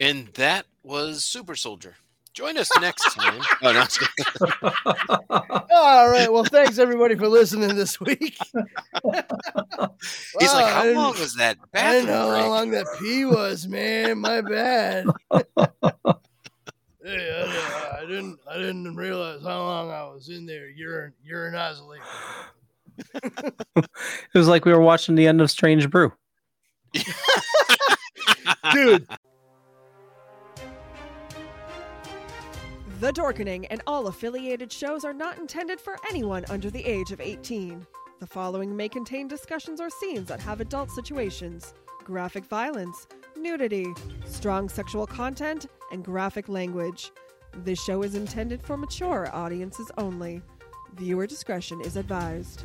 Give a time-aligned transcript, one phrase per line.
[0.00, 1.94] And that was Super Soldier.
[2.32, 3.40] Join us next time.
[3.62, 3.98] oh, no, it's
[5.70, 6.32] All right.
[6.32, 8.36] Well, thanks everybody for listening this week.
[8.40, 9.30] He's like,
[10.40, 13.24] Wow, I how long was that I bathroom didn't know break?" how long that pee
[13.24, 14.18] was, man.
[14.18, 15.06] My bad.
[17.04, 18.40] hey, I, I didn't.
[18.50, 22.00] I didn't realize how long I was in there urine urinizing.
[23.14, 23.88] It
[24.34, 26.12] was like we were watching the end of Strange Brew.
[28.72, 29.06] Dude,
[33.04, 37.20] The Dorkening and all affiliated shows are not intended for anyone under the age of
[37.20, 37.86] 18.
[38.18, 43.92] The following may contain discussions or scenes that have adult situations, graphic violence, nudity,
[44.24, 47.12] strong sexual content, and graphic language.
[47.58, 50.40] This show is intended for mature audiences only.
[50.94, 52.64] Viewer discretion is advised.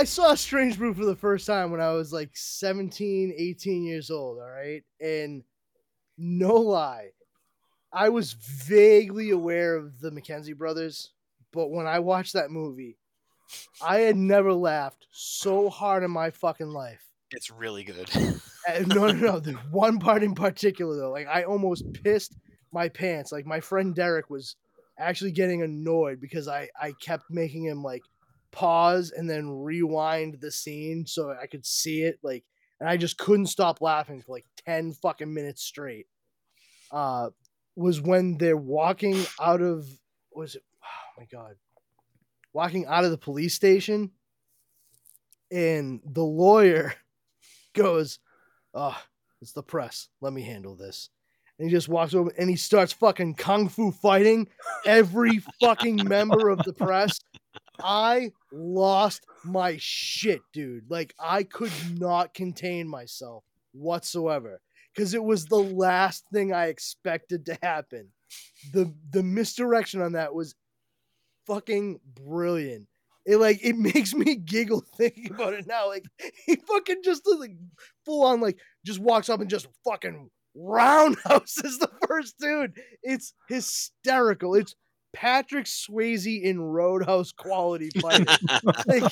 [0.00, 4.10] I saw Strange Brew for the first time when I was like 17, 18 years
[4.10, 4.38] old.
[4.38, 4.82] All right.
[4.98, 5.44] And
[6.16, 7.10] no lie,
[7.92, 11.10] I was vaguely aware of the McKenzie brothers.
[11.52, 12.96] But when I watched that movie,
[13.82, 17.04] I had never laughed so hard in my fucking life.
[17.32, 18.10] It's really good.
[18.68, 19.40] Uh, no, no, no.
[19.40, 22.36] The one part in particular, though, like I almost pissed
[22.72, 23.32] my pants.
[23.32, 24.56] Like my friend Derek was
[24.98, 28.02] actually getting annoyed because I I kept making him like
[28.52, 32.18] pause and then rewind the scene so I could see it.
[32.22, 32.44] Like,
[32.78, 36.06] and I just couldn't stop laughing for like ten fucking minutes straight.
[36.90, 37.30] Uh,
[37.76, 39.86] was when they're walking out of
[40.32, 40.62] was it?
[40.82, 41.54] Oh my god,
[42.52, 44.10] walking out of the police station,
[45.50, 46.94] and the lawyer
[47.74, 48.18] goes
[48.74, 48.96] oh,
[49.40, 50.08] it's the press.
[50.20, 51.10] Let me handle this.
[51.58, 54.48] And he just walks over and he starts fucking kung fu fighting
[54.86, 57.20] every fucking member of the press.
[57.82, 60.90] I lost my shit, dude.
[60.90, 64.60] Like I could not contain myself whatsoever
[64.94, 68.08] because it was the last thing I expected to happen.
[68.72, 70.54] The the misdirection on that was
[71.46, 72.86] fucking brilliant.
[73.26, 75.88] It like it makes me giggle thinking about it now.
[75.88, 76.04] Like
[76.46, 77.56] he fucking just like
[78.04, 82.72] full on like just walks up and just fucking roundhouses the first dude.
[83.02, 84.54] It's hysterical.
[84.54, 84.74] It's
[85.12, 88.36] Patrick Swayze in Roadhouse quality fighting.
[88.86, 89.04] like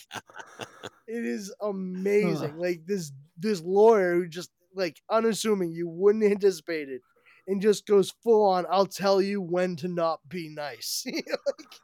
[1.07, 2.59] it is amazing.
[2.59, 7.03] Like this this lawyer who just like unassuming you wouldn't anticipate it
[7.47, 11.05] and just goes full on I'll tell you when to not be nice.
[11.07, 11.81] like,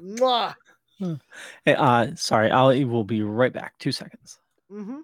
[0.00, 0.54] mwah.
[1.64, 3.78] Hey, uh, sorry, I will be right back.
[3.78, 4.38] Two seconds.
[4.70, 5.00] hmm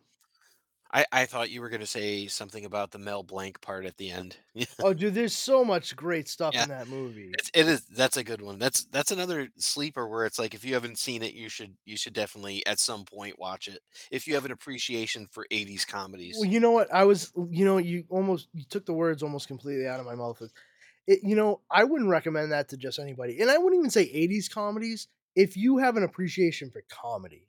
[0.93, 3.97] I, I thought you were going to say something about the Mel Blanc part at
[3.97, 4.39] the end.
[4.83, 6.61] Oh, dude, there's so much great stuff Yeah.
[6.61, 7.39] in that movie.
[7.39, 8.59] It's, it is that's a good one.
[8.59, 11.97] That's that's another sleeper where it's like if you haven't seen it, you should you
[11.97, 13.81] should definitely at some point watch it.
[14.11, 16.93] If you have an appreciation for '80s comedies, Well, you know what?
[16.93, 20.15] I was, you know, you almost you took the words almost completely out of my
[20.15, 20.41] mouth.
[21.07, 24.05] It, you know, I wouldn't recommend that to just anybody, and I wouldn't even say
[24.13, 25.09] '80s comedies.
[25.37, 27.49] If you have an appreciation for comedy,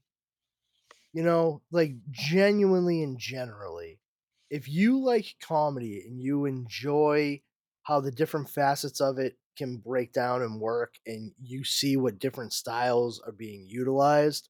[1.14, 4.00] you know, like genuinely and generally,
[4.50, 7.42] if you like comedy and you enjoy
[7.84, 12.20] how the different facets of it can break down and work, and you see what
[12.20, 14.50] different styles are being utilized,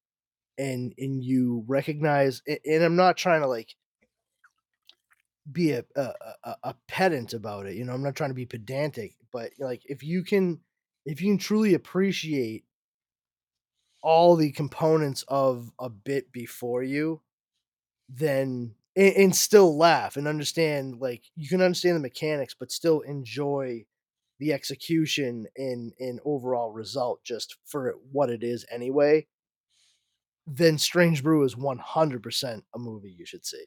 [0.58, 3.76] and and you recognize, and I'm not trying to like
[5.50, 7.74] be a a- a pedant about it.
[7.74, 10.60] You know, I'm not trying to be pedantic, but like if you can
[11.04, 12.64] if you can truly appreciate
[14.02, 17.22] all the components of a bit before you,
[18.08, 23.00] then and, and still laugh and understand like you can understand the mechanics, but still
[23.02, 23.86] enjoy
[24.40, 29.26] the execution and and overall result just for what it is anyway.
[30.46, 33.66] then Strange Brew is 100% a movie you should see.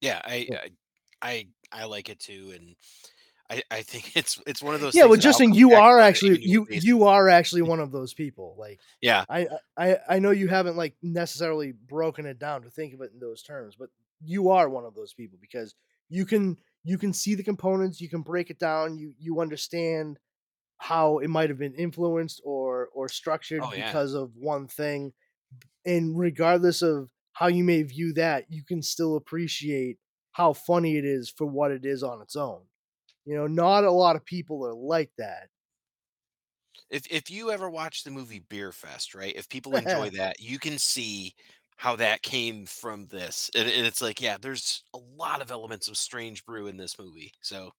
[0.00, 0.58] Yeah, I, Yeah.
[0.62, 0.70] I
[1.22, 2.76] I I like it too, and
[3.50, 4.94] I I think it's it's one of those.
[4.94, 6.84] Yeah, well, Justin, you are actually you basis.
[6.84, 8.54] you are actually one of those people.
[8.58, 12.94] Like yeah I I I know you haven't like necessarily broken it down to think
[12.94, 13.90] of it in those terms, but
[14.24, 15.74] you are one of those people because
[16.08, 20.18] you can you can see the components, you can break it down, you you understand
[20.78, 23.86] how it might have been influenced or or structured Oh, yeah.
[23.86, 25.12] because of one thing.
[25.86, 29.98] And regardless of how you may view that, you can still appreciate
[30.32, 32.62] how funny it is for what it is on its own.
[33.26, 35.48] You know, not a lot of people are like that.
[36.90, 39.34] if if you ever watch the movie Beerfest, right?
[39.36, 41.34] If people enjoy that, you can see
[41.76, 45.88] how that came from this, and, and it's like, yeah, there's a lot of elements
[45.88, 47.32] of Strange Brew in this movie.
[47.40, 47.70] So,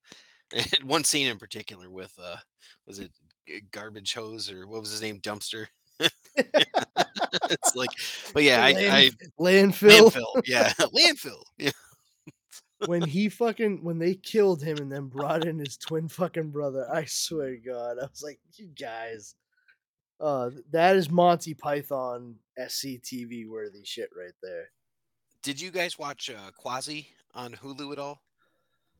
[0.83, 2.37] one scene in particular with uh,
[2.87, 3.11] was it
[3.71, 5.67] Garbage Hose or what was his name, Dumpster?
[6.35, 7.91] it's like,
[8.33, 9.09] but yeah, I, I
[9.39, 10.11] landfill.
[10.11, 11.71] landfill, yeah, landfill, yeah.
[12.87, 16.87] When he fucking when they killed him and then brought in his twin fucking brother,
[16.91, 19.35] I swear to God, I was like, you guys,
[20.19, 24.69] uh, that is Monty Python SCTV worthy shit right there.
[25.43, 28.21] Did you guys watch uh, Quasi on Hulu at all?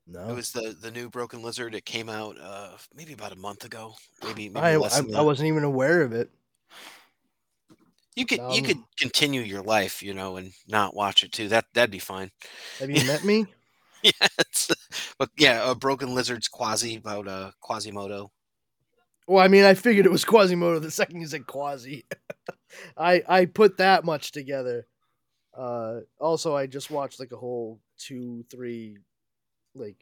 [0.06, 1.74] No, It was the the new Broken Lizard.
[1.74, 3.94] It came out uh maybe about a month ago.
[4.22, 6.30] Maybe maybe I, less I, I wasn't even aware of it.
[8.14, 11.48] You could you Um, could continue your life, you know, and not watch it too.
[11.48, 12.30] That that'd be fine.
[12.78, 13.46] Have you met me?
[14.20, 14.28] yeah,
[15.18, 18.30] but yeah, a Broken Lizard's Quasi about uh Quasimodo.
[19.28, 22.04] Well, I mean, I figured it was Quasimodo the second you said Quasi.
[22.96, 24.86] I I put that much together.
[25.56, 28.98] Uh, also, I just watched like a whole two, three,
[29.74, 29.96] like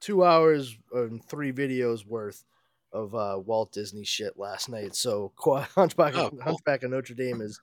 [0.00, 2.44] two hours and three videos worth
[2.92, 4.94] of uh, Walt Disney shit last night.
[4.94, 6.40] So Qua- Hunchback, Oh, cool.
[6.42, 7.60] Hunchback of Notre Dame is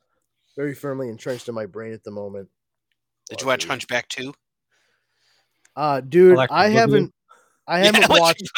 [0.56, 2.50] very firmly entrenched in my brain at the moment.
[3.30, 4.34] Did you watch Hunchback too?
[5.76, 7.14] Uh, dude, Electric I haven't.
[7.68, 8.50] I haven't Electric watched.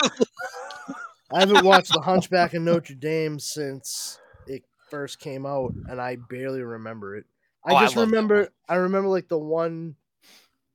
[1.31, 6.17] I haven't watched The Hunchback of Notre Dame since it first came out, and I
[6.29, 7.25] barely remember it.
[7.65, 8.49] I Oh, just that remember.
[8.69, 9.95] I remember like the one,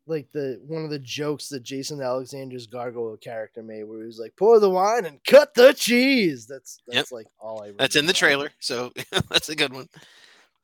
[0.06, 4.18] like the one of the jokes that Jason Alexander's gargoyle character made, where he was
[4.18, 6.94] like, "Pour the wine and cut the cheese." That's Yep.
[6.96, 7.70] that's like all I.
[7.78, 8.92] That's in the trailer, so
[9.30, 9.88] that's a good one.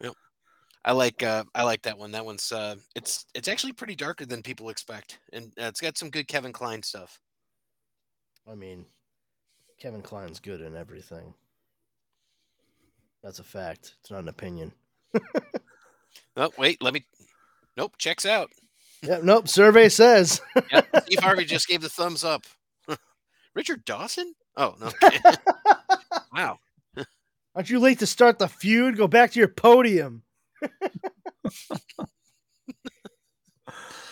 [0.03, 0.13] Yep.
[0.89, 2.13] I like uh I like that one.
[2.13, 5.19] That one's uh it's it's actually pretty darker than people expect.
[5.35, 7.21] And uh, it's got some good Kevin Kline stuff.
[8.51, 8.87] I mean,
[9.79, 11.35] Kevin Kline's good in everything.
[13.23, 13.97] That's a fact.
[14.01, 14.73] It's not an opinion.
[16.37, 17.05] Oh, wait, let me
[17.77, 18.51] Nope, checks out.
[19.03, 19.47] Yeah, nope.
[19.47, 20.41] Survey says.
[20.73, 20.87] Yep.
[21.05, 22.45] Steve Harvey just gave the thumbs up.
[23.55, 24.35] Richard Dawson?
[24.57, 24.91] Oh, no.
[26.33, 26.59] wow.
[27.55, 28.97] Aren't you late to start the feud?
[28.97, 30.23] Go back to your podium.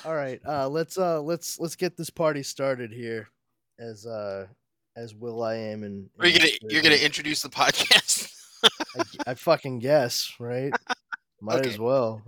[0.05, 3.29] All right, uh, let's uh, let's let's get this party started here,
[3.81, 4.47] as uh,
[4.97, 8.33] as Will I am and Are you gonna you're gonna introduce the podcast?
[9.27, 10.75] I, I fucking guess, right?
[11.41, 11.69] Might Okay.
[11.69, 12.23] as well.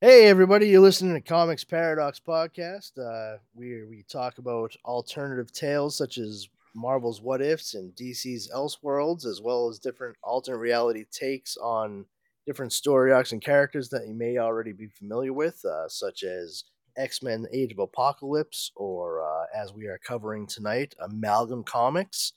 [0.00, 2.92] Hey everybody, you're listening to Comix Paradox podcast.
[2.98, 9.24] Uh, we we talk about alternative tales such as Marvel's What Ifs and DC's Elseworlds,
[9.26, 12.04] as well as different alternate reality takes on
[12.46, 16.64] different story arcs and characters that you may already be familiar with, uh, such as
[16.96, 22.32] X Men: Age of Apocalypse, or uh, as we are covering tonight, Amalgam Comics.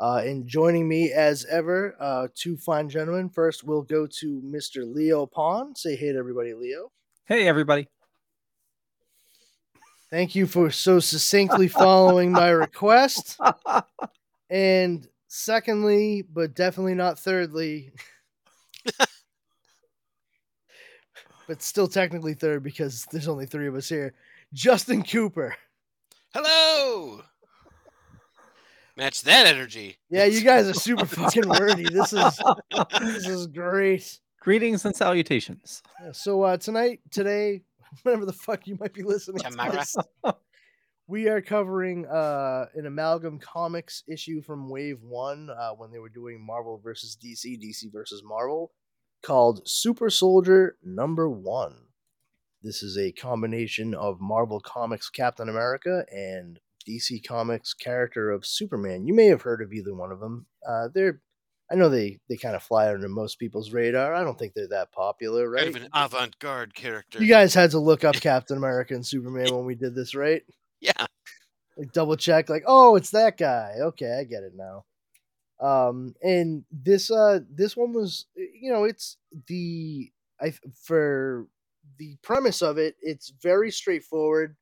[0.00, 3.28] Uh, and joining me as ever, uh, two fine gentlemen.
[3.28, 4.90] First, we'll go to Mr.
[4.90, 5.76] Leo Pond.
[5.76, 6.90] Say hey to everybody, Leo.
[7.26, 7.86] Hey, everybody.
[10.10, 13.38] Thank you for so succinctly following my request.
[14.50, 17.92] And secondly, but definitely not thirdly,
[21.50, 24.14] but still technically third because there's only three of us here,
[24.52, 25.56] Justin Cooper.
[26.32, 27.22] Hello.
[28.96, 29.98] Match that energy.
[30.10, 31.88] Yeah, you guys are super fucking wordy.
[31.88, 32.40] This is
[33.00, 34.20] this is great.
[34.40, 35.82] Greetings and salutations.
[36.00, 37.62] Yeah, so uh, tonight, today,
[38.04, 39.96] whenever the fuck you might be listening to this,
[41.08, 46.10] we are covering uh, an amalgam comics issue from Wave One uh, when they were
[46.10, 48.70] doing Marvel versus DC, DC versus Marvel,
[49.22, 51.86] called Super Soldier Number One.
[52.62, 59.06] This is a combination of Marvel Comics Captain America and DC Comics character of Superman.
[59.06, 60.46] You may have heard of either one of them.
[60.66, 61.20] Uh, they're,
[61.70, 64.12] I know they they kind of fly under most people's radar.
[64.14, 65.64] I don't think they're that popular, right?
[65.64, 67.22] Kind of an avant-garde character.
[67.22, 70.42] You guys had to look up Captain America and Superman when we did this, right?
[70.80, 71.06] yeah.
[71.78, 73.74] Like double check, like, oh, it's that guy.
[73.80, 74.84] Okay, I get it now.
[75.60, 81.48] Um, and this uh this one was you know it's the I for
[81.98, 84.56] the premise of it it's very straightforward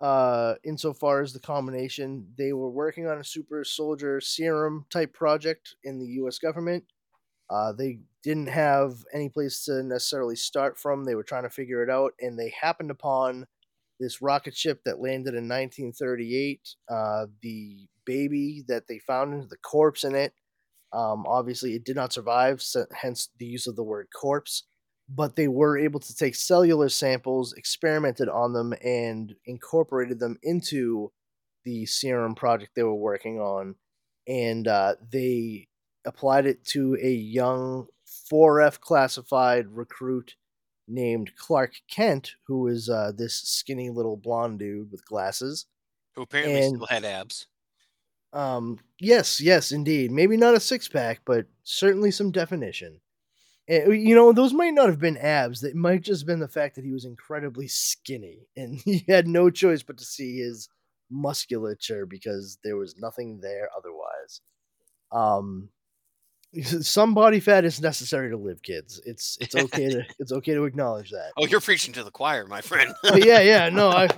[0.00, 2.28] uh insofar as the combination.
[2.38, 6.84] They were working on a super soldier serum type project in the US government.
[7.50, 11.04] Uh they didn't have any place to necessarily start from.
[11.04, 13.46] They were trying to figure it out and they happened upon
[14.00, 16.60] this rocket ship that landed in 1938
[16.90, 20.34] uh the baby that they found in the corpse in it
[20.94, 24.62] um, obviously, it did not survive, so hence the use of the word corpse.
[25.08, 31.10] But they were able to take cellular samples, experimented on them, and incorporated them into
[31.64, 33.74] the serum project they were working on.
[34.28, 35.66] And uh, they
[36.06, 37.88] applied it to a young
[38.32, 40.36] 4F classified recruit
[40.86, 45.66] named Clark Kent, who is uh, this skinny little blonde dude with glasses.
[46.14, 47.48] Who apparently And- still had abs.
[48.34, 50.10] Um, yes, yes, indeed.
[50.10, 53.00] Maybe not a six pack, but certainly some definition.
[53.68, 55.62] And, you know, those might not have been abs.
[55.62, 59.48] It might just been the fact that he was incredibly skinny and he had no
[59.50, 60.68] choice but to see his
[61.10, 64.40] musculature because there was nothing there otherwise.
[65.12, 65.70] Um,
[66.62, 69.00] some body fat is necessary to live, kids.
[69.06, 71.32] It's it's okay to it's okay to acknowledge that.
[71.36, 72.94] Oh, you're preaching to the choir, my friend.
[73.14, 74.08] Yeah, yeah, no, I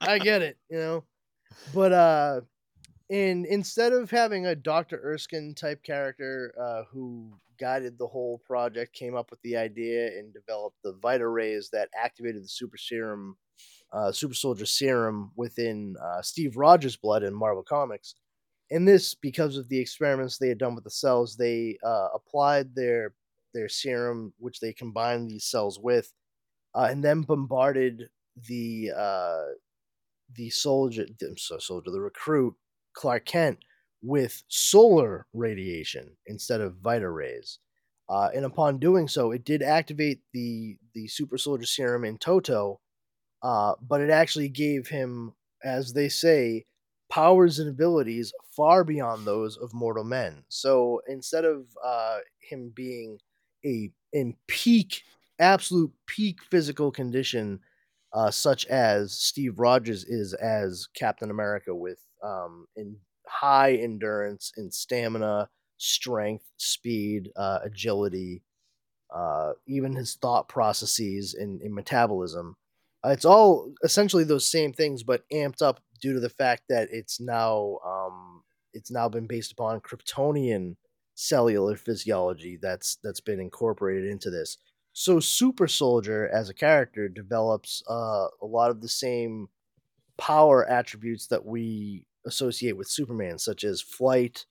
[0.00, 1.04] I get it, you know.
[1.72, 2.40] But uh
[3.10, 5.00] and instead of having a Dr.
[5.04, 10.34] Erskine type character uh who guided the whole project, came up with the idea and
[10.34, 13.36] developed the Vita rays that activated the super serum
[13.92, 18.14] uh super soldier serum within uh Steve Rogers' blood in Marvel Comics.
[18.70, 22.74] And this because of the experiments they had done with the cells, they uh applied
[22.74, 23.14] their
[23.52, 26.12] their serum which they combined these cells with
[26.74, 28.08] uh, and then bombarded
[28.48, 29.44] the uh,
[30.34, 32.54] the soldier, the so soldier, the recruit
[32.94, 33.58] Clark Kent
[34.02, 37.58] with solar radiation instead of Vita rays.
[38.08, 42.80] Uh, and upon doing so, it did activate the the super soldier serum in Toto,
[43.42, 45.32] uh, but it actually gave him,
[45.64, 46.66] as they say,
[47.10, 50.44] powers and abilities far beyond those of mortal men.
[50.48, 53.18] So instead of uh, him being
[53.64, 55.02] a in peak,
[55.38, 57.60] absolute peak physical condition,
[58.12, 64.70] uh, such as Steve Rogers is as Captain America, with um, in high endurance in
[64.70, 68.42] stamina, strength, speed, uh, agility,
[69.14, 72.56] uh, even his thought processes and, and metabolism.
[73.04, 76.88] Uh, it's all essentially those same things, but amped up due to the fact that
[76.90, 78.42] it's now um,
[78.72, 80.76] it's now been based upon Kryptonian
[81.14, 84.56] cellular physiology that's that's been incorporated into this.
[84.92, 89.48] So Super Soldier as a character develops uh, a lot of the same
[90.16, 94.46] power attributes that we associate with Superman, such as flight,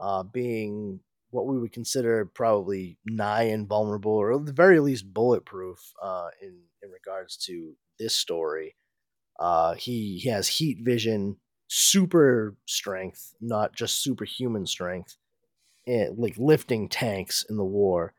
[0.00, 5.92] uh, being what we would consider probably nigh invulnerable, or at the very least bulletproof
[6.02, 8.76] uh, in in regards to this story.
[9.38, 11.36] Uh, he he has heat vision,
[11.68, 15.16] super strength, not just superhuman strength,
[15.86, 18.14] and like lifting tanks in the war.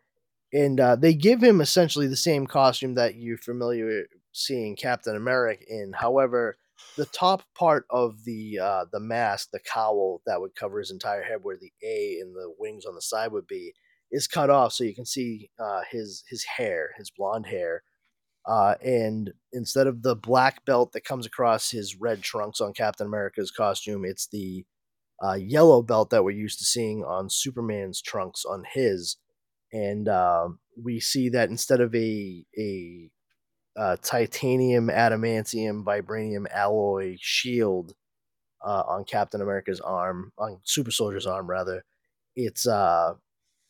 [0.54, 5.64] And uh, they give him essentially the same costume that you're familiar seeing Captain America
[5.68, 5.94] in.
[5.94, 6.58] However,
[6.96, 11.24] the top part of the uh, the mask, the cowl that would cover his entire
[11.24, 13.74] head, where the A and the wings on the side would be,
[14.12, 17.84] is cut off, so you can see uh, his his hair, his blonde hair.
[18.48, 23.06] Uh, and instead of the black belt that comes across his red trunks on Captain
[23.06, 24.66] America's costume, it's the
[25.22, 29.18] uh, yellow belt that we're used to seeing on Superman's trunks on his.
[29.74, 30.50] And uh,
[30.82, 33.10] we see that instead of a a
[33.78, 37.94] uh, titanium, adamantium, vibranium alloy shield
[38.66, 41.84] uh, on Captain America's arm, on Super Soldier's arm rather.
[42.36, 43.14] It's uh,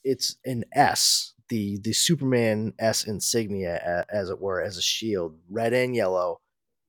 [0.03, 5.73] it's an S, the the Superman S insignia, as it were, as a shield, red
[5.73, 6.39] and yellow.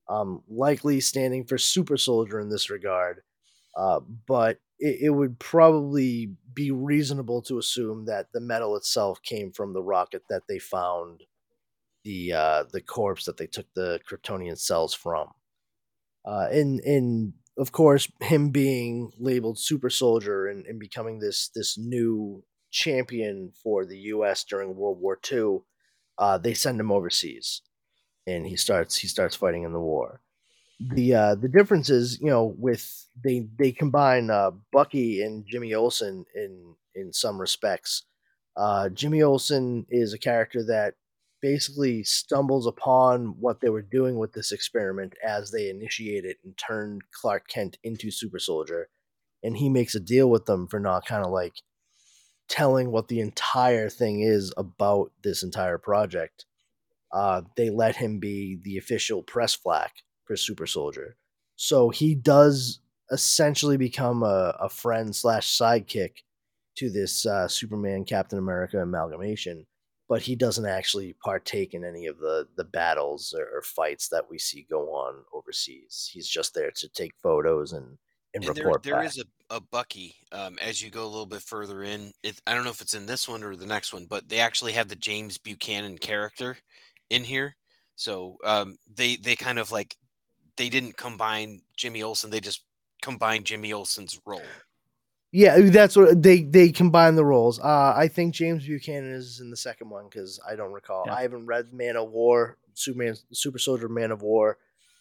[0.07, 3.21] Um, likely standing for Super Soldier in this regard,
[3.77, 9.51] uh, but it, it would probably be reasonable to assume that the metal itself came
[9.51, 11.23] from the rocket that they found
[12.03, 15.29] the uh, the corpse that they took the Kryptonian cells from.
[16.25, 21.77] Uh, and and of course, him being labeled super soldier and, and becoming this this
[21.77, 24.43] new champion for the U.S.
[24.43, 25.59] during World War II,
[26.17, 27.61] uh, they send him overseas,
[28.25, 30.21] and he starts he starts fighting in the war.
[30.79, 35.73] The uh, the difference is, you know, with they they combine uh, Bucky and Jimmy
[35.73, 38.05] Olsen in in some respects.
[38.55, 40.95] Uh, Jimmy Olsen is a character that
[41.41, 46.57] basically stumbles upon what they were doing with this experiment as they initiate it and
[46.57, 48.89] turn Clark Kent into Super Soldier.
[49.43, 51.53] And he makes a deal with them for not kind of like
[52.49, 56.45] telling what the entire thing is about this entire project,
[57.13, 61.15] uh, they let him be the official press flack for Super Soldier.
[61.55, 62.79] So he does
[63.11, 66.23] essentially become a, a friend slash sidekick
[66.77, 69.65] to this uh, Superman Captain America amalgamation,
[70.09, 74.37] but he doesn't actually partake in any of the the battles or, fights that we
[74.39, 76.09] see go on overseas.
[76.11, 77.97] He's just there to take photos and
[78.33, 79.05] and, And there, report there back.
[79.05, 82.11] is a, a Bucky um, as you go a little bit further in.
[82.21, 84.39] It, I don't know if it's in this one or the next one, but they
[84.39, 86.57] actually have the James Buchanan character
[87.09, 87.55] in here.
[87.95, 89.95] So um, they they kind of like
[90.57, 92.29] they didn't combine Jimmy Olsen.
[92.29, 92.63] They just
[93.01, 94.41] combined Jimmy Olsen's role.
[95.31, 97.59] Yeah, that's what they they combine the roles.
[97.59, 101.03] Uh, I think James Buchanan is in the second one because I don't recall.
[101.05, 101.13] Yeah.
[101.13, 104.57] I haven't read Man of War, Superman, Super Soldier, Man of War,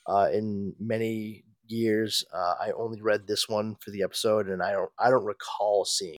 [0.07, 2.27] uh, in many years.
[2.33, 5.87] Uh, I only read this one for the episode, and I don't I don't recall
[5.87, 6.19] seeing.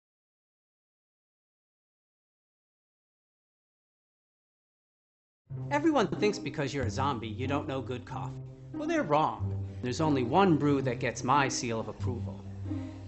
[5.70, 8.34] Everyone thinks because you're a zombie, you don't know good coffee.
[8.74, 9.56] Well, they're wrong.
[9.84, 12.44] There's only one brew that gets my seal of approval.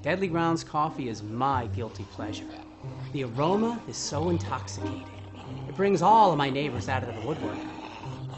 [0.01, 2.47] Deadly Grounds coffee is my guilty pleasure.
[3.13, 5.05] The aroma is so intoxicating.
[5.69, 7.55] It brings all of my neighbors out of the woodwork.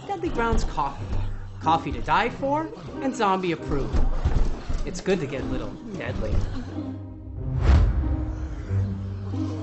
[0.06, 1.06] Deadly Grounds coffee.
[1.62, 2.68] Coffee to die for
[3.02, 3.98] and zombie approved.
[4.86, 6.32] It's good to get a little deadly.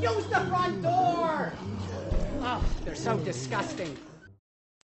[0.01, 1.53] Use the front door!
[2.41, 3.95] Oh, they're so disgusting.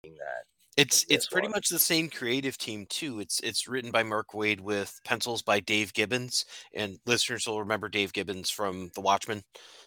[0.03, 0.43] that.
[0.77, 3.19] It's it's pretty much the same creative team too.
[3.19, 7.89] It's it's written by Mark Waid with pencils by Dave Gibbons, and listeners will remember
[7.89, 9.43] Dave Gibbons from The Watchmen.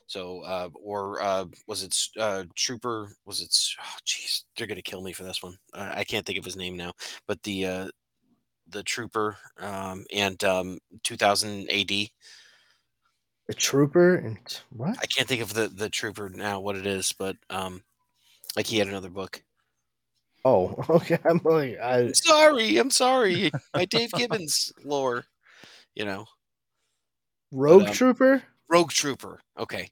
[0.08, 3.12] So, uh, or uh, was it uh, Trooper?
[3.24, 3.56] Was it?
[3.80, 5.56] Oh, jeez, they're gonna kill me for this one.
[5.72, 6.92] I can't think of his name now,
[7.28, 7.88] but the uh,
[8.66, 11.90] the Trooper um, and um, 2000 AD.
[13.48, 14.38] A trooper and
[14.70, 14.98] what?
[15.00, 17.80] I can't think of the the Trooper now what it is, but um,
[18.56, 19.40] like he had another book.
[20.44, 21.18] Oh, okay.
[21.24, 23.50] I'm like, I sorry, I'm sorry.
[23.74, 25.24] My Dave Gibbons lore,
[25.94, 26.26] you know.
[27.52, 28.42] Rogue um, Trooper.
[28.68, 29.40] Rogue Trooper.
[29.58, 29.90] Okay,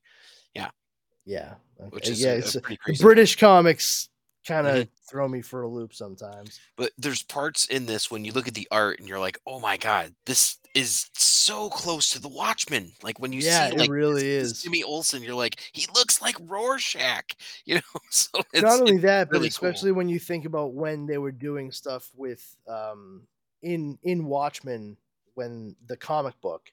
[0.55, 1.89] Yeah, okay.
[1.91, 2.41] which is yeah.
[2.89, 2.97] a, a.
[3.01, 4.09] British comics
[4.47, 4.89] kind of Mhm.
[5.11, 6.59] throw me for a loop sometimes.
[6.77, 9.61] but there's parts in this when you look at the art and you're like, oh
[9.61, 12.93] my god, this is so close to the Watchmen.
[13.03, 14.63] Like when you Yeah, see it really this- is.
[14.63, 17.35] Jimmy Olsen, you're like, he looks like Rorschach.
[17.65, 19.69] You know, so it's Not only that, but really cool.
[19.71, 23.27] especially when you think about when they were doing stuff with um
[23.63, 24.97] in in Watchmen
[25.35, 26.73] when the comic book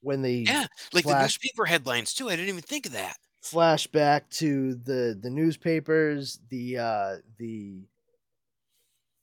[0.00, 2.28] when they yeah, like the newspaper headlines too.
[2.28, 3.16] I didn't even think of that.
[3.42, 7.86] Flashback to the the newspapers, the uh the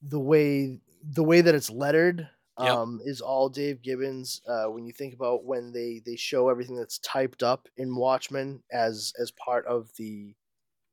[0.01, 2.71] the way the way that it's lettered Yep.
[2.71, 4.41] um is all Dave Gibbons.
[4.47, 8.63] Uh when you think about when they they show everything that's typed up in Watchmen
[8.71, 10.35] as as part of the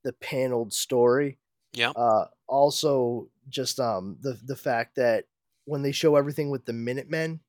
[0.05, 1.38] the paneled story.
[1.72, 1.92] Yeah.
[1.94, 5.27] Uh also just um the the fact that
[5.64, 7.40] when they show everything with the Minutemen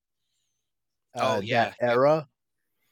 [1.15, 2.27] uh, Oh, yeah, era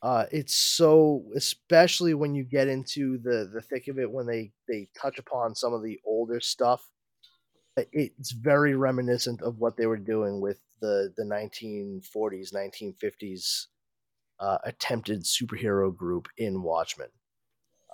[0.02, 4.52] uh it's so especially when you get into the the thick of it when they
[4.68, 6.88] they touch upon some of the older stuff
[7.78, 13.70] it's very reminiscent of what they were doing with the the 1940s 1950s
[14.39, 17.10] uh attempted superhero group in watchmen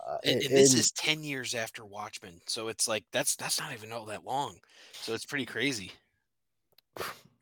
[0.08, 3.60] uh, And, and this and- is ten years after Watchmen, so it's like that's that's
[3.60, 4.60] not even all that long.
[5.00, 5.93] So it's pretty crazy.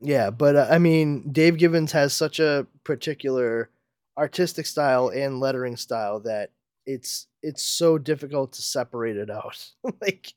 [0.02, 3.70] Yeah, but uh, I mean, Dave Gibbons has such a particular
[4.18, 6.52] artistic style and lettering style that
[6.86, 9.72] it's it's so difficult to separate it out.
[10.02, 10.34] like,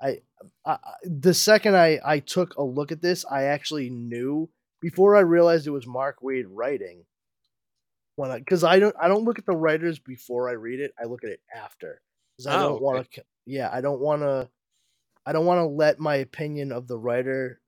[0.00, 0.20] I,
[0.64, 4.48] I the second I I took a look at this, I actually knew
[4.80, 7.04] before I realized it was Mark Waid writing.
[8.16, 10.92] When I because I don't I don't look at the writers before I read it.
[11.00, 12.00] I look at it after
[12.36, 13.24] because I Oh, don't want to.
[13.46, 14.48] Yeah, I don't want to.
[15.26, 17.60] I don't want to let my opinion of the writer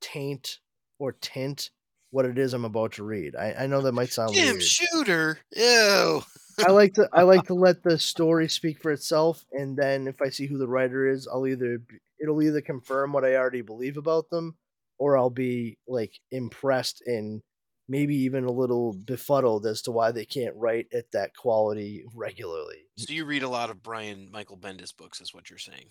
[0.00, 0.58] taint
[0.98, 1.70] or tint
[2.10, 3.36] what it is I'm about to read.
[3.36, 4.62] I, I know that might sound Jim weird.
[4.62, 5.38] Shooter.
[5.54, 6.22] Ew.
[6.58, 10.20] I like to I like to let the story speak for itself, and then if
[10.20, 11.80] I see who the writer is, I'll either
[12.20, 14.56] it'll either confirm what I already believe about them,
[14.98, 17.42] or I'll be like impressed and
[17.88, 22.86] maybe even a little befuddled as to why they can't write at that quality regularly.
[22.96, 25.86] So you read a lot of Brian Michael Bendis books, is what you're saying.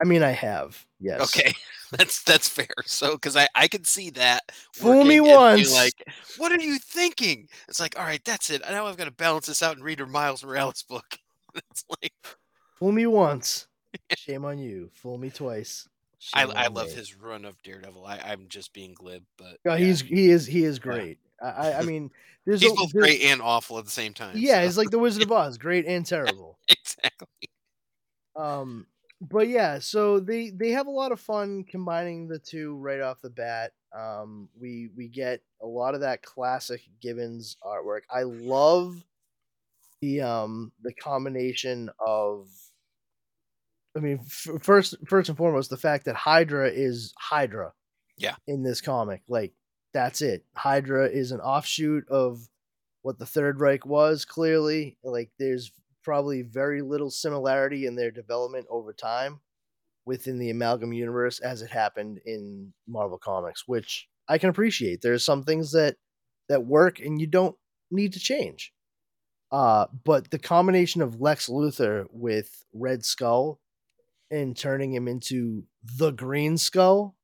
[0.00, 1.20] I mean, I have yes.
[1.22, 1.54] Okay,
[1.92, 2.66] that's that's fair.
[2.84, 4.42] So because I I could see that.
[4.72, 5.74] Fool me working and being once.
[5.74, 5.94] Like,
[6.36, 7.48] what are you thinking?
[7.68, 8.62] It's like, all right, that's it.
[8.68, 11.18] Now I've got to balance this out and read her Miles Morales book.
[11.54, 12.12] it's like
[12.78, 13.66] Fool me once,
[14.16, 14.90] shame on you.
[14.94, 15.88] Fool me twice.
[16.34, 16.94] I shame I love me.
[16.94, 18.04] his run of Daredevil.
[18.04, 19.86] I I'm just being glib, but Yeah, yeah.
[19.86, 21.18] he's he is he is great.
[21.42, 22.10] I, I- I mean,
[22.44, 24.32] there's He's a- both there's- great and awful at the same time.
[24.36, 26.58] Yeah, so- it's like the Wizard of Oz, great and terrible.
[26.68, 27.48] exactly.
[28.34, 28.86] Um,
[29.28, 33.22] but yeah, so they they have a lot of fun combining the two right off
[33.22, 33.72] the bat.
[33.96, 38.02] Um, we we get a lot of that classic Gibbons artwork.
[38.10, 39.02] I love
[40.00, 42.48] the um the combination of.
[43.96, 47.72] I mean, f- first first and foremost, the fact that Hydra is Hydra.
[48.18, 48.36] Yeah.
[48.46, 49.52] In this comic, like
[49.92, 50.44] that's it.
[50.54, 52.48] Hydra is an offshoot of
[53.02, 54.24] what the Third Reich was.
[54.24, 55.70] Clearly, like there's
[56.06, 59.40] probably very little similarity in their development over time
[60.04, 65.02] within the amalgam universe as it happened in Marvel Comics, which I can appreciate.
[65.02, 65.96] There's some things that
[66.48, 67.56] that work and you don't
[67.90, 68.72] need to change.
[69.50, 73.58] Uh, but the combination of Lex Luthor with Red Skull
[74.30, 77.16] and turning him into the Green Skull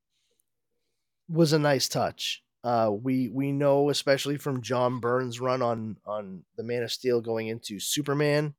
[1.29, 2.43] was a nice touch.
[2.65, 7.21] Uh, we we know, especially from John Byrne's run on on the Man of Steel,
[7.21, 8.55] going into Superman,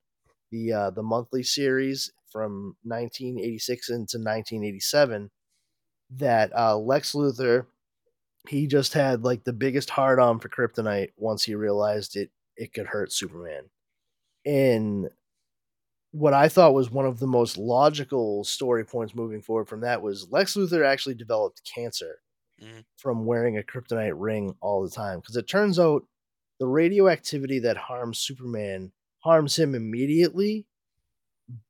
[0.54, 5.32] the uh, the monthly series from 1986 into 1987,
[6.12, 7.68] that uh, Lex Luthor
[8.50, 12.74] he just had like the biggest hard on for Kryptonite once he realized it it
[12.74, 13.70] could hurt Superman,
[14.46, 15.10] and
[16.12, 20.02] what I thought was one of the most logical story points moving forward from that
[20.02, 22.22] was Lex Luthor actually developed cancer
[22.62, 22.86] Mhm.
[22.98, 26.06] from wearing a kryptonite ring all the time because it turns out
[26.60, 30.66] the radioactivity that harms Superman harms him immediately,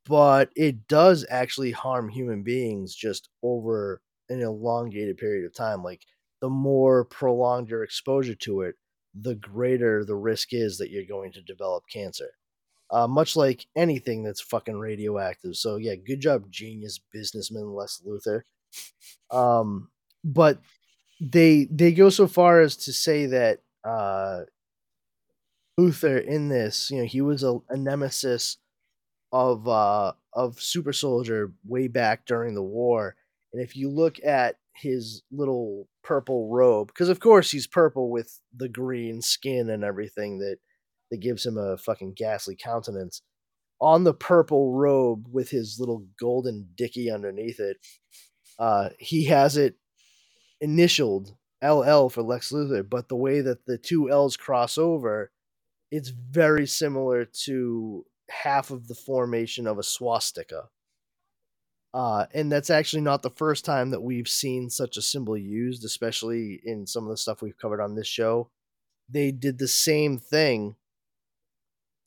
[0.05, 5.83] but it does actually harm human beings just over an elongated period of time.
[5.83, 6.01] Like
[6.41, 8.75] the more prolonged your exposure to it,
[9.13, 12.31] the greater the risk is that you're going to develop cancer.
[12.91, 15.55] Uh, much like anything that's fucking radioactive.
[15.55, 18.41] So yeah, good job, genius businessman Lex Luthor.
[19.31, 19.89] Um,
[20.23, 20.59] but
[21.21, 24.41] they they go so far as to say that uh,
[25.79, 28.57] Luthor in this, you know, he was a, a nemesis
[29.31, 33.15] of uh, of Super Soldier way back during the war.
[33.51, 38.39] And if you look at his little purple robe, because of course he's purple with
[38.55, 40.57] the green skin and everything that
[41.09, 43.21] that gives him a fucking ghastly countenance.
[43.79, 47.77] On the purple robe with his little golden dicky underneath it,
[48.57, 49.75] uh, he has it
[50.61, 55.31] initialed LL for Lex Luthor, but the way that the two L's cross over,
[55.93, 60.69] it's very similar to half of the formation of a swastika.
[61.93, 65.85] Uh, and that's actually not the first time that we've seen such a symbol used,
[65.85, 68.49] especially in some of the stuff we've covered on this show.
[69.07, 70.77] They did the same thing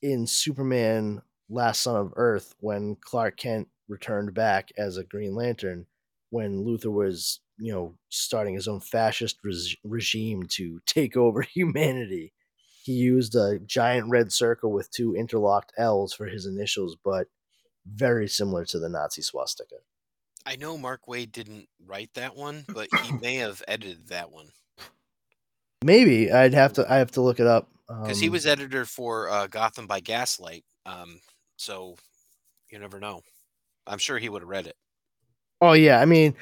[0.02, 5.86] in Superman Last Son of Earth when Clark Kent returned back as a Green Lantern
[6.30, 9.38] when Luthor was, you know, starting his own fascist
[9.84, 12.32] regime to take over humanity.
[12.86, 17.26] He used a giant red circle with two interlocked L's for his initials, but
[17.84, 19.76] very similar to the Nazi swastika.
[20.46, 24.50] I know Mark Waid didn't write that one, but he may have edited that one
[25.84, 28.84] Maybe I'd have to I have to look it up because he Um, was editor
[28.84, 30.64] for uh, Gotham by Gaslight.
[30.86, 31.20] Um,
[31.56, 31.96] so
[32.70, 33.22] you never know.
[33.86, 34.76] I'm sure he would have read it.
[35.60, 36.34] Oh yeah, I mean,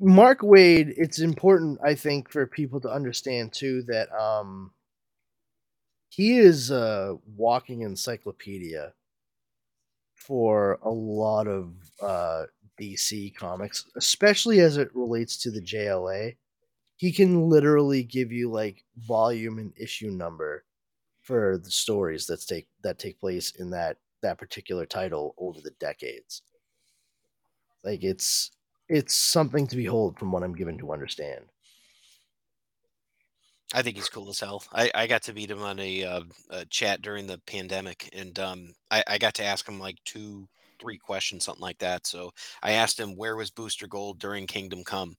[0.00, 0.92] Mark Waid.
[0.96, 4.72] It's important, I think, for people to understand too that um,
[6.14, 8.92] he is a walking encyclopedia
[10.14, 12.44] for a lot of uh,
[12.80, 16.36] DC comics, especially as it relates to the JLA.
[16.96, 20.64] He can literally give you like volume and issue number
[21.20, 25.72] for the stories that take that take place in that that particular title over the
[25.80, 26.42] decades.
[27.82, 28.52] Like it's
[28.88, 31.46] it's something to behold from what I'm given to understand.
[33.74, 34.64] I think he's cool as hell.
[34.72, 38.38] I, I got to meet him on a, uh, a chat during the pandemic, and
[38.38, 40.48] um, I, I got to ask him like two,
[40.80, 42.06] three questions, something like that.
[42.06, 42.32] So
[42.62, 45.16] I asked him where was Booster Gold during Kingdom Come,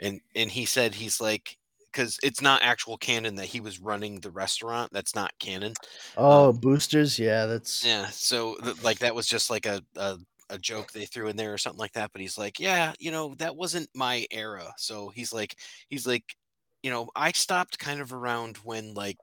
[0.00, 1.58] and and he said he's like
[1.92, 4.92] because it's not actual canon that he was running the restaurant.
[4.92, 5.74] That's not canon.
[6.16, 8.08] Oh, Um, boosters, yeah, that's Yeah.
[8.10, 10.18] So th- like that was just like a, a
[10.50, 12.12] a joke they threw in there or something like that.
[12.12, 14.72] But he's like, yeah, you know, that wasn't my era.
[14.76, 15.56] So he's like,
[15.88, 16.36] he's like,
[16.82, 19.16] you know, I stopped kind of around when like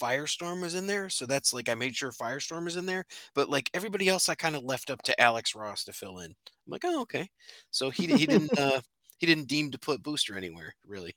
[0.00, 1.08] Firestorm was in there.
[1.08, 3.04] So that's like I made sure Firestorm was in there.
[3.34, 6.30] But like everybody else, I kind of left up to Alex Ross to fill in.
[6.30, 7.28] I'm like, oh, okay.
[7.70, 8.80] So he he didn't uh
[9.18, 11.14] he didn't deem to put Booster anywhere really.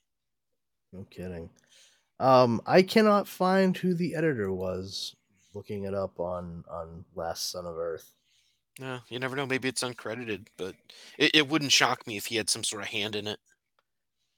[0.92, 1.50] no kidding.
[2.18, 5.14] Um, I cannot find who the editor was.
[5.54, 8.12] Looking it up on on Last Son of Earth.
[8.78, 9.46] No, you never know.
[9.46, 10.74] Maybe it's uncredited, but
[11.18, 13.38] it, it wouldn't shock me if he had some sort of hand in it.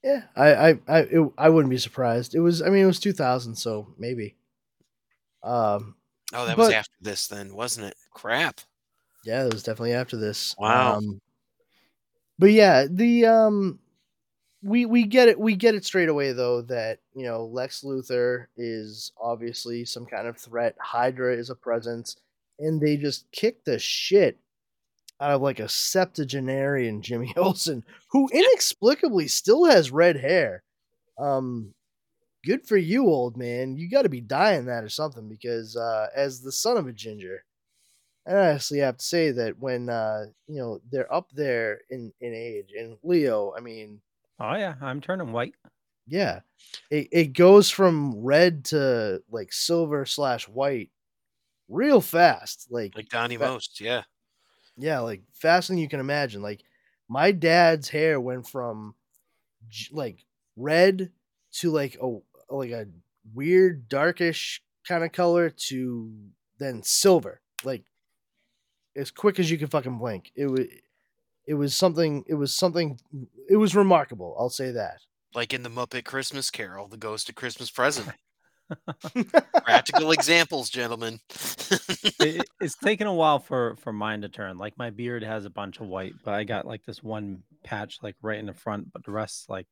[0.03, 2.35] Yeah, I I I, it, I wouldn't be surprised.
[2.35, 4.37] It was I mean it was 2000, so maybe.
[5.43, 5.95] Um,
[6.35, 7.97] Oh, that was after this, then, wasn't it?
[8.13, 8.61] Crap.
[9.25, 10.55] yeah, it was definitely after this.
[10.59, 10.97] Wow.
[10.97, 11.21] Um,
[12.39, 13.79] but yeah, the um,
[14.63, 18.47] we we get it we get it straight away though that you know Lex Luthor
[18.57, 20.77] is obviously some kind of threat.
[20.79, 22.17] Hydra is a presence,
[22.59, 24.39] and they just kick the shit
[25.21, 30.63] out of like a septuagenarian Jimmy Olsen, who inexplicably still has red hair.
[31.19, 31.75] Um,
[32.45, 33.77] good for you, old man.
[33.77, 36.93] You got to be dying that or something because uh, as the son of a
[36.93, 37.45] ginger,
[38.27, 42.35] I honestly have to say that when uh, you know they're up there in in
[42.35, 44.01] age, and Leo, I mean,
[44.39, 45.55] Oh yeah, I'm turning white.
[46.07, 46.41] yeah,
[46.91, 50.91] it it goes from red to like silver slash white
[51.69, 52.67] real fast.
[52.71, 54.03] Like Like Donnie That- Most, yeah.
[54.79, 56.41] Yeah, like faster than you can imagine.
[56.41, 56.63] Like
[57.09, 58.95] my dad's hair went from
[59.93, 60.25] like
[60.57, 61.11] red
[61.53, 62.87] to like a like a
[63.35, 66.11] weird darkish kind of color to
[66.59, 67.41] then silver.
[67.65, 67.85] Like
[68.97, 70.33] as quick as you can fucking blink.
[70.35, 70.67] It was
[71.47, 72.99] it was something it was something
[73.49, 75.01] it was remarkable, I'll say that.
[75.35, 78.09] Like in the Muppet Christmas Carol, the Ghost of Christmas Present.
[79.65, 81.21] Practical examples, gentlemen.
[82.01, 84.59] It, it- it's taken a while for for mine to turn.
[84.59, 87.99] Like my beard has a bunch of white, but I got like this one patch
[88.03, 89.67] like right in the front, but the rest like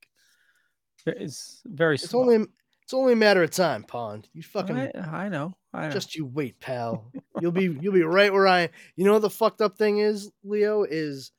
[1.04, 2.20] it's very It's slow.
[2.22, 2.46] only
[2.82, 4.28] it's only a matter of time, Pond.
[4.32, 4.90] You fucking I,
[5.24, 5.54] I know.
[5.74, 5.92] I know.
[5.92, 7.10] Just you wait, pal.
[7.40, 8.70] You'll be you'll be right where I am.
[8.96, 11.32] You know what the fucked up thing is, Leo, is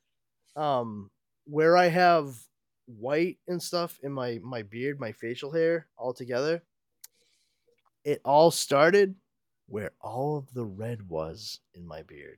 [0.55, 1.09] um
[1.45, 2.35] where I have
[2.87, 6.63] white and stuff in my my beard, my facial hair all together.
[8.07, 9.15] It all started
[9.67, 12.37] where all of the red was in my beard.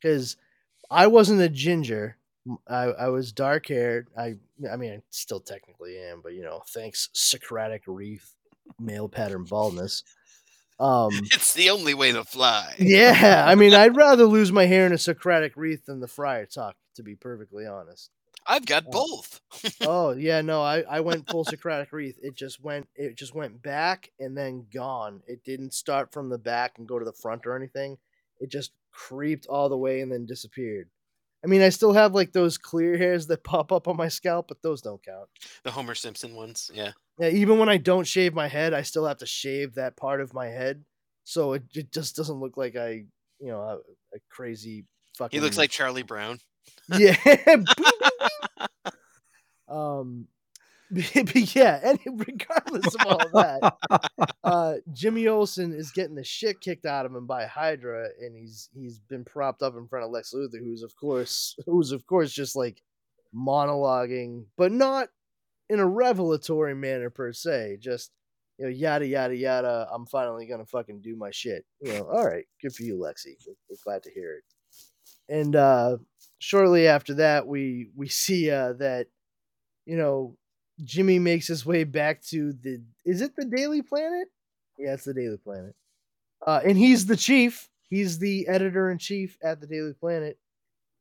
[0.00, 0.36] Cuz
[0.88, 2.18] I wasn't a ginger.
[2.68, 4.06] I was dark haired.
[4.16, 4.36] I
[4.70, 8.36] I mean I still technically am, but you know, thanks Socratic wreath,
[8.78, 10.04] male pattern baldness.
[10.78, 12.76] Um it's the only way to fly.
[12.78, 16.46] yeah, I mean, I'd rather lose my hair in a Socratic wreath than the friar
[16.46, 18.12] tuck, to be perfectly honest.
[18.48, 18.90] I've got Oh.
[18.90, 19.40] both.
[19.80, 22.18] Oh yeah, no, I, I went full Socratic wreath.
[22.22, 25.22] It just went it just went back and then gone.
[25.26, 27.98] It didn't start from the back and go to the front or anything.
[28.38, 30.88] It just creeped all the way and then disappeared.
[31.44, 34.48] I mean, I still have like those clear hairs that pop up on my scalp,
[34.48, 35.28] but those don't count.
[35.62, 36.92] The Homer Simpson ones, yeah.
[37.18, 40.20] Yeah, even when I don't shave my head, I still have to shave that part
[40.20, 40.84] of my head,
[41.24, 43.04] so it, it just doesn't look like I,
[43.38, 43.74] you know, a,
[44.14, 44.84] a crazy
[45.16, 45.38] fucking.
[45.38, 46.40] He looks like Charlie Brown.
[46.88, 47.16] Yeah.
[49.68, 50.28] um,
[50.90, 51.80] but yeah.
[51.82, 57.14] And regardless of all that, uh, Jimmy Olsen is getting the shit kicked out of
[57.14, 60.82] him by Hydra, and he's he's been propped up in front of Lex Luthor, who's
[60.82, 62.82] of course who's of course just like
[63.34, 65.08] monologuing, but not
[65.68, 67.78] in a revelatory manner per se.
[67.80, 68.12] Just
[68.58, 69.88] you know, yada yada yada.
[69.92, 71.64] I'm finally gonna fucking do my shit.
[71.80, 73.34] You know, all right, good for you, Lexi.
[73.44, 74.44] We're, we're glad to hear it.
[75.28, 75.96] And uh,
[76.38, 79.08] shortly after that, we we see uh, that
[79.84, 80.36] you know
[80.84, 84.28] Jimmy makes his way back to the is it the Daily Planet?
[84.78, 85.74] Yeah, it's the Daily Planet.
[86.46, 87.68] Uh, and he's the chief.
[87.88, 90.38] He's the editor in chief at the Daily Planet.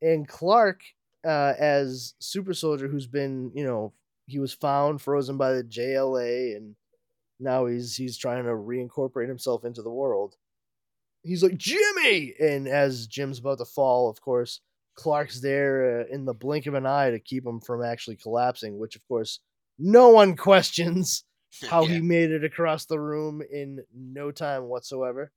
[0.01, 0.81] And Clark,
[1.25, 3.93] uh, as Super Soldier, who's been you know
[4.27, 6.75] he was found frozen by the JLA, and
[7.39, 10.35] now he's he's trying to reincorporate himself into the world.
[11.23, 14.61] He's like Jimmy, and as Jim's about to fall, of course,
[14.95, 18.77] Clark's there uh, in the blink of an eye to keep him from actually collapsing.
[18.77, 19.39] Which, of course,
[19.77, 21.23] no one questions
[21.69, 21.95] how Yeah.
[21.95, 25.31] he made it across the room in no time whatsoever.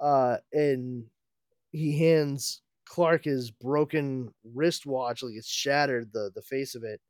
[0.00, 1.04] Uh, and
[1.72, 7.00] he hands Clark his broken wristwatch, like it's shattered the the face of it,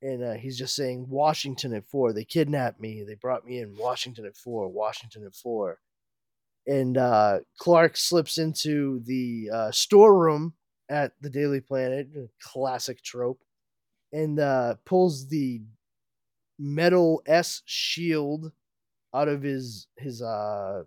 [0.00, 2.12] and uh, he's just saying Washington at four.
[2.12, 3.04] They kidnapped me.
[3.06, 3.76] They brought me in.
[3.76, 4.68] Washington at four.
[4.68, 5.78] Washington at four.
[6.66, 10.54] And uh, Clark slips into the uh, storeroom
[10.88, 13.40] at the Daily Planet, a classic trope,
[14.12, 15.62] and uh, pulls the
[16.58, 18.52] metal S shield
[19.14, 20.84] out of his his uh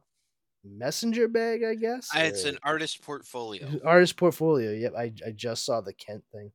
[0.63, 2.09] messenger bag, I guess.
[2.15, 3.69] Uh, It's or- an artist portfolio.
[3.85, 4.71] artist portfolio.
[4.71, 6.51] Yep, I I just saw the Kent thing.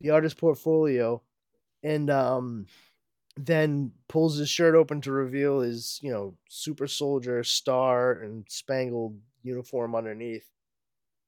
[0.00, 1.22] The artist portfolio,
[1.82, 2.66] and um,
[3.36, 9.18] then pulls his shirt open to reveal his you know super soldier star and spangled
[9.42, 10.46] uniform underneath.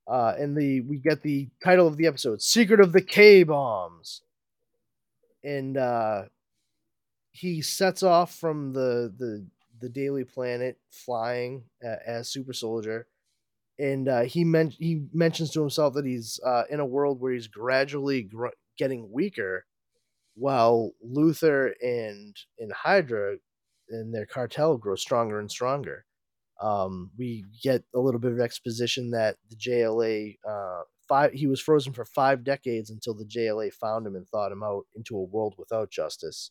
[0.08, 4.22] Uh, and the we get the title of the episode, "Secret of the K Bombs,"
[5.42, 6.24] and uh,
[7.32, 9.46] he sets off from the the
[9.80, 13.06] the Daily Planet flying uh, as super soldier
[13.78, 17.32] and uh, he men- he mentions to himself that he's uh, in a world where
[17.32, 19.66] he's gradually gr- getting weaker,
[20.34, 23.36] while Luthor and and Hydra
[23.90, 26.05] and their cartel grow stronger and stronger.
[26.60, 31.60] Um, we get a little bit of exposition that the JLA uh, five he was
[31.60, 35.22] frozen for five decades until the JLA found him and thawed him out into a
[35.22, 36.50] world without justice,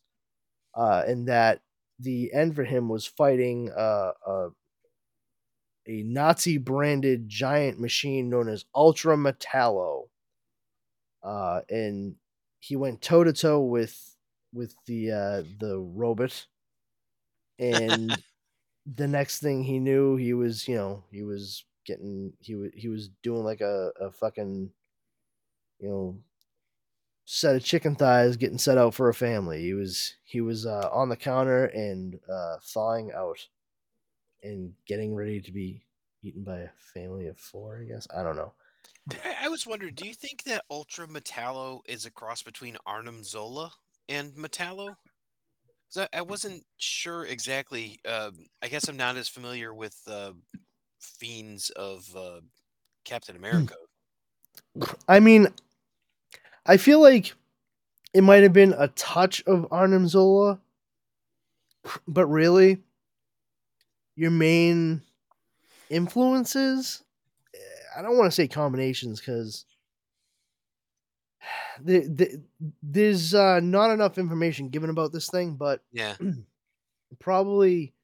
[0.74, 1.60] uh, and that
[1.98, 4.48] the end for him was fighting uh, a
[5.88, 10.08] a Nazi branded giant machine known as Ultra Metallo.
[11.22, 12.16] Uh, and
[12.60, 14.16] he went toe to toe with
[14.52, 16.46] with the uh, the robot,
[17.58, 18.16] and
[18.94, 22.88] the next thing he knew, he was you know he was getting he was he
[22.88, 24.70] was doing like a, a fucking
[25.78, 26.18] you know
[27.24, 29.62] set of chicken thighs getting set out for a family.
[29.62, 33.48] He was he was uh, on the counter and uh, thawing out
[34.42, 35.82] and getting ready to be
[36.22, 37.80] eaten by a family of four.
[37.82, 38.52] I guess I don't know.
[39.40, 43.72] I, was wondering, do you think that Ultra Metallo is a cross between Arnim Zola
[44.08, 44.96] and Metallo?
[45.92, 48.00] 'Cause I, wasn't sure exactly.
[48.04, 50.32] Um, I guess I'm not as familiar with uh,
[51.00, 52.42] fiends of uh,
[53.04, 53.74] Captain America.
[55.08, 55.48] I mean,
[56.66, 57.34] I feel like
[58.14, 60.60] it might have been a touch of Arnim Zola,
[62.08, 62.82] but really,
[64.14, 65.02] your main
[65.90, 67.04] influences.
[67.54, 67.58] eh,
[67.98, 69.66] I don't want to say combinations because
[71.82, 72.42] the, the,
[72.82, 76.16] there's uh, not enough information given about this thing, but Yeah.
[77.20, 77.94] probably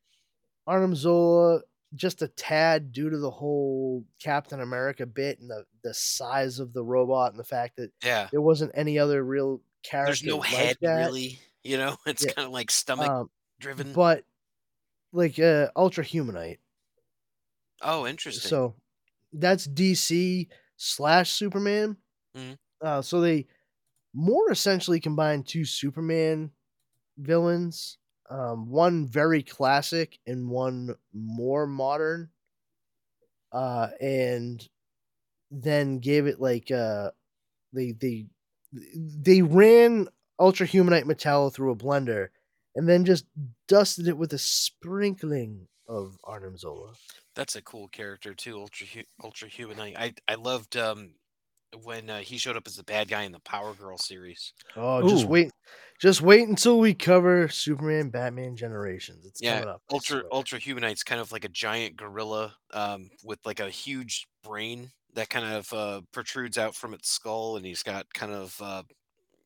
[0.67, 1.61] Arnim Zola
[1.95, 6.73] just a tad due to the whole Captain America bit and the, the size of
[6.73, 8.29] the robot and the fact that Yeah.
[8.31, 10.07] there wasn't any other real character.
[10.11, 10.97] There's no like head that.
[11.07, 11.39] really.
[11.65, 12.33] You know, it's Yeah.
[12.33, 13.93] kind of like stomach Um, driven.
[13.93, 14.25] but
[15.13, 16.59] like uh, Ultra Humanite.
[17.83, 18.49] oh, interesting.
[18.49, 18.75] So
[19.35, 21.97] that's DC slash Superman.
[22.37, 22.57] Mhm.
[22.83, 23.47] Uh, so they
[24.15, 26.51] more essentially combined two Superman
[27.19, 32.31] villains, um, one very classic and one more modern,
[33.53, 34.69] uh, and
[35.51, 37.11] then gave it like uh,
[37.73, 38.27] they they
[38.73, 42.29] they ran Ultra Humanite Metallo through a blender,
[42.75, 43.27] and then just
[43.69, 46.95] dusted it with a sprinkling of Arnim Zola.
[47.35, 48.87] That's a cool character too, Ultra
[49.23, 49.97] Ultra Humanite.
[49.97, 51.15] I I loved um
[51.85, 54.53] when uh, he showed up as the bad guy in the Power Girl series.
[54.77, 55.51] Oh, just wait,
[56.01, 59.25] just wait until we cover Superman, Batman Generations.
[59.27, 59.83] It's Yeah, coming up.
[59.91, 60.23] Ultra.
[60.31, 65.29] Ultra Humanite's kind of like a giant gorilla um, with like a huge brain that
[65.31, 68.83] kind of uh, protrudes out from its skull, and he's got kind of uh,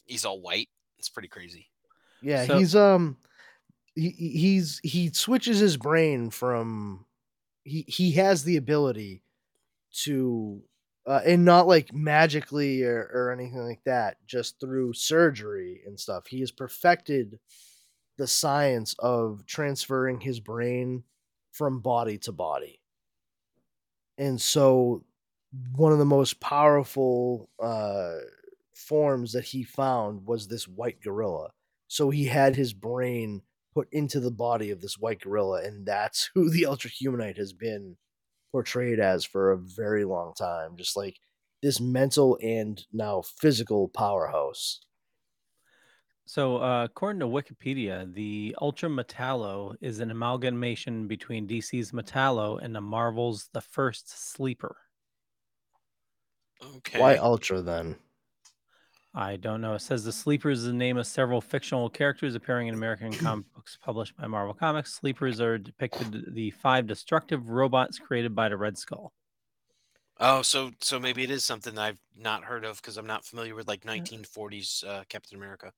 [0.04, 0.68] he's all white.
[0.98, 1.68] It's pretty crazy.
[2.22, 3.18] Yeah, So- he's um,
[3.94, 7.04] he he- he's he switches his brain from
[7.64, 9.22] he he has the ability
[10.04, 10.62] to
[11.06, 16.26] uh, and not like magically or, or anything like that, just through surgery and stuff.
[16.26, 17.38] He has perfected
[18.18, 21.04] the science of transferring his brain
[21.52, 22.80] from body to body.
[24.18, 25.04] And so
[25.74, 28.16] one of the most powerful uh,
[28.74, 31.50] forms that he found was this white gorilla.
[31.88, 33.42] So he had his brain
[33.74, 37.52] put into the body of this white gorilla, and that's who the Ultra Humanite has
[37.52, 37.96] been
[38.56, 40.78] portrayed as for a very long time.
[40.78, 41.18] Just like
[41.62, 44.80] this mental and now physical powerhouse.
[46.24, 52.74] So, uh, according to Wikipedia, the Ultra Metallo is an amalgamation between DC's Metallo and
[52.74, 54.78] the Marvel's The First Sleeper.
[56.78, 56.98] Okay.
[56.98, 57.96] Why Ultra then?
[59.18, 59.72] I don't know.
[59.72, 63.46] It says the Sleepers is the name of several fictional characters appearing in American comic
[63.54, 64.92] books published by Marvel Comics.
[64.92, 69.14] Sleepers are depicted the five destructive robots created by the Red Skull.
[70.20, 73.54] Oh, so so maybe it is something I've not heard of because I'm not familiar
[73.54, 75.72] with like 1940s uh, Captain America.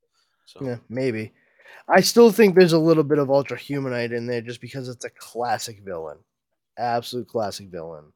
[0.45, 1.33] So Yeah, maybe.
[1.89, 5.05] I still think there's a little bit of Ultra Humanite in there just because it's
[5.05, 6.19] a classic villain.
[6.77, 8.13] Absolute classic villain.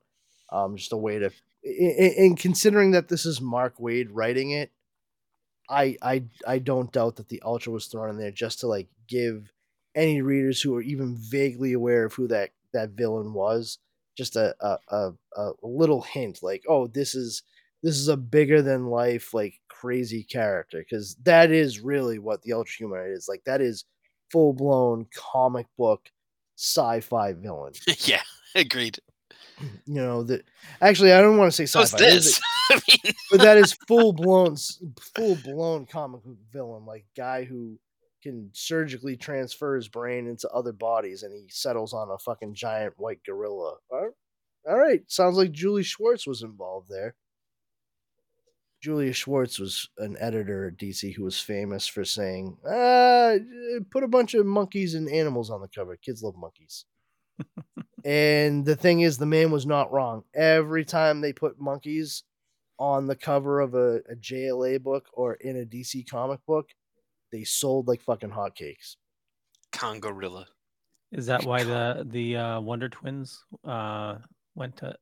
[0.51, 1.31] Um, just a way to
[1.65, 4.73] and considering that this is Mark Waid writing it,
[5.73, 8.89] I I I don't doubt that the Ultra was thrown in there just to like
[9.09, 9.53] give
[9.95, 13.79] any readers who are even vaguely aware of who that that villain was
[14.17, 17.43] just a a, a, a little hint like oh this is
[17.83, 22.53] this is a bigger than life like crazy character because that is really what the
[22.53, 23.85] Ultra Humanite is like that is
[24.31, 26.11] full blown comic book
[26.57, 28.23] sci-fi villain yeah,
[28.55, 28.99] agreed.
[29.87, 30.45] you know that
[30.81, 32.41] actually I don't want to say So it's sci-fi it is a- this.
[32.71, 34.57] I mean, but that is full blown
[35.17, 37.79] full blown comic book villain like guy who
[38.23, 42.95] can surgically transfer his brain into other bodies and he settles on a fucking giant
[42.97, 44.13] white gorilla all right,
[44.69, 45.03] all right.
[45.09, 47.15] sounds like julie schwartz was involved there
[48.83, 53.39] Julia Schwartz was an editor at DC who was famous for saying, uh,
[53.93, 55.97] put a bunch of monkeys and animals on the cover.
[55.97, 56.85] Kids love monkeys.
[58.05, 60.25] and the thing is, the man was not wrong.
[60.35, 62.25] Every time they put monkeys
[62.79, 66.71] on the cover of a, a JLA book or in a DC comic book,
[67.31, 68.97] they sold like fucking hotcakes.
[69.73, 70.47] Congorilla.
[71.13, 74.17] Is that why the the uh, Wonder Twins uh,
[74.55, 74.95] went to?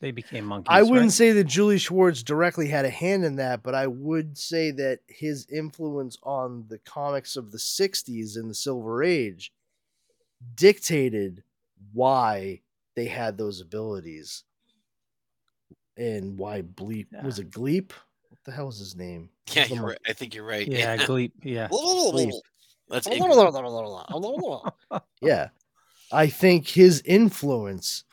[0.00, 0.68] They became monkeys.
[0.70, 1.12] I wouldn't right?
[1.12, 5.00] say that Julie Schwartz directly had a hand in that, but I would say that
[5.08, 9.52] his influence on the comics of the 60s and the Silver Age
[10.54, 11.42] dictated
[11.92, 12.60] why
[12.96, 14.44] they had those abilities
[15.96, 17.44] and why Bleep was Yeah.
[17.44, 17.92] it Gleep?
[18.28, 19.30] What the hell was his name?
[19.54, 19.98] Yeah, you're right.
[20.06, 20.66] I think you're right.
[20.66, 21.32] Yeah, Gleep.
[21.42, 21.68] Yeah.
[21.72, 22.32] Gleep.
[22.88, 23.06] That's
[25.20, 25.48] yeah.
[26.10, 28.04] I think his influence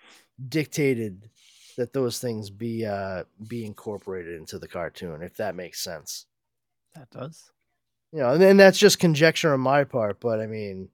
[0.49, 1.29] dictated
[1.77, 6.25] that those things be uh be incorporated into the cartoon, if that makes sense.
[6.93, 7.51] That does.
[8.11, 10.89] You know, and then that's just conjecture on my part, but I mean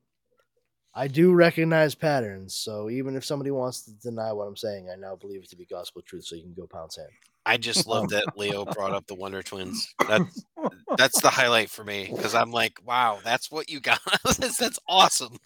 [0.94, 4.96] I do recognize patterns, so even if somebody wants to deny what I'm saying, I
[4.96, 7.08] now believe it to be gospel truth, so you can go pound sand.
[7.46, 9.94] I just love that Leo brought up the Wonder Twins.
[10.08, 10.46] That's
[10.98, 14.00] that's the highlight for me because I'm like, wow, that's what you got.
[14.24, 15.38] that's, that's awesome.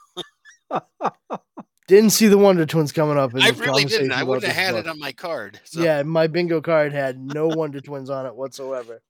[1.88, 3.34] Didn't see the Wonder Twins coming up.
[3.36, 4.12] In I really didn't.
[4.12, 4.86] I wouldn't have had book.
[4.86, 5.60] it on my card.
[5.64, 5.82] So.
[5.82, 9.02] Yeah, my bingo card had no Wonder Twins on it whatsoever.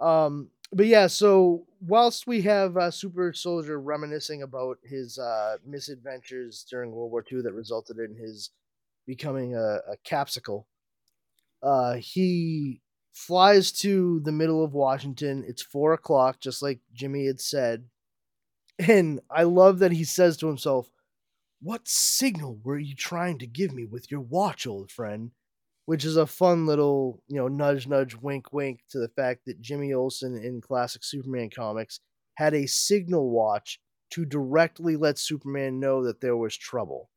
[0.00, 6.66] Um, but yeah, so whilst we have uh, Super Soldier reminiscing about his uh, misadventures
[6.68, 8.50] during World War II that resulted in his
[9.06, 10.64] becoming a, a capsicle,
[11.62, 12.80] uh, he
[13.12, 15.44] flies to the middle of Washington.
[15.46, 17.84] It's four o'clock, just like Jimmy had said.
[18.78, 20.90] And I love that he says to himself,
[21.62, 25.30] What signal were you trying to give me with your watch, old friend?
[25.86, 29.60] Which is a fun little, you know, nudge, nudge, wink, wink to the fact that
[29.60, 32.00] Jimmy Olsen in classic Superman comics
[32.36, 33.80] had a signal watch
[34.10, 37.10] to directly let Superman know that there was trouble.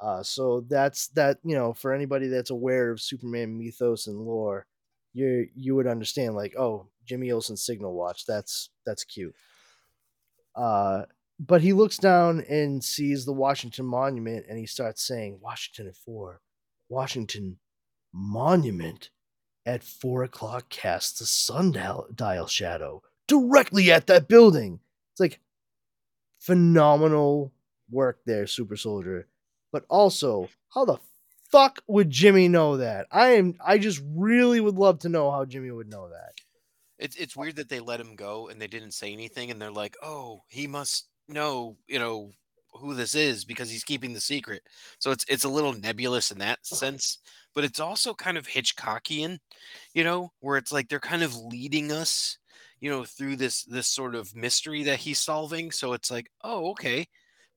[0.00, 4.66] Uh, so that's that, you know, for anybody that's aware of Superman mythos and lore,
[5.12, 8.24] you you would understand like, oh, Jimmy Olsen's signal watch.
[8.24, 9.34] That's that's cute.
[10.54, 11.02] Uh,
[11.40, 15.96] but he looks down and sees the Washington Monument, and he starts saying, "Washington at
[15.96, 16.40] four,
[16.88, 17.58] Washington
[18.12, 19.10] Monument
[19.66, 24.80] at four o'clock casts a sundial dial shadow directly at that building."
[25.12, 25.40] It's like
[26.40, 27.52] phenomenal
[27.90, 29.28] work there, Super Soldier.
[29.72, 30.98] But also, how the
[31.50, 33.06] fuck would Jimmy know that?
[33.10, 33.58] I am.
[33.64, 36.34] I just really would love to know how Jimmy would know that.
[36.98, 39.70] It's it's weird that they let him go and they didn't say anything, and they're
[39.70, 42.32] like, "Oh, he must know, you know,
[42.74, 44.62] who this is because he's keeping the secret."
[44.98, 47.18] So it's it's a little nebulous in that sense,
[47.58, 49.40] but it's also kind of Hitchcockian,
[49.94, 52.38] you know, where it's like they're kind of leading us,
[52.80, 55.70] you know, through this this sort of mystery that he's solving.
[55.72, 57.08] So it's like, "Oh, okay,"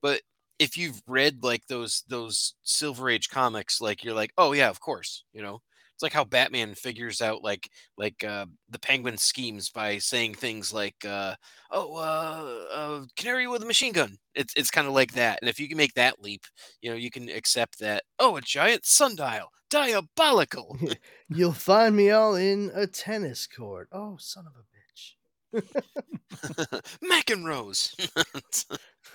[0.02, 0.22] but
[0.58, 4.80] if you've read like those those Silver Age comics, like you're like, "Oh yeah, of
[4.80, 5.62] course," you know.
[6.02, 10.72] It's like how Batman figures out like like uh, the Penguin schemes by saying things
[10.72, 11.36] like, uh,
[11.70, 15.38] "Oh, uh, uh, canary with a machine gun." It's it's kind of like that.
[15.40, 16.42] And if you can make that leap,
[16.80, 18.02] you know, you can accept that.
[18.18, 20.76] Oh, a giant sundial, diabolical.
[21.28, 23.86] You'll find me all in a tennis court.
[23.92, 26.82] Oh, son of a bitch.
[27.08, 27.94] McEnroe's.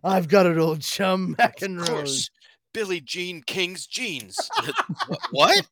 [0.03, 1.87] I've got an old chum, of McEnroe.
[1.87, 2.31] course,
[2.73, 4.37] Billie Jean King's jeans.
[5.31, 5.65] What?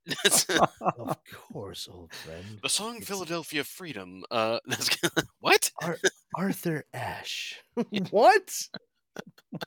[0.81, 1.17] Of
[1.53, 2.59] course, old friend.
[2.63, 4.23] the song It's- Philadelphia Freedom.
[4.31, 4.59] Uh,
[5.39, 5.71] what?
[5.81, 5.97] Ar-
[6.35, 7.61] Arthur Ashe.
[8.11, 8.67] what?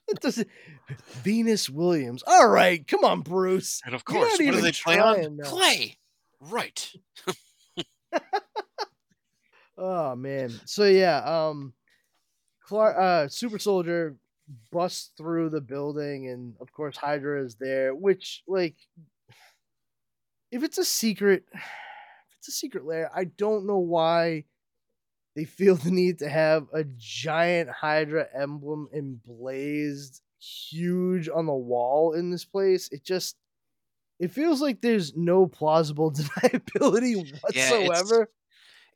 [0.08, 0.48] That doesn't-
[1.22, 2.22] Venus Williams.
[2.26, 3.80] All right, come on, Bruce.
[3.84, 5.14] And of course, not what do they play on?
[5.16, 5.48] trying now.
[5.50, 5.98] Play.
[6.40, 6.92] Right.
[9.76, 10.52] Oh man.
[10.66, 11.18] So yeah,
[11.48, 11.72] um
[12.62, 14.16] Clark uh Super Soldier
[14.70, 18.76] busts through the building and of course Hydra is there, which like
[20.50, 24.44] if it's a secret if it's a secret lair, I don't know why
[25.34, 32.12] they feel the need to have a giant Hydra emblem emblazed huge on the wall
[32.12, 32.88] in this place.
[32.90, 33.36] It just
[34.20, 38.30] it feels like there's no plausible deniability whatsoever.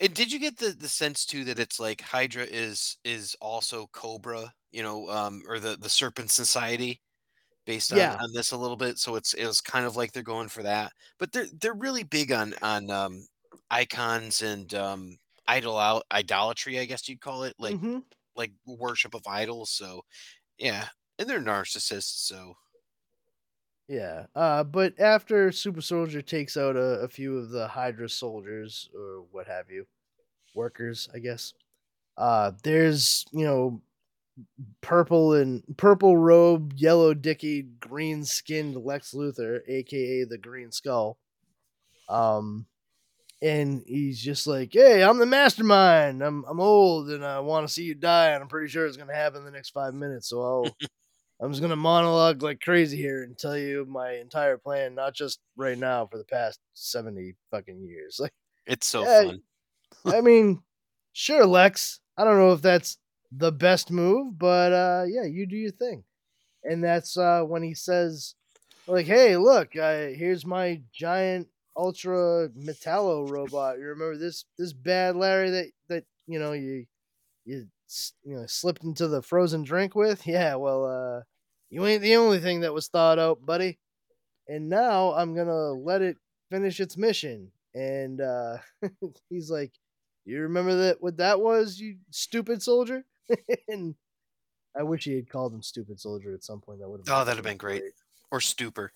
[0.01, 3.89] And did you get the the sense too that it's like Hydra is is also
[3.93, 7.03] Cobra, you know, um, or the the Serpent Society,
[7.67, 8.21] based on, Yeah.
[8.21, 8.99] on this a little bit.
[8.99, 12.33] So it's it's kind of like they're going for that, but they're they're really big
[12.33, 13.27] on on um,
[13.71, 18.03] icons and um, idol idolatry, I guess you'd call it, like Mhm.
[18.37, 19.71] like worship of idols.
[19.73, 20.03] So
[20.59, 20.89] yeah,
[21.19, 22.27] and they're narcissists.
[22.29, 22.55] So
[23.89, 24.27] Yeah.
[24.35, 29.23] Uh, but after Super Soldier takes out a, a few of the Hydra soldiers or
[29.31, 29.87] what have you,
[30.55, 31.55] workers, I guess.
[32.17, 33.83] Uh, there's you know
[34.81, 41.19] purple and purple robe, yellow dicky, green skinned Lex Luthor, aka the Green Skull.
[42.09, 42.67] Um,
[43.41, 46.23] and he's just like, "Hey, I'm the mastermind.
[46.23, 48.97] I'm I'm old and I want to see you die, and I'm pretty sure it's
[48.97, 50.29] gonna happen in the next five minutes.
[50.29, 50.77] So I'll
[51.41, 55.39] I'm just gonna monologue like crazy here and tell you my entire plan, not just
[55.57, 58.19] right now for the past seventy fucking years.
[58.21, 58.33] Like,
[58.67, 59.43] It's so Yeah, fun.
[60.07, 60.63] I mean,
[61.13, 62.01] sure, Lex.
[62.17, 62.99] I don't know if that's
[63.33, 66.05] the best move, but uh, yeah, you do your thing.
[66.65, 68.35] And that's uh, when he says,
[68.87, 73.79] like, "Hey, look, uh, here's my giant ultra metallo robot.
[73.79, 76.87] You remember this this bad Larry that that you know you
[77.45, 77.67] you
[78.25, 80.27] you know slipped into the frozen drink with?
[80.27, 81.23] Yeah, well, uh,
[81.71, 83.79] you ain't the only thing that was thought out, buddy.
[84.49, 86.17] And now I'm gonna let it
[86.51, 88.59] finish its mission." And uh,
[89.31, 89.73] he's like,
[90.25, 93.05] "You remember that what that was, you stupid soldier?"
[93.69, 93.95] and
[94.79, 96.81] I wish he had called him stupid soldier at some point.
[96.81, 97.83] That would have Oh, that'd have been great.
[98.31, 98.93] Or stupor.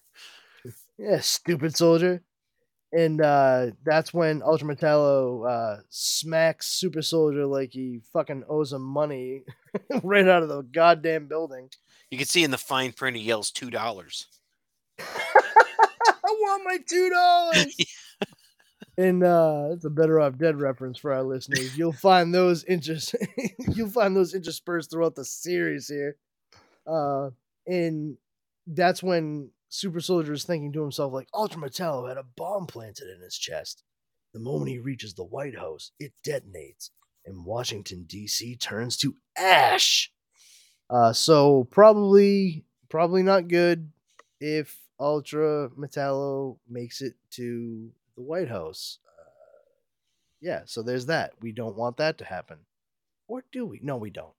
[0.99, 2.23] Yeah, stupid soldier.
[2.93, 8.83] And uh, that's when Ultra Metallo uh, smacks Super Soldier like he fucking owes him
[8.83, 9.43] money
[10.05, 11.71] right out of the goddamn building.
[12.11, 14.27] You can see in the fine print he yells two dollars.
[15.01, 15.05] I
[16.25, 17.77] want my two dollars.
[19.03, 21.77] And uh, it's a better off dead reference for our listeners.
[21.77, 23.17] You'll find those interest.
[23.59, 26.17] you'll find those interspersed throughout the series here.
[26.87, 27.31] Uh,
[27.67, 28.17] and
[28.67, 33.09] that's when Super Soldier is thinking to himself, like, Ultra Metallo had a bomb planted
[33.09, 33.83] in his chest.
[34.35, 36.91] The moment he reaches the White House, it detonates,
[37.27, 38.57] and Washington D.C.
[38.57, 40.13] turns to ash.
[40.89, 43.91] Uh, so probably, probably not good
[44.41, 48.99] if Ultra Metallo makes it to the White House.
[49.07, 49.23] Uh,
[50.41, 51.33] yeah, so there's that.
[51.41, 52.59] We don't want that to happen,
[53.29, 53.81] or do we?
[53.83, 54.33] No, we don't.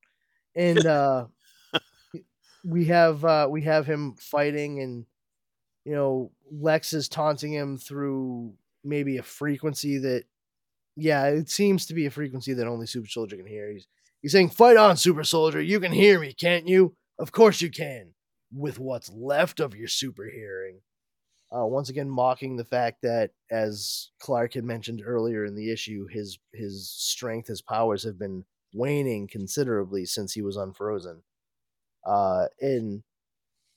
[0.55, 1.27] And uh,
[2.63, 5.05] we have uh, we have him fighting, and
[5.85, 8.53] you know Lex is taunting him through
[8.83, 10.25] maybe a frequency that,
[10.95, 13.71] yeah, it seems to be a frequency that only Super Soldier can hear.
[13.71, 13.87] He's
[14.21, 15.61] he's saying, "Fight on, Super Soldier!
[15.61, 16.95] You can hear me, can't you?
[17.17, 18.13] Of course you can."
[18.55, 20.81] With what's left of your super hearing,
[21.55, 26.07] uh, once again mocking the fact that, as Clark had mentioned earlier in the issue,
[26.07, 31.21] his his strength, his powers have been waning considerably since he was unfrozen.
[32.05, 33.03] Uh, and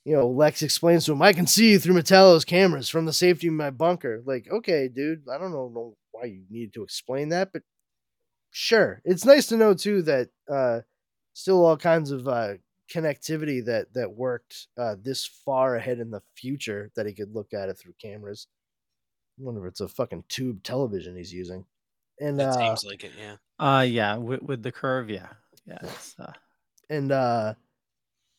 [0.04, 3.12] you know, Lex explains to him, "I can see you through Metallo's cameras from the
[3.12, 7.30] safety of my bunker." Like, okay, dude, I don't know, why you needed to explain
[7.30, 7.62] that, but
[8.50, 9.02] sure.
[9.04, 10.80] It's nice to know too that uh,
[11.34, 12.54] still all kinds of uh,
[12.93, 17.53] connectivity that that worked uh, this far ahead in the future that he could look
[17.53, 18.47] at it through cameras.
[19.39, 21.66] I wonder if it's a fucking tube television he's using.
[22.18, 23.37] And It uh, seems like it, yeah.
[23.59, 25.28] Uh, yeah, with, with the curve, yeah,
[25.66, 25.78] yeah.
[25.82, 26.32] It's, uh,
[26.89, 27.55] and uh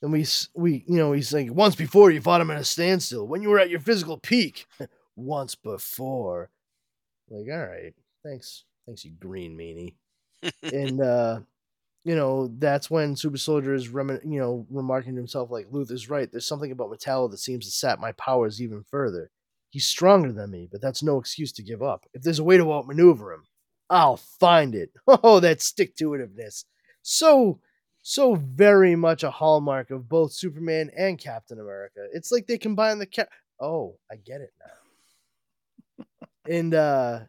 [0.01, 0.25] then we
[0.55, 3.49] we you know he's like once before you fought him at a standstill when you
[3.49, 4.67] were at your physical peak
[5.15, 6.49] once before
[7.29, 7.93] like all right
[8.23, 9.95] thanks thanks you green meanie
[10.63, 11.39] and uh
[12.07, 16.09] you know that's when super soldier is remin- you know remarking to himself like luthor's
[16.09, 16.31] right.
[16.31, 19.29] There's something about metallo that seems to sap my powers even further.
[19.69, 22.05] He's stronger than me but that's no excuse to give up.
[22.13, 23.43] If there's a way to outmaneuver him
[23.89, 24.91] i'll find it.
[25.07, 26.65] Oh that stick to itiveness
[27.01, 27.59] so
[28.03, 32.07] so very much a hallmark of both superman and captain america.
[32.13, 33.29] It's like they combine the cap
[33.59, 34.71] oh i get it now.
[36.47, 37.19] And uh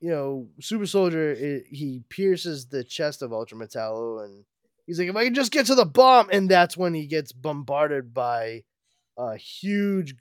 [0.00, 4.44] you know, Super Soldier, i he pierces the chest of Ultra Metallo, and
[4.86, 7.32] he's like, if I can just get to the bomb, and that's when he gets
[7.32, 8.64] bombarded by
[9.18, 10.14] a huge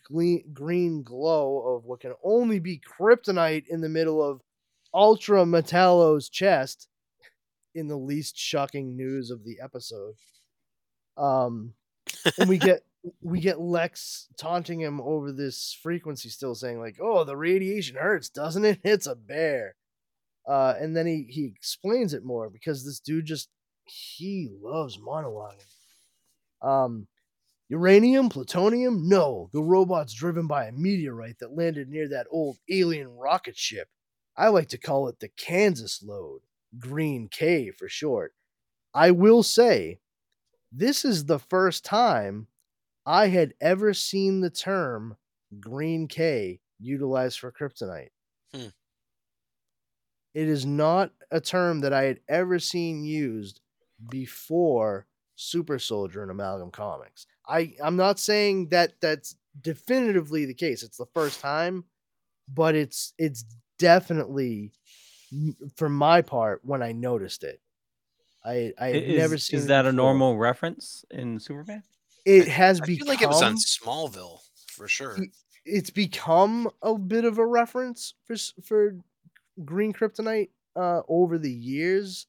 [0.53, 4.41] green glow of what can only be kryptonite in the middle of
[4.93, 6.87] Ultra Metallo's chest.
[7.75, 10.15] In the least shocking news of the episode,
[11.17, 11.75] um,
[12.39, 12.81] and we get
[13.21, 18.29] we get Lex taunting him over this frequency, still saying like, "Oh, the radiation hurts,
[18.29, 18.79] doesn't it?
[18.83, 19.75] It's a bear."
[20.47, 23.49] Uh, and then he he explains it more because this dude just
[23.85, 25.65] he loves monologuing.
[26.61, 27.07] Um,
[27.69, 29.07] uranium, plutonium?
[29.07, 33.87] No, the robot's driven by a meteorite that landed near that old alien rocket ship.
[34.35, 36.41] I like to call it the Kansas load,
[36.77, 38.33] Green K for short.
[38.93, 39.99] I will say,
[40.71, 42.47] this is the first time
[43.09, 45.17] I had ever seen the term
[45.59, 48.09] Green K utilized for kryptonite.
[48.53, 48.67] Hmm.
[50.35, 53.61] It is not a term that I had ever seen used
[54.11, 57.25] before Super Soldier in Amalgam Comics.
[57.47, 60.83] I I'm not saying that that's definitively the case.
[60.83, 61.85] It's the first time,
[62.47, 63.43] but it's it's
[63.79, 64.71] definitely
[65.77, 67.59] for my part when I noticed it.
[68.45, 71.81] I I I- had Is, never seen is it that a normal reference in Superman?
[72.25, 75.27] It has I become feel like it was on Smallville for sure.
[75.65, 78.97] It's become a bit of a reference for for
[79.65, 82.27] Green Kryptonite uh, over the years,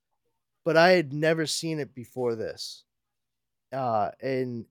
[0.65, 2.85] but I had never seen it before this,
[3.73, 4.67] uh, and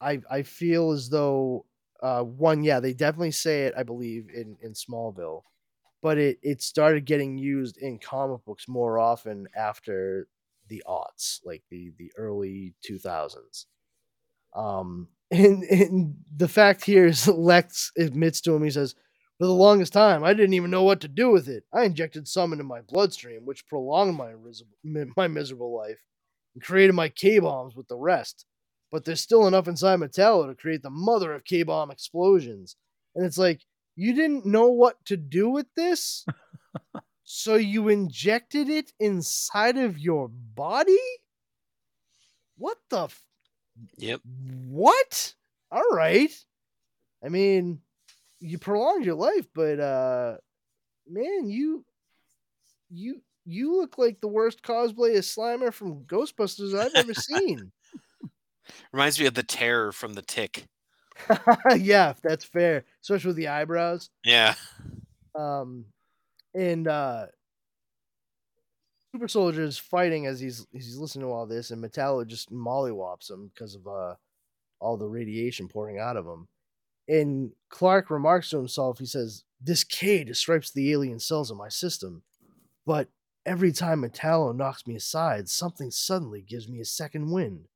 [0.00, 1.66] I I feel as though
[2.02, 5.44] uh, one yeah they definitely say it I believe in in Smallville,
[6.02, 10.28] but it it started getting used in comic books more often after
[10.68, 13.66] the aughts like the the early two thousands.
[14.58, 18.94] Um, and, and the fact here is Lex admits to him, he says,
[19.38, 21.64] For the longest time, I didn't even know what to do with it.
[21.72, 24.32] I injected some into my bloodstream, which prolonged my,
[25.16, 26.02] my miserable life
[26.54, 28.46] and created my K bombs with the rest.
[28.90, 32.74] But there's still enough inside Metallo to create the mother of K bomb explosions.
[33.14, 33.60] And it's like,
[33.96, 36.24] you didn't know what to do with this?
[37.24, 40.98] so you injected it inside of your body?
[42.56, 43.08] What the
[43.98, 44.20] Yep.
[44.24, 45.34] what?
[45.70, 46.32] All right.
[47.24, 47.80] I mean,
[48.40, 50.36] you prolonged your life, but uh
[51.08, 51.84] man, you
[52.90, 57.72] you you look like the worst cosplay of Slimer from Ghostbusters I've ever seen.
[58.92, 60.64] Reminds me of the terror from the tick.
[61.76, 62.84] yeah, that's fair.
[63.02, 64.10] Especially with the eyebrows.
[64.24, 64.54] Yeah.
[65.34, 65.86] Um
[66.54, 67.26] and uh
[69.18, 73.28] Super Soldier is fighting as he's he's listening to all this, and Metallo just mollywops
[73.28, 74.14] him because of uh
[74.78, 76.46] all the radiation pouring out of him.
[77.08, 81.68] And Clark remarks to himself, he says, This K disrupts the alien cells in my
[81.68, 82.22] system,
[82.86, 83.08] but
[83.44, 87.66] every time Metallo knocks me aside, something suddenly gives me a second wind.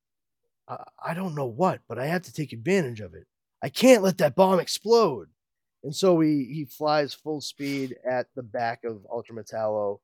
[0.69, 3.27] I, I don't know what, but I have to take advantage of it.
[3.61, 5.27] I can't let that bomb explode.
[5.83, 9.99] And so he, he flies full speed at the back of Ultra Metallo,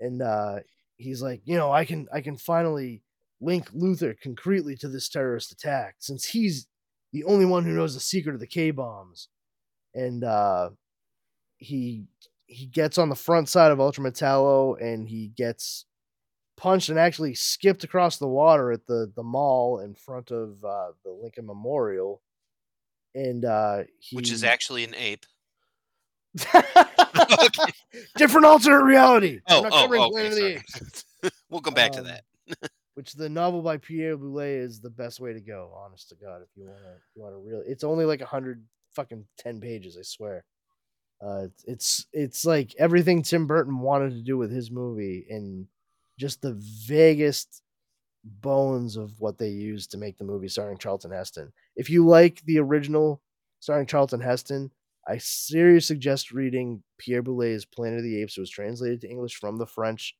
[0.00, 0.56] and uh,
[0.96, 3.02] he's like, you know, I can I can finally
[3.40, 6.66] link Luthor concretely to this terrorist attack since he's
[7.12, 9.28] the only one who knows the secret of the K bombs.
[9.94, 10.70] And uh,
[11.56, 12.04] he
[12.46, 15.84] he gets on the front side of Ultra Metallo and he gets
[16.56, 20.92] punched and actually skipped across the water at the the mall in front of uh,
[21.04, 22.22] the Lincoln Memorial.
[23.14, 25.26] And uh, he Which is actually an ape.
[28.16, 29.40] different alternate reality.
[29.48, 30.10] Oh, oh, covering okay.
[30.10, 30.52] Planet of the Sorry.
[30.54, 31.04] Apes.
[31.50, 32.24] we'll come back to Um, that.
[32.94, 35.72] which the novel by Pierre Boulle is the best way to go.
[35.84, 38.26] Honest to God, if you want to, you want to really, it's only like a
[38.26, 38.64] hundred
[38.94, 39.96] fucking ten pages.
[39.96, 40.44] I swear.
[41.24, 45.66] Uh, it's it's like everything Tim Burton wanted to do with his movie, and
[46.18, 46.54] just the
[46.86, 47.62] vaguest
[48.24, 51.52] bones of what they used to make the movie starring Charlton Heston.
[51.76, 53.20] If you like the original
[53.60, 54.70] starring Charlton Heston,
[55.08, 58.36] I seriously suggest reading Pierre Boulle's Planet of the Apes.
[58.36, 60.14] It was translated to English from the French,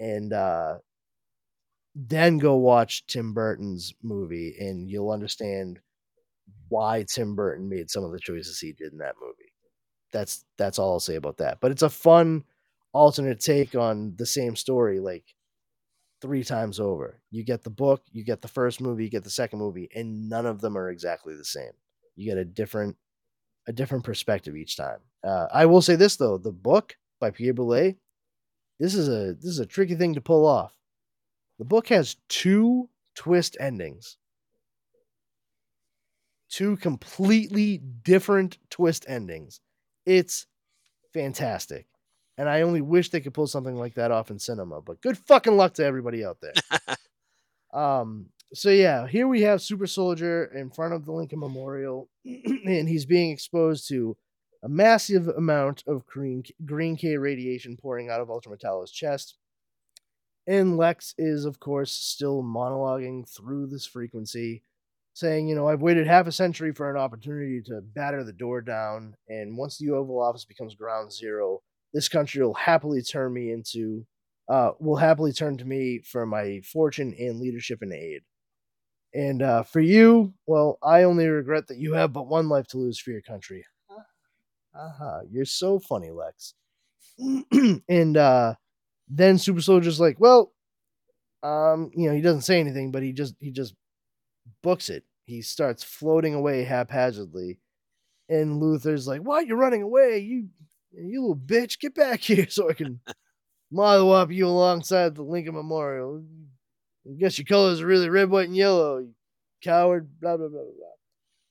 [0.00, 0.78] and uh,
[1.94, 5.78] then go watch Tim Burton's movie, and you'll understand
[6.68, 9.52] why Tim Burton made some of the choices he did in that movie.
[10.12, 11.58] That's that's all I'll say about that.
[11.60, 12.44] But it's a fun
[12.92, 15.24] alternate take on the same story, like
[16.22, 17.20] three times over.
[17.30, 20.30] You get the book, you get the first movie, you get the second movie, and
[20.30, 21.72] none of them are exactly the same.
[22.16, 22.96] You get a different
[23.66, 24.98] a different perspective each time.
[25.22, 27.94] Uh, I will say this though, the book by Pierre Boulle,
[28.78, 30.74] this is a this is a tricky thing to pull off.
[31.58, 34.16] The book has two twist endings.
[36.50, 39.60] Two completely different twist endings.
[40.04, 40.46] It's
[41.12, 41.86] fantastic.
[42.36, 45.16] And I only wish they could pull something like that off in cinema, but good
[45.16, 46.96] fucking luck to everybody out there.
[47.80, 52.88] um so yeah, here we have Super Soldier in front of the Lincoln Memorial and
[52.88, 54.16] he's being exposed to
[54.62, 59.36] a massive amount of green green K radiation pouring out of Ultra Metallo's chest.
[60.46, 64.62] And Lex is, of course, still monologuing through this frequency,
[65.14, 68.60] saying, You know, I've waited half a century for an opportunity to batter the door
[68.60, 69.14] down.
[69.28, 74.06] And once the Oval Office becomes ground zero, this country will happily turn me into,
[74.48, 78.22] uh, will happily turn to me for my fortune and leadership and aid.
[79.14, 82.78] And uh, for you, well, I only regret that you have but one life to
[82.78, 83.64] lose for your country.
[84.74, 86.54] Aha, you're so funny, Lex.
[87.88, 88.54] and uh,
[89.08, 90.52] then Super Soldier's like, well,
[91.44, 93.74] um, you know, he doesn't say anything, but he just he just
[94.62, 95.04] books it.
[95.26, 97.60] He starts floating away haphazardly,
[98.28, 100.18] and Luthor's like, "Why you're running away?
[100.18, 100.48] You
[100.92, 103.00] you little bitch, get back here so I can
[103.70, 106.24] model up you alongside the Lincoln Memorial.
[107.06, 109.14] I guess your colors are really red, white, and yellow, you
[109.62, 110.94] coward." Blah blah blah blah.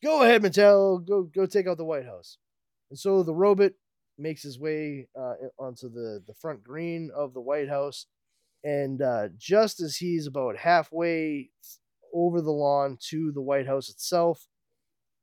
[0.03, 2.37] "Go ahead, Mattel, go go take out the White House."
[2.89, 3.73] And so the robot
[4.17, 8.07] makes his way uh, onto the the front green of the White House,
[8.63, 11.49] and uh, just as he's about halfway
[12.13, 14.47] over the lawn to the White House itself,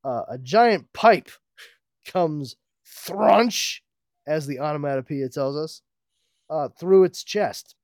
[0.04, 1.30] uh, a giant pipe
[2.06, 2.56] comes
[2.86, 3.82] thrunch,
[4.26, 5.82] as the onomatopoeia tells us,
[6.48, 7.74] uh, through its chest.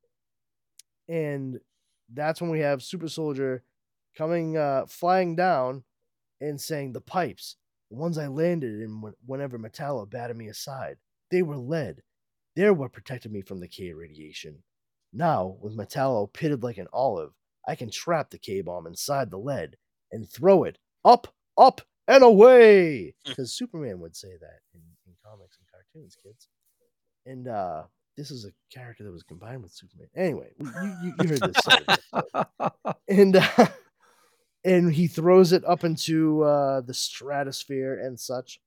[1.08, 1.60] And
[2.12, 3.62] that's when we have Super Soldier
[4.16, 5.84] coming, uh, flying down
[6.40, 7.56] and saying, The pipes,
[7.90, 10.96] the ones I landed in whenever Metallo batted me aside,
[11.30, 12.02] they were lead.
[12.54, 14.62] They're what protected me from the K radiation.
[15.12, 17.32] Now, with Metallo pitted like an olive,
[17.66, 19.76] I can trap the K bomb inside the lead
[20.12, 23.14] and throw it up, up, and away.
[23.24, 26.48] Because Superman would say that in, in comics and cartoons, kids.
[27.24, 27.84] And uh,
[28.16, 30.08] this is a character that was combined with Superman.
[30.16, 32.94] Anyway, you, you, you heard this.
[33.08, 33.66] and uh,
[34.64, 38.58] and he throws it up into uh, the stratosphere and such.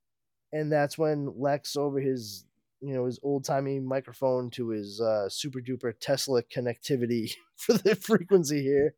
[0.52, 2.46] And that's when Lex, over his
[2.82, 7.96] you know his old timey microphone to his uh, super duper Tesla connectivity for the
[7.96, 8.96] frequency here,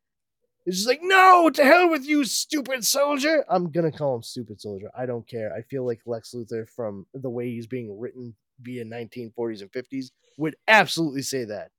[0.66, 3.44] it's just like, no, to hell with you, stupid soldier.
[3.50, 4.92] I'm gonna call him stupid soldier.
[4.98, 5.54] I don't care.
[5.54, 10.12] I feel like Lex Luthor, from the way he's being written via 1940s and 50s,
[10.38, 11.72] would absolutely say that.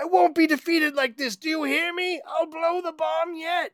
[0.00, 1.36] I won't be defeated like this.
[1.36, 2.20] Do you hear me?
[2.26, 3.72] I'll blow the bomb yet.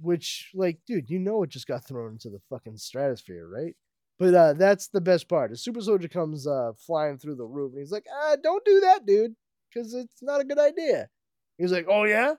[0.00, 3.74] Which, like, dude, you know it just got thrown into the fucking stratosphere, right?
[4.18, 5.52] But uh, that's the best part.
[5.52, 8.80] A super soldier comes uh, flying through the roof, and he's like, ah, "Don't do
[8.80, 9.34] that, dude,
[9.72, 11.08] because it's not a good idea."
[11.56, 12.34] He's like, "Oh yeah,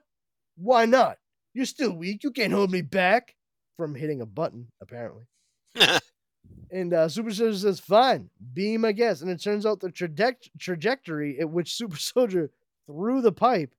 [0.56, 1.18] why not?
[1.54, 2.22] You're still weak.
[2.24, 3.34] You can't hold me back
[3.76, 5.24] from hitting a button, apparently.
[6.72, 9.22] and uh, Super Soldier says, fine, be my guest.
[9.22, 12.50] And it turns out the traje- trajectory at which Super Soldier
[12.86, 13.74] threw the pipe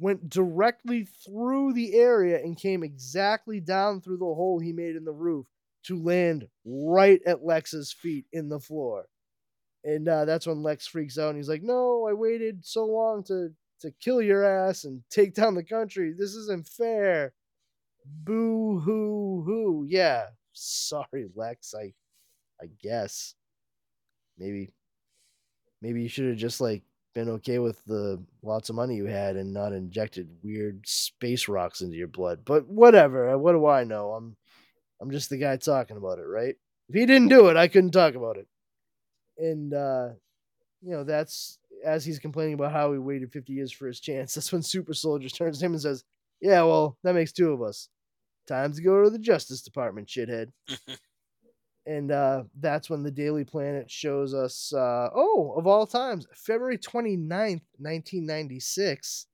[0.00, 5.04] went directly through the area and came exactly down through the hole he made in
[5.04, 5.46] the roof
[5.84, 9.04] to land right at Lex's feet in the floor.
[9.84, 13.22] And uh, that's when Lex freaks out and he's like, No, I waited so long
[13.24, 13.50] to
[13.80, 16.12] to kill your ass and take down the country.
[16.16, 17.32] This isn't fair.
[18.04, 19.86] Boo hoo hoo.
[19.88, 20.26] Yeah.
[20.52, 21.74] Sorry, Lex.
[21.74, 21.92] I
[22.60, 23.34] I guess.
[24.38, 24.72] Maybe
[25.82, 26.82] maybe you should have just like
[27.14, 31.80] been okay with the lots of money you had and not injected weird space rocks
[31.80, 32.40] into your blood.
[32.44, 33.36] But whatever.
[33.36, 34.12] What do I know?
[34.12, 34.36] I'm
[35.00, 36.54] I'm just the guy talking about it, right?
[36.88, 38.46] If he didn't do it, I couldn't talk about it.
[39.38, 40.10] And uh
[40.82, 44.34] you know, that's as he's complaining about how he waited 50 years for his chance,
[44.34, 46.04] that's when Super Soldier turns to him and says,
[46.40, 47.88] Yeah, well, that makes two of us.
[48.46, 50.52] Time to go to the Justice Department, shithead.
[51.86, 56.78] and uh, that's when the Daily Planet shows us, uh, oh, of all times, February
[56.78, 59.26] 29th, 1996.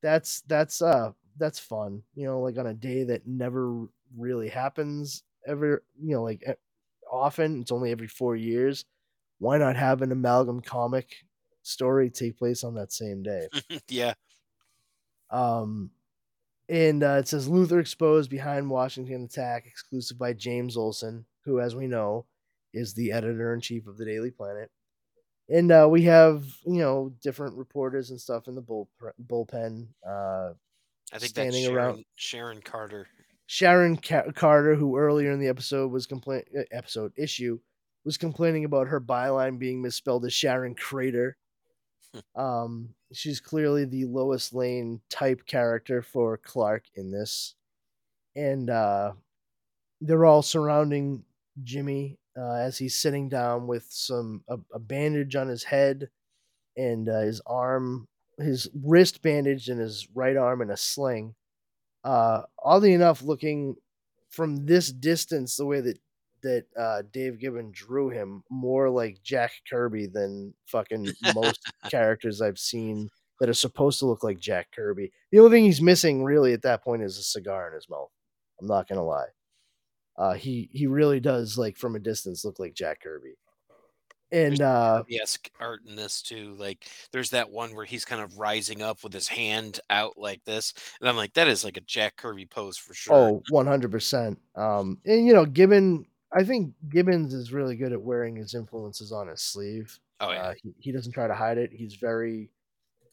[0.00, 3.86] That's that's uh that's fun, you know, like on a day that never
[4.16, 6.44] really happens ever, you know, like
[7.10, 7.62] often.
[7.62, 8.84] It's only every four years.
[9.38, 11.16] Why not have an amalgam comic
[11.68, 13.48] story take place on that same day.
[13.88, 14.14] yeah.
[15.30, 15.90] Um,
[16.68, 21.74] and uh, it says Luthor exposed behind Washington attack, exclusive by James Olsen, who, as
[21.74, 22.26] we know,
[22.74, 24.70] is the editor in chief of the Daily Planet.
[25.48, 28.90] And uh, we have, you know, different reporters and stuff in the bull,
[29.26, 29.86] bullpen.
[30.06, 30.52] Uh,
[31.12, 33.08] I think standing Sharon, around Sharon Carter.
[33.46, 37.58] Sharon Ca- Carter, who earlier in the episode was complain uh, episode issue
[38.04, 41.36] was complaining about her byline being misspelled as Sharon Crater.
[42.34, 47.54] Um, she's clearly the Lois Lane type character for Clark in this,
[48.36, 49.12] and uh,
[50.00, 51.24] they're all surrounding
[51.64, 56.08] Jimmy uh, as he's sitting down with some a, a bandage on his head
[56.76, 58.06] and uh, his arm,
[58.38, 61.34] his wrist bandaged and his right arm in a sling.
[62.04, 63.74] Uh, oddly enough, looking
[64.30, 65.98] from this distance, the way that
[66.42, 72.58] that uh, Dave Gibbon drew him more like Jack Kirby than fucking most characters I've
[72.60, 73.08] seen
[73.40, 75.10] that are supposed to look like Jack Kirby.
[75.32, 78.10] The only thing he's missing really at that point is a cigar in his mouth.
[78.60, 79.26] I'm not gonna lie.
[80.18, 83.36] Uh, he he really does like from a distance look like Jack Kirby.
[84.30, 86.54] And uh yes, art in this too.
[86.58, 90.44] Like there's that one where he's kind of rising up with his hand out like
[90.44, 90.74] this.
[91.00, 93.14] And I'm like, that is like a Jack Kirby pose for sure.
[93.14, 96.04] Oh, 100 percent Um and you know, given
[96.36, 99.98] I think Gibbons is really good at wearing his influences on his sleeve.
[100.20, 100.42] Oh yeah.
[100.42, 101.70] Uh, he, he doesn't try to hide it.
[101.72, 102.50] He's very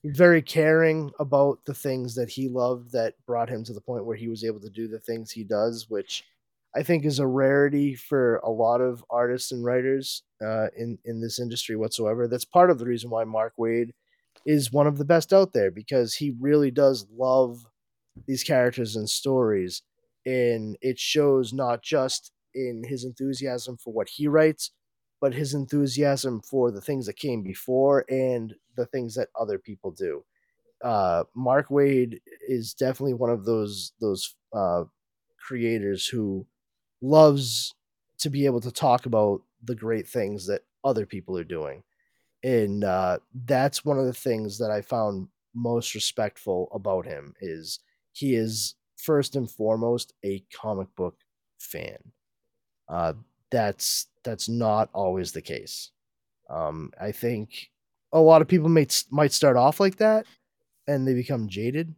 [0.04, 4.06] he's very caring about the things that he loved that brought him to the point
[4.06, 6.26] where he was able to do the things he does, which
[6.76, 11.22] I think is a rarity for a lot of artists and writers uh, in in
[11.22, 12.28] this industry whatsoever.
[12.28, 13.92] That's part of the reason why Mark Waid
[14.46, 17.66] is one of the best out there because he really does love
[18.28, 19.82] these characters and stories
[20.26, 24.72] and it shows not just in his enthusiasm for what he writes,
[25.22, 29.92] but his enthusiasm for the things that came before and the things that other people
[29.92, 30.24] do.
[30.84, 34.84] Uh, Mark Waid is definitely one of those those uh,
[35.40, 36.46] creators who
[37.02, 37.74] loves
[38.20, 41.84] to be able to talk about the great things that other people are doing,
[42.44, 47.80] and uh, that's one of the things that I found most respectful about him is
[48.12, 51.18] he is first and foremost a comic book
[51.60, 51.98] fan.
[52.88, 53.14] Uh,
[53.52, 55.92] that's that's not always the case.
[56.50, 57.72] Um, I think
[58.12, 60.26] a lot of people might might start off like that,
[60.88, 61.96] and they become jaded.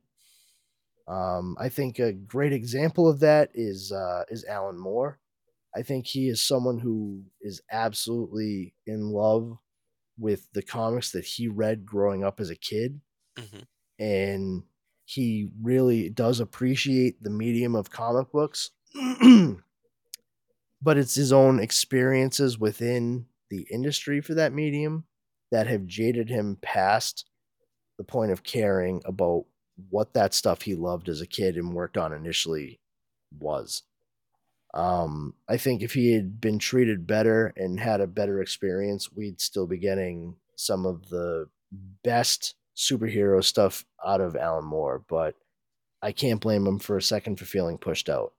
[1.08, 5.20] Um, I think a great example of that is uh, is Alan Moore.
[5.76, 9.58] I think he is someone who is absolutely in love
[10.18, 13.02] with the comics that he read growing up as a kid,
[13.38, 13.66] Mhm.
[14.00, 14.64] and
[15.06, 18.72] he really does appreciate the medium of comic books.
[20.82, 25.06] but it's his own experiences within the industry for that medium
[25.52, 27.26] that have jaded him past
[27.98, 29.46] the point of caring about
[29.90, 32.80] what that stuff he loved as a kid and worked on initially
[33.38, 33.84] was.
[34.74, 39.42] Um, I think if he had been treated better and had a better experience, we'd
[39.42, 41.48] still be getting some of the
[42.04, 45.36] best superhero stuff out of Alan Moore, but
[46.02, 48.34] I can't blame him for a second for feeling pushed out.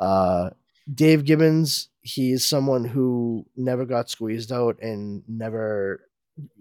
[0.00, 0.50] Uh,
[0.92, 6.07] Dave Gibbons, he is someone who never got squeezed out and never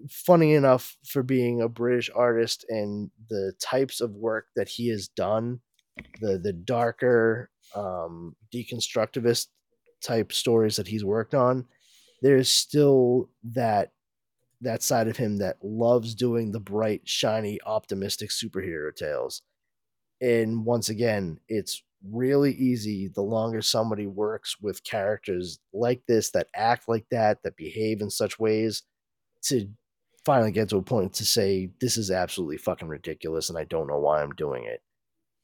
[0.09, 5.07] funny enough for being a British artist and the types of work that he has
[5.07, 5.61] done,
[6.21, 9.47] the the darker um, deconstructivist
[10.01, 11.65] type stories that he's worked on,
[12.21, 13.91] there's still that
[14.61, 19.43] that side of him that loves doing the bright, shiny, optimistic superhero tales.
[20.19, 26.47] And once again, it's really easy the longer somebody works with characters like this that
[26.55, 28.83] act like that, that behave in such ways
[29.43, 29.67] to
[30.25, 33.87] finally get to a point to say this is absolutely fucking ridiculous and I don't
[33.87, 34.81] know why I'm doing it.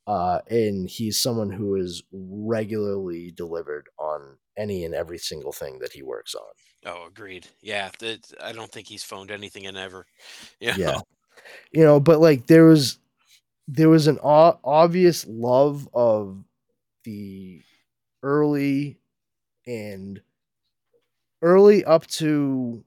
[0.05, 5.93] Uh, and he's someone who is regularly delivered on any and every single thing that
[5.93, 6.43] he works on.
[6.85, 7.47] Oh, agreed.
[7.61, 10.05] Yeah, that I don't think he's phoned anything in ever.
[10.59, 10.99] You Yeah,
[11.71, 12.99] you know, but like there was
[13.67, 16.43] there was an o- obvious love of
[17.05, 17.61] the
[18.21, 18.99] early
[19.65, 20.21] and
[21.41, 22.83] early up to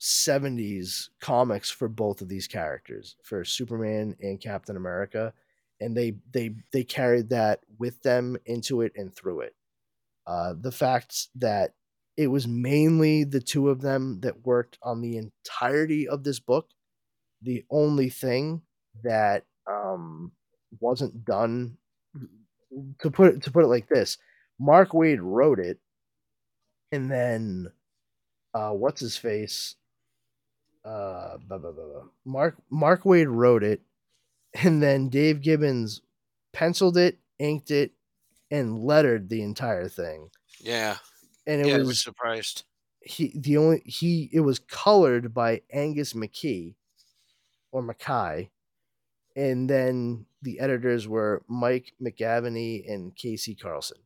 [0.00, 5.32] 70s comics for both of these characters for Superman and Captain America
[5.80, 9.54] and they they they carried that with them into it and through it.
[10.26, 11.74] Uh the fact that
[12.16, 16.68] it was mainly the two of them that worked on the entirety of this book
[17.42, 18.62] the only thing
[19.02, 20.32] that um
[20.80, 21.76] wasn't done
[23.00, 24.18] to put it to put it like this
[24.58, 25.78] Mark Waid wrote it
[26.92, 27.70] and then
[28.54, 29.76] uh what's his face
[30.84, 32.02] uh blah, blah, blah.
[32.24, 33.82] Mark Mark Waid wrote it
[34.54, 36.02] and then Dave Gibbons
[36.52, 37.92] penciled it, inked it,
[38.50, 40.30] and lettered the entire thing.
[40.60, 40.96] Yeah.
[41.46, 42.64] And it yeah, I was was surprised.
[43.00, 46.74] he the only he it was colored by Angus McKie
[47.72, 48.50] or Mackay,
[49.36, 53.54] and then the editors were Mike McAvennie and K.C.
[53.54, 53.98] Carlson.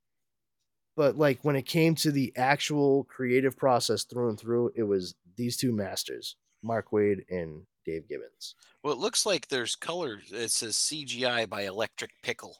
[0.97, 5.14] But like when it came to the actual creative process through and through, it was
[5.37, 8.55] these two masters, Mark Waid and Dave Gibbons.
[8.83, 10.21] Well, it looks like there's color.
[10.33, 12.57] It says CGI by Electric Pickle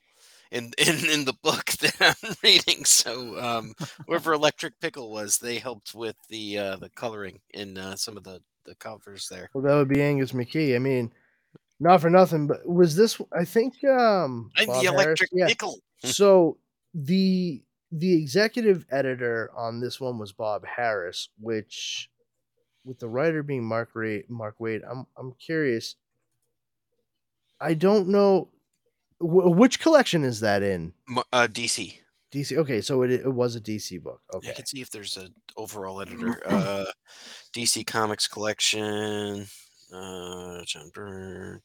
[0.51, 2.85] in in, in the book that I'm reading.
[2.85, 3.75] So um,
[4.07, 8.25] whoever Electric Pickle was, they helped with the uh, the coloring in uh, some of
[8.25, 9.51] the the covers there.
[9.53, 10.75] Well, that would be Angus McKie.
[10.75, 11.13] I mean,
[11.81, 13.21] not for nothing, but was this?
[13.37, 15.47] I think um, the Harris- Electric yeah.
[15.49, 15.79] Pickle.
[16.03, 16.59] so
[16.95, 22.11] the the executive editor on this one was Bob Harras, which
[22.85, 25.97] with the writer being Mark Ray, Mark Waid, I'm I'm curious.
[27.61, 28.51] I don't know
[29.19, 30.93] wh- which collection is that in
[31.33, 31.99] Uh, DC.
[32.33, 32.57] DC.
[32.57, 34.21] Okay, so it it was a DC book.
[34.35, 36.43] Okay, I Okay, can see if there's an overall editor.
[36.47, 36.87] Uh,
[37.53, 39.47] DC Comics collection.
[39.93, 41.63] Uh, John Byrne.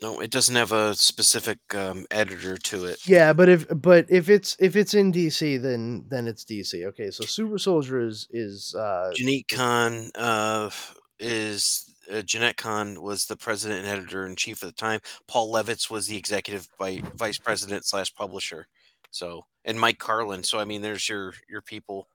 [0.00, 3.06] No, it doesn't have a specific um, editor to it.
[3.06, 6.84] yeah, but if but if it's if it's in DC, then then it's DC.
[6.86, 10.70] Okay, so Super Soldier is is uh, Jenette Kahn uh,
[11.18, 15.00] is uh, Jenette Kahn was the president and editor in chief at the time.
[15.26, 18.68] Paul Levitz was the executive vi- vice president slash publisher.
[19.10, 20.44] So and Mike Carlin.
[20.44, 22.08] So I mean, there's your your people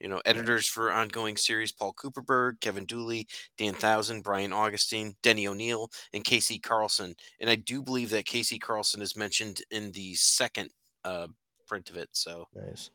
[0.00, 3.26] You know, editors for ongoing series Paul Kupperberg, Kevin Dooley,
[3.56, 6.58] Dan Thorsland, Brian Augustyn, Denny O'Neil, and K.C.
[6.58, 7.14] Carlson.
[7.40, 8.58] And I do believe that K.C.
[8.58, 10.70] Carlson is mentioned in the second
[11.04, 11.28] uh,
[11.66, 12.08] print of it.
[12.12, 12.90] So Nice.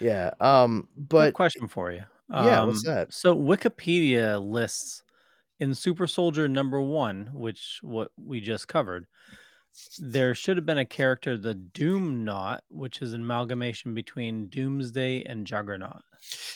[0.00, 0.30] Yeah.
[0.40, 0.88] Um.
[0.94, 2.02] Quick But question for you.
[2.30, 3.12] Yeah, what's Um, that?
[3.12, 5.02] So Wikipedia lists
[5.60, 9.06] in Super Soldier number one, which what we just covered,
[9.98, 15.24] there should have been a character, the Doom Knot, which is an amalgamation between Doomsday
[15.24, 16.02] and Juggernaut.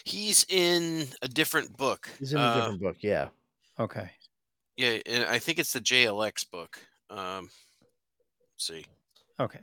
[0.04, 2.08] he's in a different book.
[2.18, 2.96] he's in a Uh, different book.
[3.00, 3.28] Yeah.
[3.78, 4.10] Okay.
[4.76, 6.78] Yeah, and I think it's the JLX book.
[7.10, 7.44] Um,
[8.52, 8.84] let's see.
[9.40, 9.60] Okay.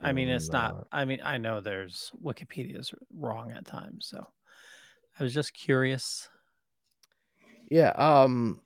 [0.00, 0.74] I mean, it's not.
[0.74, 0.86] Not.
[0.92, 4.26] I mean, I know there's Wikipedia's wrong at times, so
[5.18, 6.28] I was just curious.
[7.70, 7.90] Yeah.
[7.90, 8.60] Um.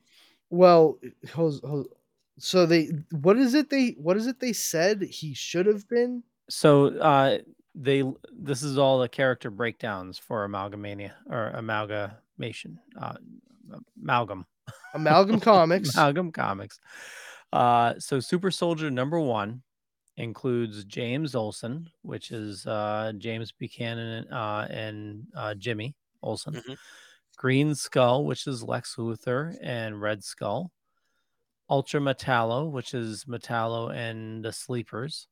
[0.49, 0.97] Well,
[1.31, 1.87] hos- hos-
[2.39, 6.23] so they what is it they what is it they said he should have been?
[6.49, 7.39] So uh
[7.75, 12.79] they this is all the character breakdowns for amalgamania or amalgamation.
[12.99, 13.15] Uh
[14.01, 14.45] amalgam.
[14.93, 15.93] Amalgam Comics.
[15.95, 16.79] Amalgam comics.
[17.53, 19.61] Uh so Super Soldier number one
[20.17, 26.55] includes James olson which is uh James Buchanan uh and uh Jimmy Olsen.
[26.55, 26.77] Mhm.
[27.37, 30.71] Green Skull, which is Lex Luthor and Red Skull.
[31.69, 35.27] Ultra Metallo, which is Metallo and the Sleepers.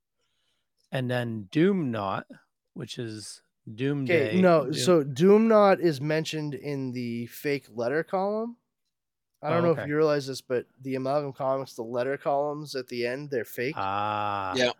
[0.91, 2.25] And then Doom Knot,
[2.73, 3.41] which is
[3.73, 4.29] Doomday.
[4.29, 8.55] Okay, no, Doom- so Doom Knot is mentioned in the fake letter column.
[9.41, 9.81] I don't Oh, know okay.
[9.83, 13.45] if you realize this, but the Amalgam Comics, the letter columns at the end, they're
[13.45, 13.75] fake.
[13.77, 14.71] ah, Yeah.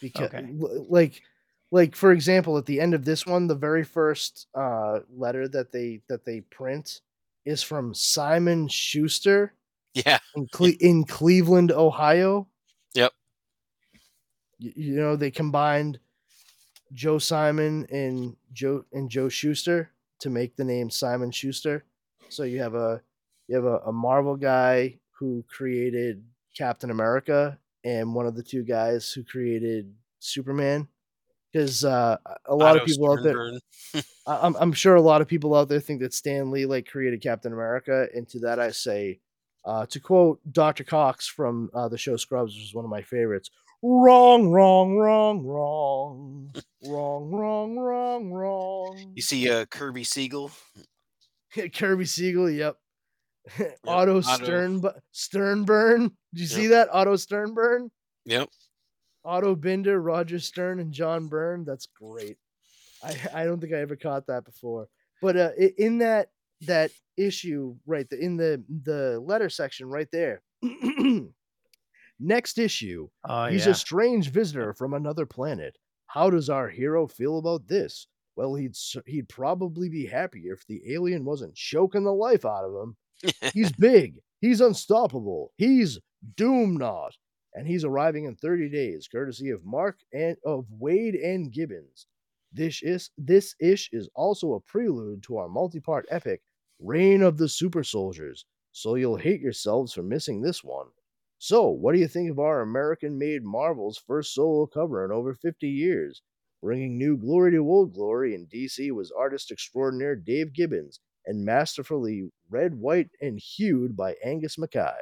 [0.00, 0.46] because okay.
[0.88, 1.22] like
[1.70, 5.70] like for example at the end of this one the very first uh letter that
[5.72, 7.00] they that they print
[7.46, 9.54] is from simon schuster
[9.94, 12.48] Yeah, in, Cle- in cleveland ohio.
[12.94, 13.12] Yep.
[14.60, 15.98] Y- you know they combined
[16.92, 19.90] joe simon and joe and joe shuster
[20.20, 21.84] to make the name simon schuster.
[22.28, 23.02] So you have a
[23.48, 26.24] you have a, a marvel guy who created
[26.56, 30.88] captain america and one of the two guys who created superman.
[31.52, 32.16] Because uh,
[32.46, 33.52] a lot of Otto people out there
[34.26, 37.20] I'm, I'm sure a lot of people out there think that Stan Lee like created
[37.20, 39.20] Captain America, and to that I say,
[39.64, 40.84] uh, to quote Dr.
[40.84, 43.50] Cox from uh, the show Scrubs, which is one of my favorites.
[43.82, 46.54] Wrong, wrong, wrong, wrong,
[46.84, 49.12] wrong, wrong, wrong, wrong.
[49.16, 50.52] You see uh, Kirby Siegel?
[51.74, 52.76] Kirby Siegel, yep.
[53.86, 54.20] Otto Otto.
[54.20, 54.82] Stern,
[55.12, 56.12] Sternburn.
[56.32, 56.70] Did you see Yep.
[56.70, 56.88] that?
[56.92, 57.90] Otto Sternburn,
[58.24, 58.48] Yep.
[59.24, 61.64] Otto Binder, Roger Stern, and John Byrne.
[61.64, 62.38] That's great.
[63.02, 64.88] I I don't think I ever caught that before.
[65.20, 66.30] But uh, in that
[66.62, 70.42] that issue, right, the, in the the letter section, right there.
[72.20, 73.72] Next issue, Oh he's yeah.
[73.72, 75.76] a strange visitor from another planet.
[76.06, 78.06] How does our hero feel about this?
[78.36, 82.72] Well, he'd he'd probably be happier if the alien wasn't choking the life out of
[82.74, 82.96] him.
[83.54, 84.20] He's big.
[84.40, 85.52] He's unstoppable.
[85.56, 85.98] He's
[86.36, 87.12] Doomknot,
[87.54, 92.06] and he's arriving in 30 days, courtesy of Mark and of Waid and Gibbons.
[92.52, 96.42] This is this ish is also a prelude to our multi-part epic,
[96.82, 98.44] Reign of the Super Soldiers.
[98.72, 100.88] So you'll hate yourselves for missing this one.
[101.38, 105.68] So, what do you think of our American-made Marvel's first solo cover in over 50
[105.68, 106.22] years?
[106.62, 112.30] Bringing new glory to old glory in DC was artist extraordinaire Dave Gibbons and masterfully
[112.48, 114.94] red, white, and hued by Angus McKie.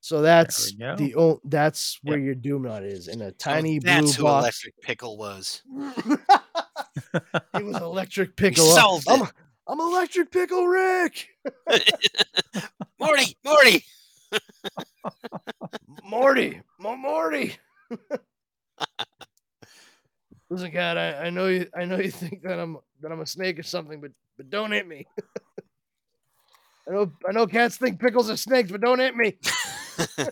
[0.00, 4.14] So that's the o- that's where your Doom Knot is in a So tiny that's
[4.14, 4.28] blue who.
[4.28, 5.62] Electric Pickle was.
[7.14, 8.64] it was Electric Pickle.
[8.64, 9.28] solved I'm, it.
[9.66, 11.28] I'm Electric Pickle Rick.
[12.98, 13.84] Morty, Morty.
[16.02, 17.56] Morty, Mo Morty.
[20.50, 21.66] Listen, God, I, I know you.
[21.76, 24.72] I know you think that I'm that I'm a snake or something, but but don't
[24.72, 25.06] hit me.
[26.88, 29.38] I know I know cats think pickles are snakes, but don't hit me.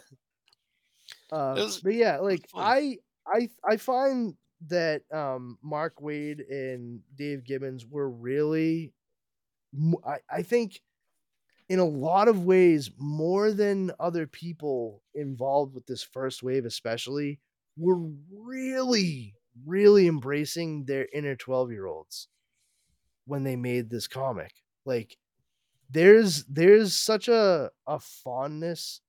[1.32, 2.46] Uh, was- but yeah, like.
[2.54, 4.34] I I I find
[4.68, 8.92] that um Mark Waid and Dave Gibbons were really
[10.06, 10.80] I, I think
[11.68, 17.40] in a lot of ways more than other people involved with this first wave especially
[17.76, 18.00] were
[18.30, 19.34] really
[19.66, 22.28] really embracing their inner 12 year olds
[23.26, 24.52] when they made this comic.
[24.84, 25.16] Like
[25.90, 29.00] there's there's such a a fondness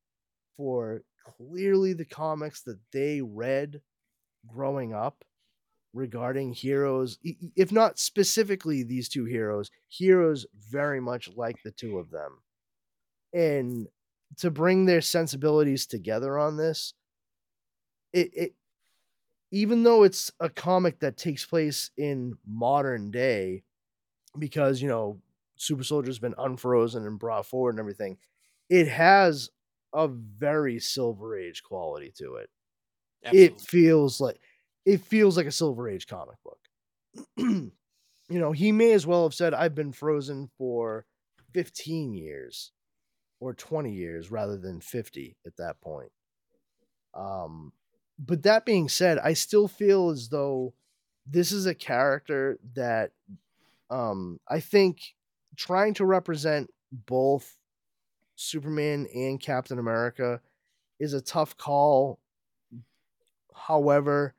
[0.58, 3.82] for clearly the comics that they read
[4.48, 5.24] growing up
[5.94, 7.20] regarding heroes
[7.56, 12.40] if not specifically these two heroes heroes very much like the two of them
[13.34, 13.88] and
[14.38, 16.94] to bring their sensibilities together on this
[18.14, 18.56] it, it
[19.52, 23.64] even though it's a comic that takes place in modern day,
[24.40, 25.22] because you know
[25.56, 28.18] Super Soldier's been unfrozen and brought forward and everything,
[28.70, 29.50] it has
[29.94, 32.50] a very Silver Age quality to it.
[33.24, 33.56] Absolutely.
[33.56, 34.40] It feels like
[34.86, 36.60] it feels like a Silver Age comic book.
[37.38, 37.72] you
[38.30, 41.06] know, he may as well have said, "I've been frozen for
[41.54, 42.72] 15 years
[43.40, 46.12] or 20 years rather than 50 at that point."
[47.14, 47.74] Um,
[48.18, 50.74] but that being said, I still feel as though
[51.26, 53.12] this is a character that
[53.90, 55.16] um I think
[55.56, 57.58] trying to represent both
[58.36, 60.42] Superman and Captain America
[61.00, 62.20] is a tough call.
[63.56, 64.36] However,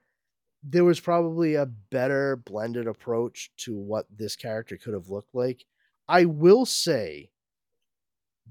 [0.67, 5.65] there was probably a better blended approach to what this character could have looked like.
[6.09, 7.31] I will say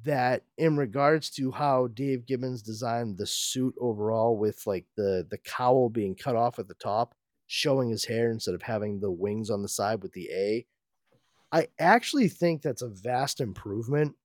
[0.03, 5.38] that in regards to how Dave Gibbons designed the suit overall with like the the
[5.38, 7.16] cowl being cut off at the top,
[7.47, 10.66] showing his hair instead of having the wings on the side with the A,
[11.51, 14.16] I actually think that's a vast improvement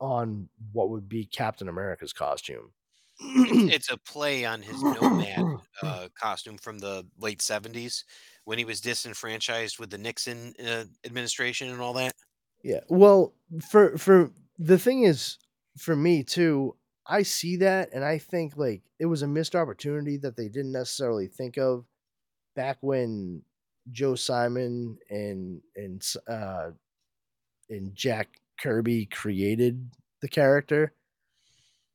[0.00, 2.72] on what would be Captain America's costume.
[3.20, 5.44] it's a play on his nomad
[5.82, 8.04] uh, costume from the late 70s
[8.44, 12.14] when he was disenfranchised with the Nixon uh, administration and all that.
[12.62, 12.80] Yeah.
[12.88, 13.34] Well,
[13.68, 15.38] for for the thing is
[15.78, 20.16] for me too, I see that and I think like it was a missed opportunity
[20.18, 21.84] that they didn't necessarily think of
[22.56, 23.42] back when
[23.90, 26.70] Joe Simon and and uh
[27.68, 29.90] and Jack Kirby created
[30.20, 30.94] the character.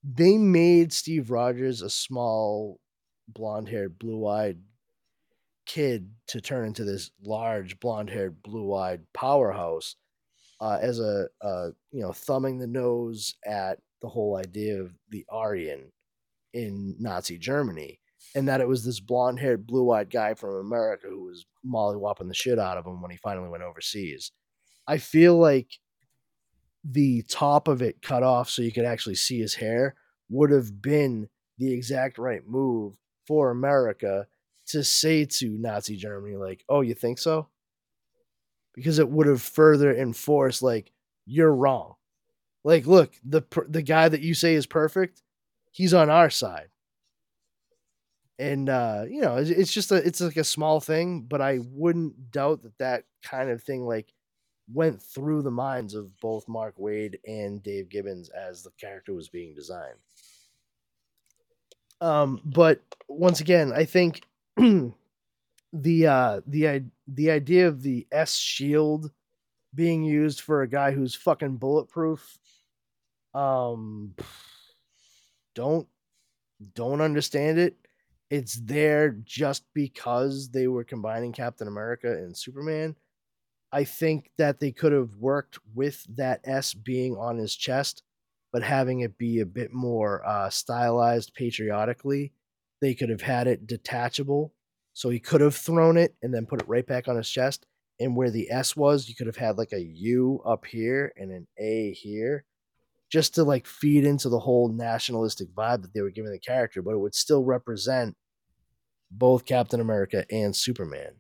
[0.03, 2.79] They made Steve Rogers a small
[3.27, 4.59] blonde-haired, blue-eyed
[5.65, 9.95] kid to turn into this large blonde-haired, blue-eyed powerhouse
[10.61, 11.27] uh, as a,
[11.91, 15.91] you know thumbing the nose at the whole idea of the Aryan
[16.53, 17.99] in Nazi Germany,
[18.35, 22.57] and that it was this blonde-haired, blue-eyed guy from America who was mollywhopping the shit
[22.57, 24.31] out of him when he finally went overseas.
[24.87, 25.67] I feel like
[26.83, 29.95] the top of it cut off so you could actually see his hair
[30.29, 32.93] would have been the exact right move
[33.27, 34.27] for America
[34.67, 37.49] to say to Nazi Germany, like, "Oh, you think so?"
[38.75, 40.91] Because it would have further enforced, like,
[41.25, 41.95] you're wrong.
[42.63, 45.23] Like, look, the the guy that you say is perfect,
[45.71, 46.69] he's on our side.
[48.37, 51.59] And uh, you know, it's, it's just a it's like a small thing, but I
[51.61, 54.13] wouldn't doubt that that kind of thing like
[54.71, 59.29] went through the minds of both Mark Waid and Dave Gibbons as the character was
[59.29, 59.97] being designed.
[62.01, 64.21] Um, but once again, I think
[64.57, 69.11] the uh the the idea of the S shield
[69.75, 72.39] being used for a guy who's fucking bulletproof
[73.33, 74.15] um
[75.55, 75.87] don't
[76.73, 77.75] don't understand it.
[78.29, 82.95] It's there just because they were combining Captain America and Superman.
[83.71, 88.03] I think that they could have worked with that S being on his chest,
[88.51, 92.33] but having it be a bit more uh, stylized patriotically.
[92.81, 94.53] They could have had it detachable,
[94.93, 97.65] so he could have thrown it and then put it right back on his chest.
[97.99, 101.31] And where the S was, you could have had like a U up here and
[101.31, 102.45] an A here,
[103.11, 106.81] just to like feed into the whole nationalistic vibe that they were giving the character.
[106.81, 108.15] But it would still represent
[109.11, 111.18] both Captain America and Superman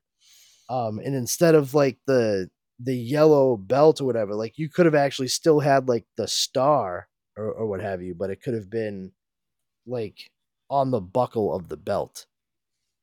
[0.69, 2.49] um and instead of like the
[2.79, 7.07] the yellow belt or whatever like you could have actually still had like the star
[7.37, 9.11] or, or what have you but it could have been
[9.85, 10.31] like
[10.69, 12.25] on the buckle of the belt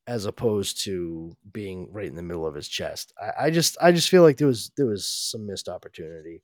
[0.06, 3.92] as opposed to being right in the middle of his chest i, I just i
[3.92, 6.42] just feel like there was there was some missed opportunity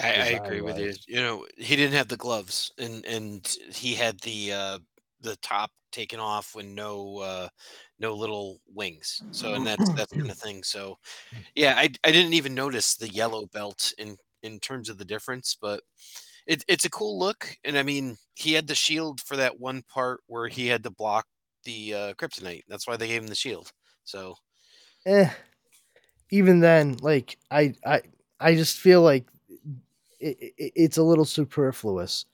[0.00, 0.94] I, I agree with you.
[1.06, 4.78] You know, he didn't have the gloves, and and he had the uh,
[5.22, 7.48] the top taken off with no uh,
[7.98, 9.24] no little wings.
[9.30, 10.62] So, and that's that's kind of thing.
[10.64, 10.98] So,
[11.56, 15.56] yeah, I I didn't even notice the yellow belt in in terms of the difference,
[15.60, 15.82] but
[16.46, 17.56] it, it's a cool look.
[17.64, 20.90] And I mean, he had the shield for that one part where he had to
[20.90, 21.26] block
[21.64, 22.62] the uh, kryptonite.
[22.68, 23.72] That's why they gave him the shield.
[24.04, 24.36] So,
[25.06, 25.30] eh,
[26.30, 28.00] even then like i i
[28.40, 29.26] i just feel like
[30.20, 32.26] it, it, it's a little superfluous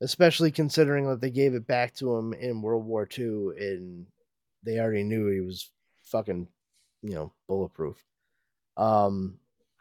[0.00, 4.06] especially considering that they gave it back to him in World War II and
[4.64, 5.70] they already knew he was
[6.04, 6.48] fucking,
[7.02, 8.02] you know, bulletproof.
[8.76, 9.38] Um,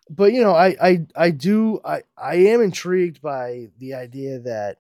[0.10, 4.78] but you know, I I I do I I am intrigued by the idea that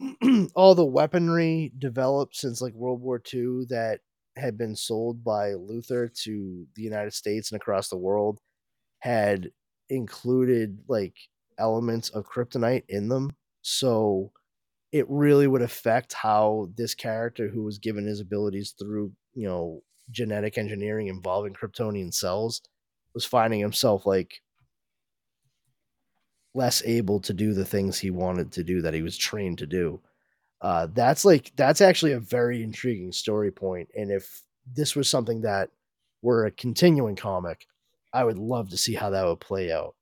[0.54, 4.00] all the weaponry developed since like World War II that
[4.36, 8.40] had been sold by Luthor to the United States and across the world
[9.00, 9.50] had
[9.90, 11.14] included like
[11.58, 13.30] elements of kryptonite in them.
[13.60, 14.32] So
[14.92, 19.82] it really would affect how this character who was given his abilities through, you know,
[20.10, 22.60] genetic engineering involving Kryptonian cells
[23.14, 24.42] was finding himself like
[26.54, 29.66] less able to do the things he wanted to do that he was trained to
[29.66, 30.00] do.
[30.60, 34.42] Uh, that's like that's actually a very intriguing story point, and if
[34.72, 35.70] this was something that
[36.20, 37.66] were a continuing comic,
[38.12, 39.96] I would love to see how that would play out.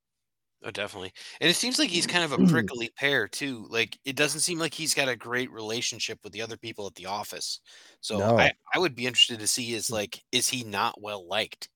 [0.62, 1.12] Oh, definitely.
[1.40, 2.52] And it seems like he's kind of a mm-hmm.
[2.52, 3.66] prickly pear too.
[3.70, 6.94] Like it doesn't seem like he's got a great relationship with the other people at
[6.96, 7.60] the office.
[8.00, 8.38] So No.
[8.38, 9.92] I, I would be interested to see is mm.
[9.94, 11.68] like is he not well liked?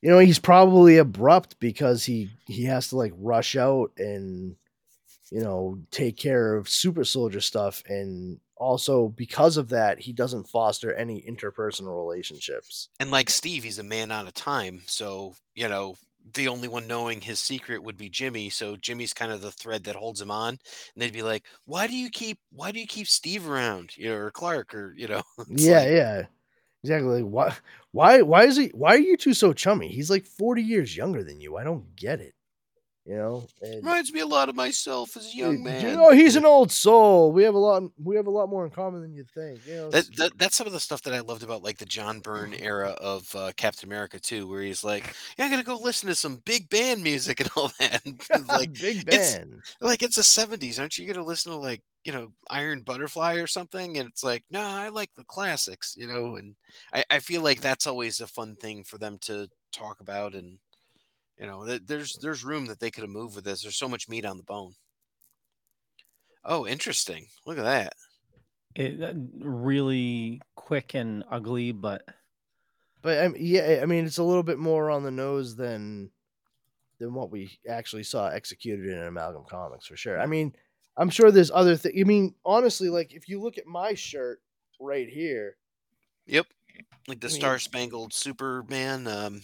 [0.00, 4.56] You know, he's probably abrupt because he he has to like rush out and
[5.30, 10.48] you know take care of super soldier stuff, and also because of that, he doesn't
[10.48, 12.88] foster any interpersonal relationships.
[12.98, 14.82] And like Steve, he's a man out of time.
[14.86, 15.96] So, you know,
[16.34, 18.50] the only one knowing his secret would be Jimmy.
[18.50, 20.50] So Jimmy's kind of the thread that holds him on.
[20.50, 20.58] And
[20.96, 23.96] they'd be like, Why do you keep why do you keep Steve around?
[23.96, 25.22] You know, or Clark or you know.
[25.48, 26.22] yeah, like- yeah,
[26.82, 27.22] exactly.
[27.22, 27.54] Like, why
[27.92, 28.68] why why is he?
[28.74, 29.88] Why are you two so chummy?
[29.88, 31.56] He's like forty years younger than you.
[31.56, 32.34] I don't get it.
[33.04, 35.80] You know, and- Reminds me a lot of myself as a young man.
[35.80, 35.96] You man.
[35.96, 37.32] know, he's an old soul.
[37.32, 37.82] We have a lot.
[38.00, 39.58] We have a lot more in common than you think.
[39.66, 41.84] You know, That, that that's some of the stuff that I loved about like the
[41.84, 45.76] John Byrne era of uh, Captain America too, where he's like, "Yeah, I'm gonna go
[45.78, 49.62] listen to some big band music and all that." And, like, big it's- band.
[49.80, 53.48] like it's the '70s, aren't you gonna listen to like you know Iron Butterfly or
[53.48, 53.98] something?
[53.98, 56.36] And it's like, no, I like the classics, you know.
[56.36, 56.54] And
[56.94, 60.58] I, I feel like that's always a fun thing for them to talk about, and
[61.42, 63.62] you know, th- there's there's room that they could have moved with this.
[63.62, 64.74] There's so much meat on the bone.
[66.44, 67.26] Oh, interesting.
[67.46, 67.94] Look at that.
[68.74, 72.02] It, really quick and ugly, but
[73.02, 76.10] But I mean, yeah, I mean, it's a little bit more on the nose than
[76.98, 80.20] than what we actually saw executed in Amalgam Comics for sure.
[80.20, 80.54] I mean,
[80.96, 81.96] I'm sure there's other things.
[82.00, 84.40] I mean, honestly, like if you look at my shirt
[84.80, 85.56] right here,
[86.26, 86.46] Yep.
[87.08, 89.06] Like the I mean- Star Spangled Superman.
[89.08, 89.42] Um,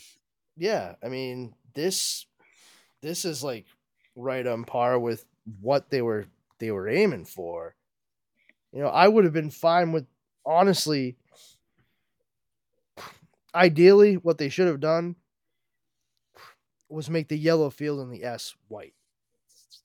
[0.56, 2.26] yeah, I mean this
[3.00, 3.66] this is like
[4.16, 5.24] right on par with
[5.60, 6.26] what they were
[6.58, 7.76] they were aiming for.
[8.72, 10.06] You know, I would have been fine with
[10.44, 11.16] honestly
[13.54, 15.16] ideally what they should have done
[16.88, 18.94] was make the yellow field and the S white.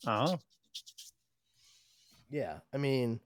[0.08, 0.40] oh,
[2.30, 3.20] Yeah, I mean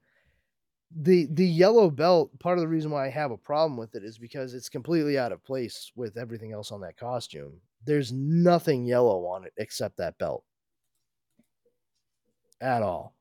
[0.94, 4.04] the the yellow belt part of the reason why I have a problem with it
[4.04, 7.60] is because it's completely out of place with everything else on that costume.
[7.84, 10.44] There's nothing yellow on it except that belt.
[12.60, 13.14] At all.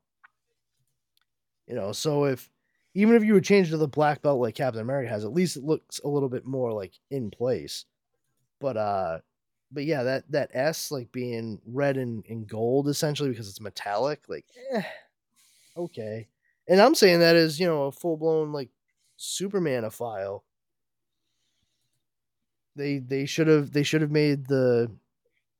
[1.67, 2.49] You know, so if
[2.93, 5.57] even if you would change to the black belt like Captain America has, at least
[5.57, 7.85] it looks a little bit more like in place.
[8.59, 9.19] But uh
[9.71, 14.23] but yeah, that that S like being red and, and gold essentially because it's metallic,
[14.27, 14.81] like eh,
[15.75, 16.27] okay.
[16.67, 18.69] And I'm saying that as, you know, a full blown like
[19.17, 20.43] Superman a file.
[22.77, 24.91] They they should have they should have made the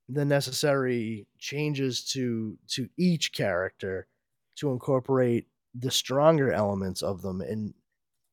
[0.07, 4.07] the necessary changes to to each character
[4.57, 7.73] to incorporate the stronger elements of them and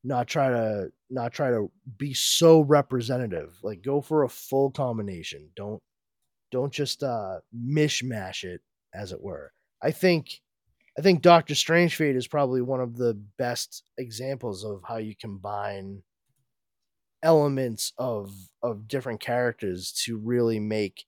[0.03, 3.57] not try to not try to be so representative.
[3.63, 5.49] Like go for a full combination.
[5.55, 5.81] Don't
[6.51, 8.61] don't just uh mishmash it
[8.93, 9.51] as it were.
[9.81, 10.41] I think
[10.97, 15.15] I think Doctor Strange Fate is probably one of the best examples of how you
[15.19, 16.03] combine
[17.23, 21.05] elements of of different characters to really make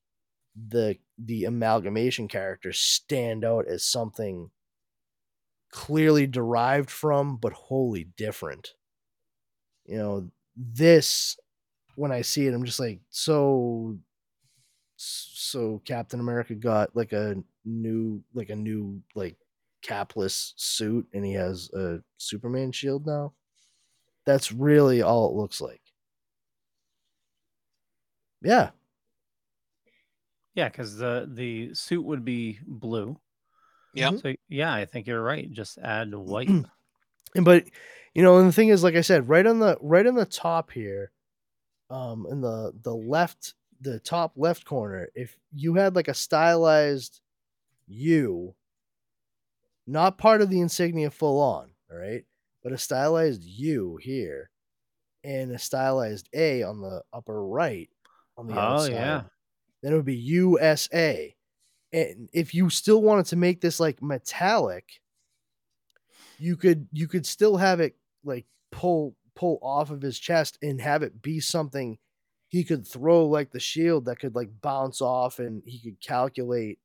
[0.56, 4.52] the the amalgamation character stand out as something
[5.70, 8.76] clearly derived from but wholly different.
[9.86, 11.38] You know, this
[11.96, 14.00] when I see it I'm just like so
[14.98, 17.36] so Captain America got like a
[17.66, 19.38] new like a new like
[19.84, 23.34] capless suit and he has a Superman shield now.
[24.26, 25.87] That's really all it looks like.
[28.42, 28.70] Yeah.
[30.56, 33.20] yeah, because the the suit would be blue.
[33.94, 34.14] Yep.
[34.14, 34.22] Mhm.
[34.22, 35.52] So yeah, I think you're right.
[35.52, 36.50] Just add white.
[36.50, 37.66] And but
[38.14, 40.26] you know, and the thing is, like I said, right on the right on the
[40.26, 41.12] top here,
[41.90, 47.22] um, in the the left, the top left corner, if you had like a stylized
[47.88, 48.56] U,
[49.86, 52.26] not part of the insignia full on, all right,
[52.64, 54.50] but a stylized U here,
[55.24, 57.90] and a stylized A on the upper right
[58.38, 59.30] on the Oh, outside, yeah.
[59.82, 61.36] then it would be USA.
[61.94, 65.02] And if you still wanted to make this like metallic,
[66.38, 70.82] you could you could still have it like pull pull off of his chest and
[70.82, 71.98] have it be something
[72.50, 76.80] he could throw like the shield that could like bounce off and he could calculate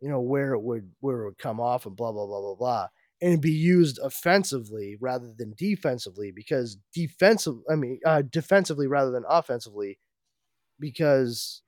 [0.00, 2.56] you know where it would where it would come off and blah blah blah blah
[2.56, 2.88] blah
[3.22, 9.24] and be used offensively rather than defensively because defensive I mean uh defensively rather than
[9.28, 9.98] offensively
[10.80, 11.62] because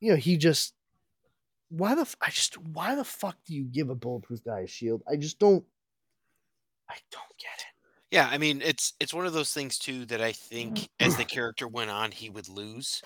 [0.00, 0.74] you know he just
[1.68, 5.02] why the I just why the fuck do you give a bulletproof guy a shield?
[5.08, 5.64] I just don't
[6.88, 7.66] I don't get it.
[8.10, 11.24] Yeah, I mean, it's it's one of those things too that I think as the
[11.24, 13.02] character went on, he would lose,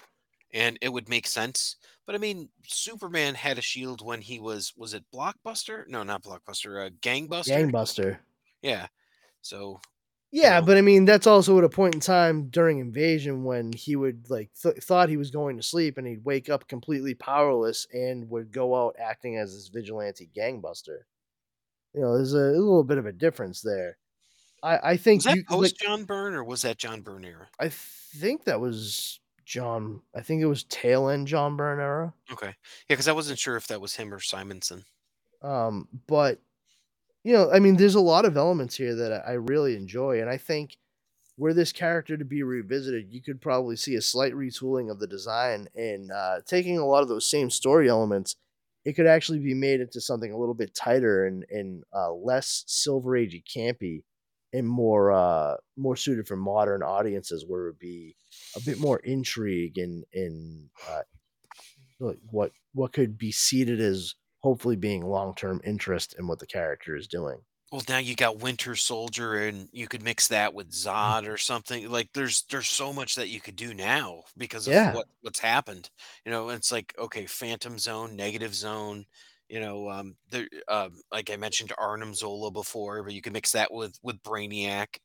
[0.52, 1.76] and it would make sense.
[2.06, 5.88] But I mean, Superman had a shield when he was was it Blockbuster?
[5.88, 6.86] No, not Blockbuster.
[6.86, 7.70] Uh, Gangbuster.
[7.70, 8.18] Gangbuster.
[8.62, 8.88] Yeah.
[9.40, 9.80] So
[10.32, 10.66] Yeah, know?
[10.66, 14.30] but I mean that's also at a point in time during invasion when he would
[14.30, 18.28] like th- thought he was going to sleep and he'd wake up completely powerless and
[18.30, 21.00] would go out acting as this vigilante gangbuster.
[21.94, 23.98] You know, there's a, a little bit of a difference there.
[24.62, 27.24] I I think was that you, post like, John Byrne or was that John Byrne
[27.24, 27.48] era?
[27.58, 30.02] I think that was John.
[30.14, 32.14] I think it was tail end John Byrne era.
[32.32, 32.46] Okay.
[32.46, 32.52] Yeah,
[32.88, 34.84] because I wasn't sure if that was him or Simonson.
[35.42, 36.40] Um, but
[37.24, 40.30] you know, I mean, there's a lot of elements here that I really enjoy, and
[40.30, 40.76] I think
[41.36, 45.06] were this character to be revisited, you could probably see a slight retooling of the
[45.06, 48.36] design and uh, taking a lot of those same story elements.
[48.84, 52.64] It could actually be made into something a little bit tighter and and uh, less
[52.66, 54.02] silver agey campy,
[54.52, 58.16] and more uh, more suited for modern audiences, where it would be
[58.56, 65.04] a bit more intrigue and and uh, what what could be seated as hopefully being
[65.04, 67.44] long term interest in what the character is doing.
[67.72, 70.72] Well, now you got Winter Soldier, and you could mix that with
[71.04, 71.14] Mm.
[71.14, 71.88] Zod or something.
[71.88, 74.90] Like, there's there's so much that you could do now because of Yeah.
[74.90, 75.88] what what's happened.
[76.24, 79.06] You know, it's like okay, Phantom Zone, Negative Zone.
[79.48, 83.52] You know, um, there, um, like I mentioned Arnim Zola before, but you can mix
[83.52, 84.98] that with with Brainiac,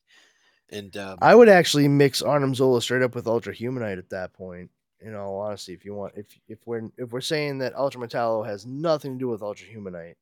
[0.70, 4.34] and um, I would actually mix Arnim Zola straight up with Ultra Humanite at that
[4.34, 4.72] point.
[5.06, 8.44] In all honesty, if you want, if if we're if we're saying that Ultra Metallo
[8.44, 10.16] has nothing to do with Ultra Humanite,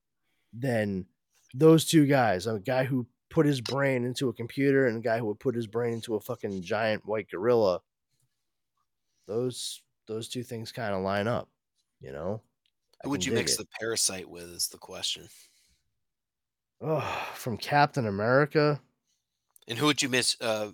[0.52, 1.06] then
[1.54, 5.20] those two guys, a guy who put his brain into a computer and a guy
[5.20, 7.80] who would put his brain into a fucking giant white gorilla,
[9.26, 11.48] those those two things kind of line up,
[12.02, 12.42] you know.
[13.04, 13.60] Who would you mix it.
[13.60, 14.44] the Parasite with?
[14.44, 15.30] Is the question.
[16.82, 18.82] Oh, from Captain America.
[19.68, 20.36] And who would you miss?
[20.42, 20.72] Uh,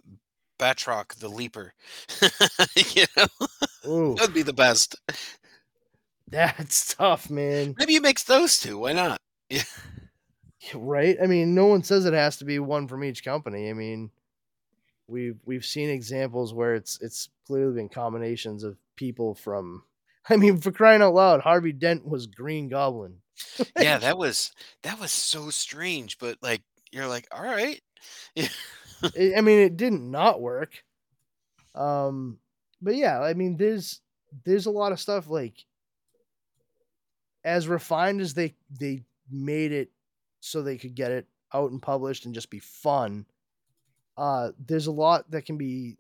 [0.60, 1.74] Batroc, the Leaper.
[2.94, 4.96] you know, that'd be the best.
[6.28, 7.74] that's tough, man.
[7.80, 8.78] Maybe you mix those two.
[8.78, 9.20] Why not?
[9.52, 9.64] Yeah.
[10.76, 13.74] right i mean no one says it has to be one from each company i
[13.74, 14.12] mean
[15.08, 19.84] we've we've seen examples where it's it's clearly been combinations of people from
[20.30, 23.16] i mean for crying out loud harvey dent was green goblin
[23.80, 24.52] yeah that was
[24.84, 26.62] that was so strange but like
[26.92, 27.82] you're like all right
[29.16, 30.84] yeah I mean it didn't not work.
[31.76, 32.40] Um
[32.82, 34.02] but yeah i mean there's
[34.46, 35.66] there's a lot of stuff like
[37.44, 39.90] as refined as they they made it
[40.40, 43.26] so they could get it out and published and just be fun
[44.18, 45.98] uh there's a lot that can be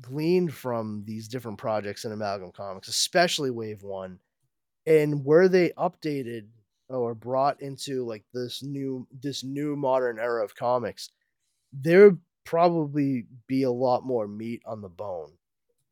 [0.00, 4.18] gleaned from these different projects in amalgam comics especially wave one
[4.86, 6.46] and where they updated
[6.88, 11.10] or brought into like this new this new modern era of comics
[11.72, 15.32] there would probably be a lot more meat on the bone.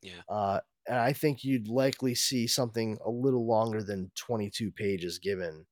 [0.01, 0.21] Yeah.
[0.29, 5.65] uh and i think you'd likely see something a little longer than 22 pages given.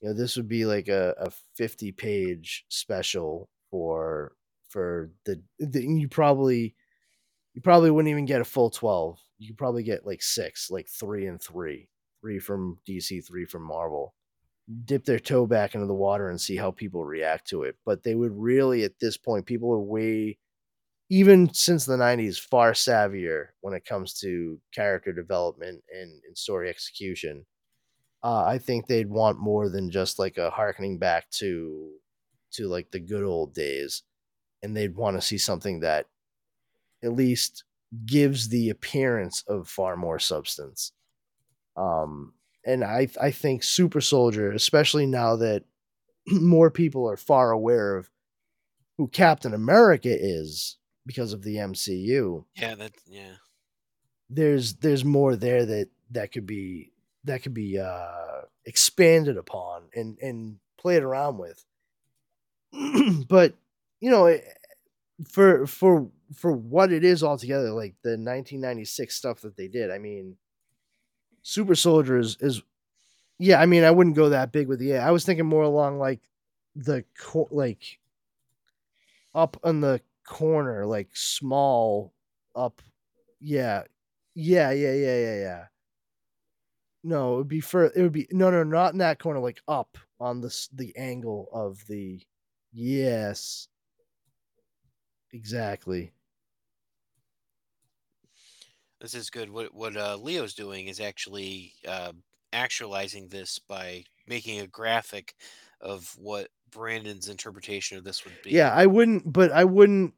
[0.00, 4.34] You know this would be like a, a 50 page special for
[4.68, 6.74] for the, the you probably
[7.54, 10.88] you probably wouldn't even get a full 12 you could probably get like six like
[10.88, 11.88] three and three
[12.20, 14.14] three from dc three from marvel
[14.84, 17.76] dip their toe back into the water and see how people react to it.
[17.84, 20.38] But they would really at this point people are way
[21.10, 26.70] even since the 90s far savvier when it comes to character development and, and story
[26.70, 27.44] execution.
[28.22, 31.90] Uh, I think they'd want more than just like a harkening back to
[32.52, 34.02] to like the good old days,
[34.62, 36.06] and they'd want to see something that
[37.02, 37.64] at least
[38.06, 40.92] gives the appearance of far more substance.
[41.76, 42.34] Um,
[42.64, 45.64] and I I think Super Soldier, especially now that
[46.26, 48.10] more people are far aware of
[48.96, 50.76] who Captain America is
[51.06, 53.34] because of the MCU, yeah that yeah.
[54.28, 56.92] There's there's more there that that could be
[57.24, 61.64] that could be uh expanded upon and and played around with.
[63.28, 63.54] But
[64.00, 64.38] you know
[65.28, 69.98] for for for what it is altogether like the 1996 stuff that they did i
[69.98, 70.36] mean
[71.42, 72.62] super soldier is, is
[73.38, 75.62] yeah i mean i wouldn't go that big with the a i was thinking more
[75.62, 76.20] along like
[76.76, 77.98] the co- like
[79.34, 82.12] up on the corner like small
[82.54, 82.82] up
[83.40, 83.82] yeah
[84.34, 85.64] yeah yeah yeah yeah yeah
[87.02, 89.60] no it would be for it would be no no not in that corner like
[89.66, 92.20] up on this the angle of the
[92.72, 93.68] Yes.
[95.32, 96.12] Exactly.
[99.00, 99.50] This is good.
[99.50, 102.12] What what uh, Leo's doing is actually uh,
[102.52, 105.34] actualizing this by making a graphic
[105.80, 108.50] of what Brandon's interpretation of this would be.
[108.50, 110.14] Yeah, I wouldn't, but I wouldn't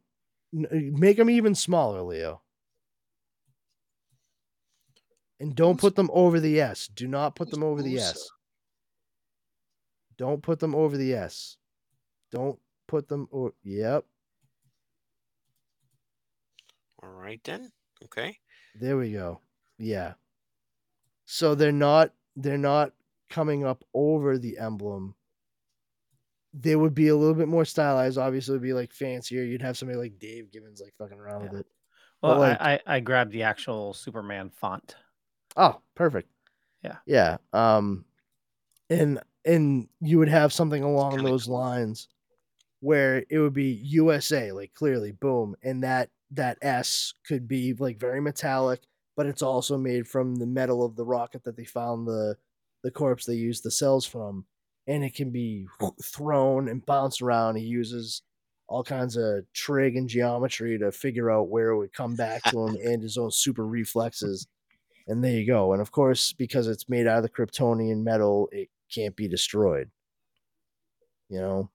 [0.53, 2.43] make them even smaller, Leo.
[5.39, 6.89] And don't put them over the S.
[6.89, 8.29] Do not put them over the S.
[10.17, 11.57] Don't put them over the S.
[12.31, 14.05] Don't put them or yep.
[17.03, 17.73] All right then.
[18.05, 18.39] Okay.
[18.75, 19.41] There we go.
[19.79, 20.15] Yeah.
[21.27, 22.93] So they're not they're not
[23.31, 25.15] coming up over the emblem.
[26.55, 28.19] They would be a little bit more stylized.
[28.19, 29.43] Obviously, it'd be like fancier.
[29.43, 31.67] You'd have somebody like Dave Gibbons like fucking around with it.
[32.23, 34.95] Well, like- I, I I grabbed the actual Superman font.
[35.57, 36.29] Oh, perfect.
[36.85, 36.97] Yeah.
[37.07, 37.37] Yeah.
[37.53, 38.05] Um
[38.91, 42.09] and and you would have something along those lines
[42.81, 47.99] where it would be USA, like clearly, boom, and that that S could be like
[47.99, 48.83] very metallic,
[49.17, 52.37] but it's also made from the metal of the rocket that they found the
[52.83, 54.45] the corpse they used the cells from,
[54.87, 55.67] and it can be
[56.03, 57.57] thrown and bounced around.
[57.57, 58.23] He uses
[58.67, 62.67] all kinds of trig and geometry to figure out where it would come back to
[62.67, 64.47] him and his own super reflexes.
[65.07, 65.73] And there you go.
[65.73, 69.91] And of course, because it's made out of the Kryptonian metal, it can't be destroyed.
[71.29, 71.71] You know,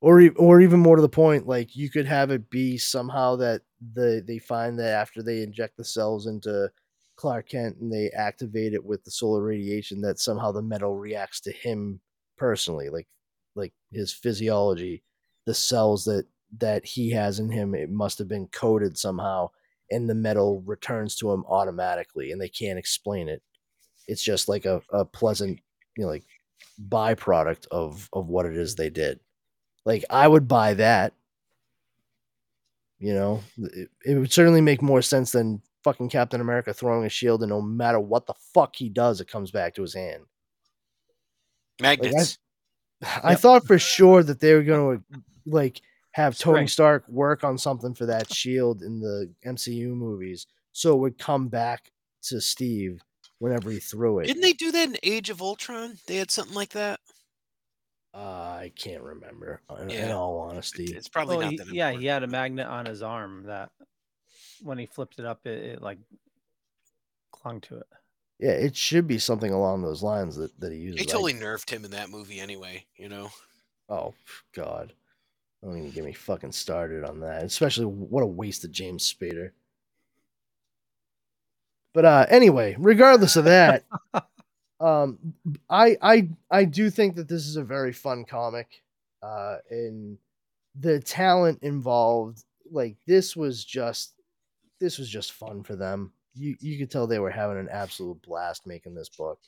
[0.00, 3.62] or or even more to the point, like you could have it be somehow that
[3.94, 6.70] the they find that after they inject the cells into
[7.16, 11.40] Clark Kent and they activate it with the solar radiation, that somehow the metal reacts
[11.42, 12.00] to him
[12.36, 13.08] personally, like
[13.56, 15.02] like his physiology,
[15.46, 16.26] the cells that
[16.58, 19.50] that he has in him, it must have been coded somehow,
[19.90, 23.42] and the metal returns to him automatically, and they can't explain it.
[24.06, 25.60] It's just like a, a pleasant,
[25.96, 26.24] you know, like
[26.88, 29.18] byproduct of of what it is they did.
[29.88, 31.14] Like I would buy that.
[32.98, 37.08] You know, it, it would certainly make more sense than fucking Captain America throwing a
[37.08, 40.24] shield and no matter what the fuck he does, it comes back to his hand.
[41.80, 42.36] Magnets.
[43.22, 43.38] I Yep.
[43.38, 45.04] thought for sure that they were going to
[45.46, 46.66] like have Tony.
[46.66, 51.48] Stark work on something for that shield in the MCU movies, so it would come
[51.48, 51.92] back
[52.24, 53.00] to Steve
[53.38, 54.26] whenever he threw it.
[54.26, 55.96] Didn't they do that in Age of Ultron?
[56.06, 57.00] They had something like that.
[58.14, 59.60] Uh, I can't remember.
[59.80, 61.68] In, in all honesty, It's probably Well, not he- that.
[61.72, 63.70] yeah, he had a magnet on his arm that
[64.62, 65.98] when he flipped it up, it, it like
[67.32, 67.86] clung to it.
[68.38, 70.98] yeah, it should be something along those lines that, that he used.
[70.98, 72.84] They I- totally nerfed him in that movie anyway.
[72.96, 73.30] You know.
[73.90, 74.14] Oh
[74.54, 74.92] God!
[75.62, 77.42] Don't even get me fucking started on that.
[77.44, 79.50] Especially what a waste of James Spader.
[81.94, 83.84] But uh, anyway, regardless of that,
[84.80, 85.34] um,
[85.68, 88.82] I I I do think that this is a very fun comic,
[89.22, 90.18] uh, and
[90.74, 94.14] the talent involved, like this was just
[94.80, 96.12] this was just fun for them.
[96.34, 99.40] You you could tell they were having an absolute blast making this book.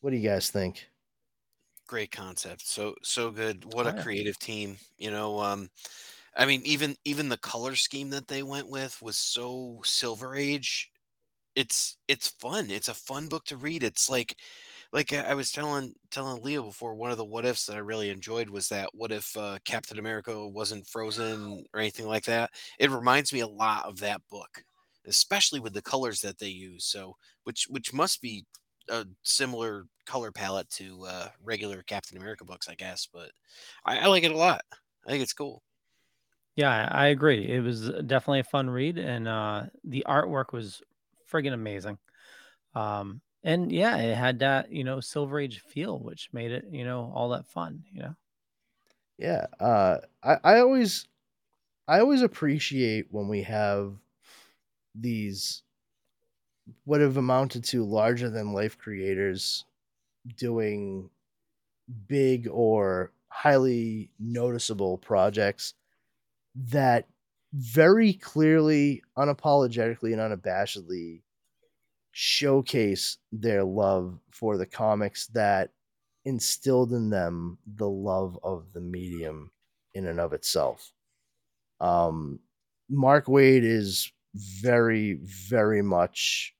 [0.00, 0.88] What do you guys think?
[1.86, 5.68] great concept so so good what Oh, a creative team you know um
[6.36, 10.90] i mean even even the color scheme that they went with was so silver age
[11.56, 14.38] it's it's fun it's a fun book to read it's like
[14.92, 18.10] like i was telling telling leo before one of the what ifs that i really
[18.10, 22.90] enjoyed was that what if uh, captain america wasn't frozen or anything like that it
[22.90, 24.64] reminds me a lot of that book
[25.06, 28.44] especially with the colors that they use so which which must be
[28.90, 33.06] a similar color palette to uh, regular Captain America books, I guess.
[33.10, 33.30] But
[33.84, 34.60] I, I like it a lot.
[35.06, 35.62] I think it's cool.
[36.56, 37.48] Yeah, I agree.
[37.48, 40.82] It was definitely a fun read, and uh, the artwork was
[41.34, 41.98] friggin' amazing.
[42.74, 46.84] Um, and yeah, it had that you know Silver Age feel, which made it you
[46.84, 47.84] know all that fun.
[47.92, 48.16] You know,
[49.18, 51.06] Yeah, uh, I I always
[51.88, 53.98] I always appreciate when we have
[54.94, 55.62] these
[56.84, 59.64] what have amounted to larger than life creators
[60.36, 61.10] doing
[62.08, 65.74] big or highly noticeable projects
[66.56, 67.08] that
[67.54, 71.23] very clearly, unapologetically, and unabashedly
[72.16, 75.70] showcase their love for the comics that
[76.24, 79.50] instilled in them the love of the medium
[79.94, 80.92] in and of itself.
[81.80, 82.38] Um,
[82.88, 86.54] Mark Waid is very, very much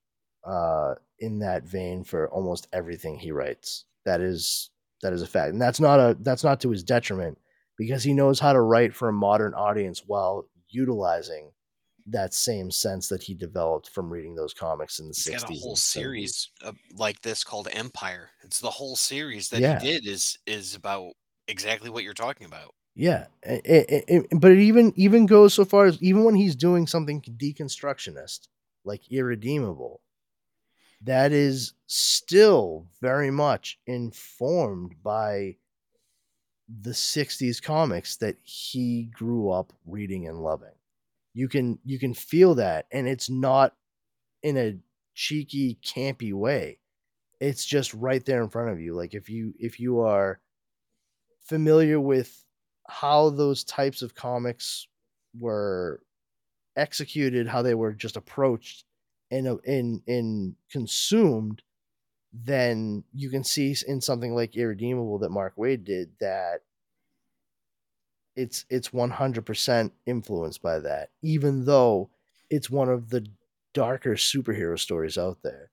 [0.44, 3.84] uh, in that vein for almost everything he writes.
[4.04, 4.70] That is
[5.02, 7.38] that is a fact, and that's not a that's not to his detriment
[7.78, 11.52] because he knows how to write for a modern audience while utilizing
[12.06, 15.42] that same sense that he developed from reading those comics in the He's 60s.
[15.42, 18.30] got a whole series of, like this called Empire.
[18.42, 19.78] It's the whole series that Yeah.
[19.78, 21.12] he did is is about
[21.48, 22.74] exactly what you're talking about.
[22.96, 26.54] Yeah, a- a- a- but it even even goes so far as even when he's
[26.54, 28.48] doing something deconstructionist,
[28.84, 30.00] like irredeemable,
[31.00, 35.56] that is still very much informed by
[36.68, 40.74] the 60s comics that he grew up reading and loving.
[41.34, 43.74] You can you can feel that and it's not
[44.42, 44.78] in a
[45.14, 46.78] cheeky campy way.
[47.40, 48.94] It's just right there in front of you.
[48.94, 50.40] Like if you if you are
[51.42, 52.44] familiar with
[52.88, 54.86] how those types of comics
[55.38, 56.00] were
[56.76, 58.84] executed, how they were just approached
[59.30, 61.62] and in in consumed,
[62.32, 66.60] then you can see in something like Irredeemable that Mark Waid did that
[68.36, 72.10] it's it's 100% influenced by that even though
[72.50, 73.26] it's one of the
[73.72, 75.70] darker superhero stories out there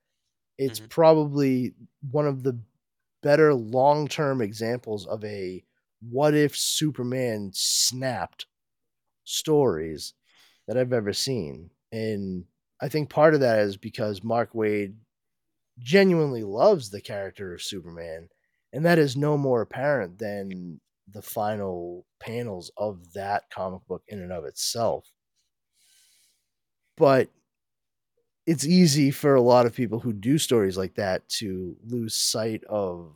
[0.58, 0.90] it's Mhm.
[0.90, 1.74] probably
[2.12, 2.60] one of the
[3.22, 5.64] better long-term examples of a
[6.10, 8.46] what if superman snapped
[9.24, 10.14] stories
[10.68, 12.46] that i've ever seen and
[12.82, 14.96] i think part of that is because mark Waid
[15.80, 18.30] genuinely loves the character of superman
[18.74, 20.80] and that is no more apparent than
[21.14, 25.12] the final panels of that comic book in and of itself.
[26.98, 27.30] But
[28.46, 32.64] it's easy for a lot of people who do stories like that to lose sight
[32.66, 33.16] of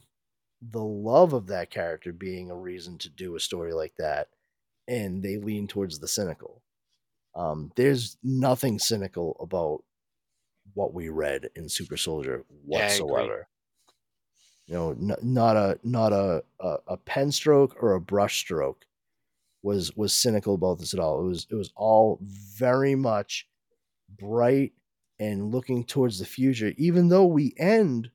[0.62, 4.30] the love of that character being a reason to do a story like that
[4.88, 6.62] and they lean towards the cynical.
[7.36, 9.84] Um, there's nothing cynical about
[10.74, 13.48] what we read in super soldier whatsoever
[14.68, 18.86] you know n- not a not a, a a pen stroke or a brush stroke
[19.64, 21.22] was was cynical about this at all.
[21.22, 23.48] It was it was all very much
[24.20, 24.74] bright
[25.20, 28.12] and looking towards the future even though we end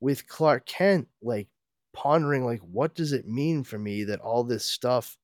[0.00, 1.48] with clark kent like
[1.92, 5.18] pondering like what does it mean for me that all this stuff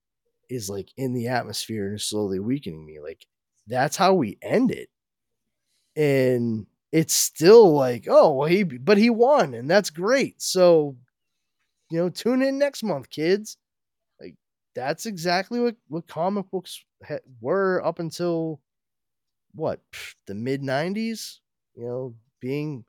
[0.50, 3.00] is like in the atmosphere and slowly weakening me?
[3.00, 3.26] Like
[3.66, 4.90] that's how we end it.
[5.96, 10.40] And it's still like oh well he but he won and that's great.
[10.42, 10.96] So
[11.90, 13.58] you know tune in next month kids.
[14.20, 14.36] Like
[14.74, 18.60] that's exactly what what comic books ha- were up until
[19.54, 19.80] what
[20.26, 21.40] the mid 90s
[21.74, 22.84] you know being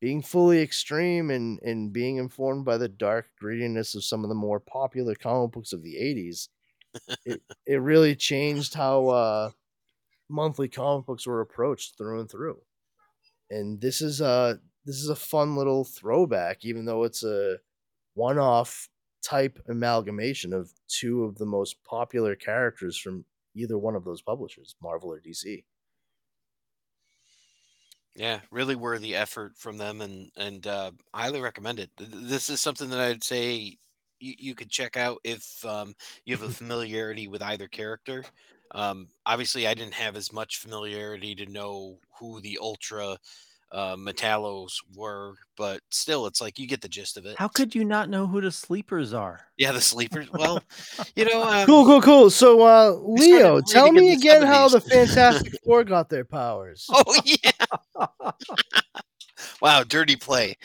[0.00, 4.34] being fully extreme and and being informed by the dark greediness of some of the
[4.34, 6.50] more popular comic books of the 80s
[7.24, 9.50] it it really changed how uh
[10.28, 12.60] monthly comic books were approached through and through
[13.50, 17.58] and this is a this is a fun little throwback even though it's a
[18.14, 18.88] one-off
[19.22, 24.76] type amalgamation of two of the most popular characters from either one of those publishers
[24.82, 25.64] marvel or dc
[28.14, 31.90] Yeah, really worthy effort from them, and and uh, highly recommend it.
[31.96, 33.78] This is something that I'd say
[34.20, 35.94] you, you could check out if um,
[36.24, 38.24] you have a familiarity with either character.
[38.74, 43.16] Um, obviously, I didn't have as much familiarity to know who the Ultra
[43.72, 47.36] uh, Metallos were, but still, it's like you get the gist of it.
[47.38, 49.40] How could you not know who the sleepers are?
[49.56, 50.28] Yeah, the sleepers.
[50.30, 50.60] Well,
[51.16, 54.80] you know, um, cool cool cool so uh leo tell me the again how the
[54.80, 57.50] fantastic four got their powers Oh yeah!
[59.60, 60.56] Wow, dirty play,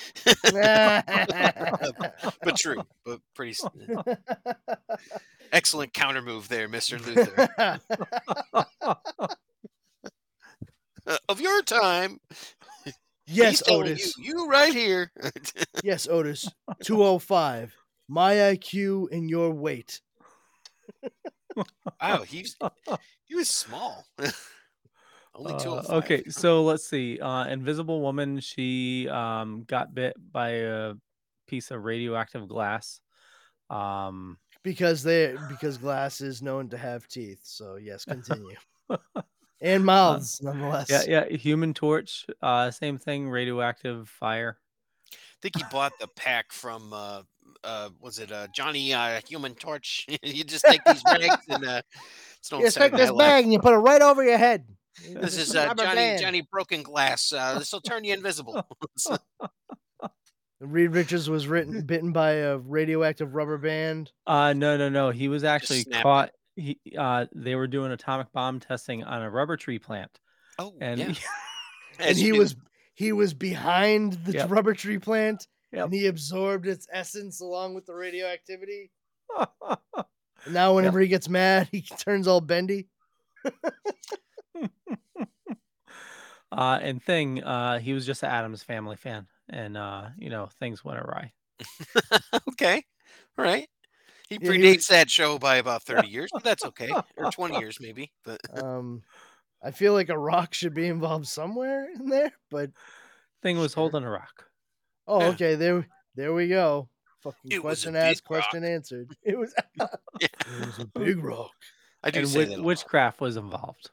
[2.43, 3.65] but true, but pretty s-
[5.51, 7.79] excellent counter move there, Mister Luthor.
[11.07, 12.19] Uh, of your time.
[13.25, 15.11] yes He's otis You, you right here.
[15.83, 16.47] yes otis
[16.83, 17.73] 205
[18.07, 20.01] my iq and your weight
[22.01, 22.55] wow, he's
[23.25, 24.05] he was small.
[25.35, 25.73] Only two.
[25.73, 27.19] Uh, okay, so let's see.
[27.19, 30.93] Uh, Invisible Woman, she um, got bit by a
[31.47, 32.99] piece of radioactive glass.
[33.69, 38.55] Um, because they because glass is known to have teeth so yes continue
[39.61, 41.35] and mouths nonetheless yeah, yeah.
[41.35, 43.29] Human Torch, uh, same thing.
[43.29, 44.57] Radioactive fire.
[45.11, 47.23] I think he bought the pack from uh
[47.63, 50.05] uh was it uh Johnny uh Human Torch?
[50.23, 51.81] you just take these rags and uh
[52.39, 54.65] it's no you take this bag and you put it right over your head
[55.07, 56.21] This is uh, Johnny band.
[56.21, 57.33] Johnny Broken Glass.
[57.33, 58.65] Uh, this will turn you invisible.
[60.59, 65.09] Reed richards was written bitten by a radioactive rubber band Uh, no, no, no.
[65.11, 66.31] He was actually caught.
[66.55, 70.19] He, uh, they were doing atomic bomb testing on a rubber tree plant,
[70.57, 71.13] oh, and yeah.
[71.99, 72.37] and he do.
[72.37, 72.55] was
[72.95, 74.49] he was behind the Yep.
[74.49, 75.85] rubber tree plant Yep.
[75.85, 78.91] and he absorbed its essence along with the radioactivity
[80.49, 82.89] now whenever he gets mad he turns all bendy
[86.51, 90.49] Uh, and Thing, uh, he was just an Addams Family fan, and uh, you know
[90.59, 91.31] things went awry.
[92.49, 92.83] okay.
[93.37, 93.67] All right.
[94.29, 96.89] He Yeah, he predates was- that show by about 30 years, but that's okay.
[97.17, 98.11] Or 20 years maybe.
[98.23, 99.01] But Um,
[99.63, 102.69] I feel like a rock should be involved somewhere in there, but
[103.41, 103.83] Thing was Sure.
[103.89, 104.45] holding a rock.
[105.07, 105.27] oh, Yeah.
[105.29, 106.89] okay, there, there we go.
[107.23, 108.41] Fucking It question asked, rock.
[108.43, 109.09] question answered.
[109.23, 109.87] It was, yeah.
[110.21, 111.51] it was a big rock.
[112.03, 112.63] I do And say wit- that.
[112.63, 113.89] witchcraft was involved.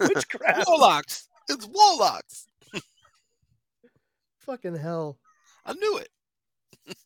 [0.00, 0.66] Witchcraft.
[0.68, 1.28] Warlocks.
[1.48, 2.46] It's warlocks.
[4.52, 5.18] Fucking hell.
[5.64, 6.08] I knew it.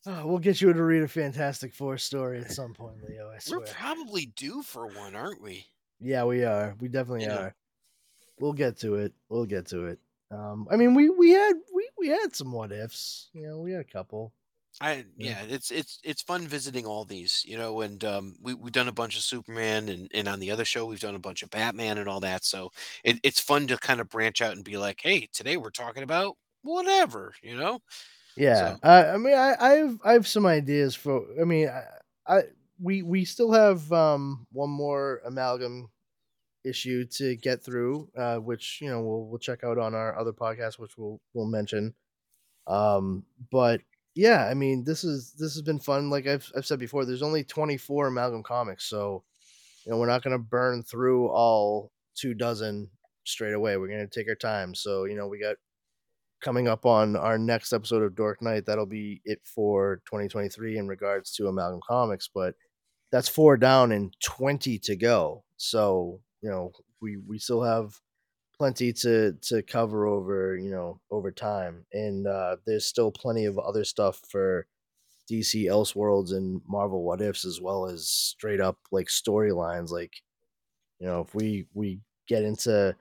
[0.04, 3.30] Oh, we'll get you to read a Fantastic Four story at some point, Leo.
[3.30, 3.60] I swear.
[3.60, 5.64] We're probably due for one, aren't we?
[6.00, 6.74] Yeah, we are.
[6.80, 7.36] We definitely Yeah.
[7.38, 7.54] are.
[8.40, 9.12] We'll get to it.
[9.28, 10.00] We'll get to it.
[10.32, 13.28] Um, I mean, we we had we we had some what ifs.
[13.32, 14.32] You know, we had a couple.
[14.80, 15.42] I Yeah.
[15.42, 18.92] it's it's it's fun visiting all these, you know, and um we we've done a
[18.92, 21.98] bunch of Superman and and on the other show we've done a bunch of Batman
[21.98, 22.44] and all that.
[22.44, 22.72] So
[23.04, 26.02] it, it's fun to kind of branch out and be like, hey, today we're talking
[26.02, 26.36] about
[26.66, 27.80] whatever, you know?
[28.36, 31.24] Yeah, So- I, I mean, I, I have I have some ideas for.
[31.40, 31.84] I mean, I,
[32.26, 32.42] I
[32.80, 35.88] we we still have um one more amalgam
[36.64, 40.32] issue to get through, uh, which you know we'll we'll check out on our other
[40.32, 41.94] podcast, which we'll we'll mention.
[42.66, 43.80] Um, but
[44.14, 46.10] yeah, I mean, this is this has been fun.
[46.10, 49.22] Like I've I've said before, there's only 24 amalgam comics, so
[49.84, 52.90] you know we're not gonna burn through all two dozen
[53.24, 53.76] straight away.
[53.76, 54.74] We're gonna take our time.
[54.74, 55.56] So you know we got
[56.46, 58.66] coming up on our next episode of Dork Knight.
[58.66, 62.54] That'll be it for 2023 in regards to Amalgam Comics, but
[63.10, 65.42] that's four down and 20 to go.
[65.56, 66.70] So, you know,
[67.02, 67.96] we we still have
[68.56, 71.84] plenty to to cover over, you know, over time.
[71.92, 74.68] And uh there's still plenty of other stuff for
[75.28, 80.12] DC Elseworlds and Marvel What Ifs as well as straight up like storylines like
[81.00, 82.94] you know, if we we get into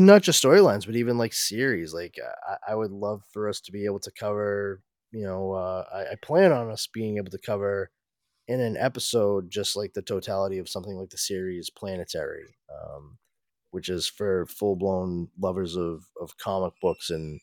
[0.00, 1.92] not just storylines, but even like series.
[1.94, 4.82] Like I, I would love for us to be able to cover.
[5.12, 7.90] You know, uh, I, I plan on us being able to cover
[8.48, 13.18] in an episode just like the totality of something like the series Planetary, um,
[13.70, 17.40] which is for full blown lovers of of comic books and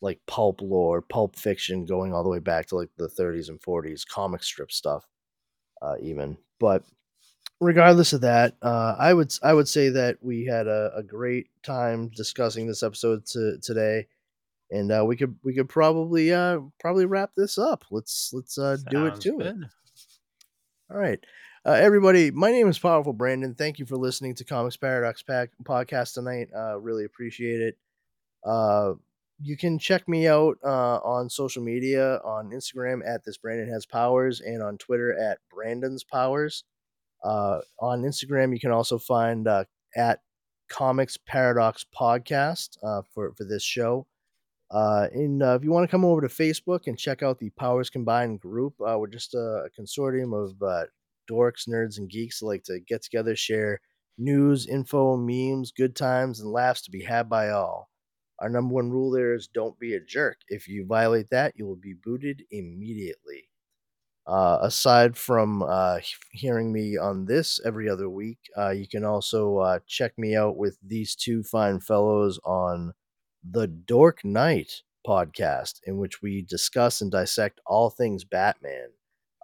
[0.00, 3.60] like pulp lore, pulp fiction, going all the way back to like the 30s and
[3.62, 5.06] 40s, comic strip stuff,
[5.82, 6.36] uh, even.
[6.60, 6.84] But
[7.62, 11.48] regardless of that, uh, I would I would say that we had a, a great
[11.62, 14.08] time discussing this episode to, today,
[14.70, 17.84] and uh, we could we could probably uh, probably wrap this up.
[17.90, 19.56] Let's let's uh, do it to it.
[20.90, 21.20] All right.
[21.64, 23.54] Uh, everybody, my name is Powerful Brandon.
[23.54, 26.48] Thank you for listening to Comix Paradox Pack podcast tonight.
[26.54, 27.78] Uh, really appreciate it.
[28.44, 28.94] Uh,
[29.40, 33.86] you can check me out uh, on social media on Instagram at this Brandon has
[33.86, 36.64] powers and on Twitter at Brandon's powers.
[37.24, 39.64] Uh, on Instagram, you can also find uh,
[39.96, 40.20] at
[40.70, 44.06] Comix Paradox Podcast uh, for for this show.
[44.70, 47.50] Uh, and uh, if you want to come over to Facebook and check out the
[47.50, 50.56] Powers Combined group, uh, we're just a, consortium of
[51.30, 53.80] dorks, nerds, and geeks that like to get together, share
[54.16, 57.90] news, info, memes, good times, and laughs to be had by all.
[58.40, 60.38] Our number one rule there is don't be a jerk.
[60.48, 63.48] If you violate that, you will be booted immediately.
[64.26, 65.98] Uh, aside from uh,
[66.30, 70.56] hearing me on this every other week, uh, you can also uh, check me out
[70.56, 72.92] with these two fine fellows on
[73.48, 78.90] the Dork Knight podcast, in which we discuss and dissect all things Batman.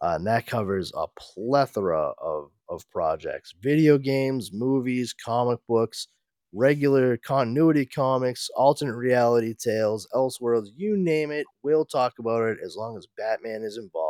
[0.01, 6.07] Uh, and that covers a plethora of, of projects video games, movies, comic books,
[6.53, 11.47] regular continuity comics, alternate reality tales, Elseworlds, you name it.
[11.65, 14.08] We'll talk about it as long as Batman is involved.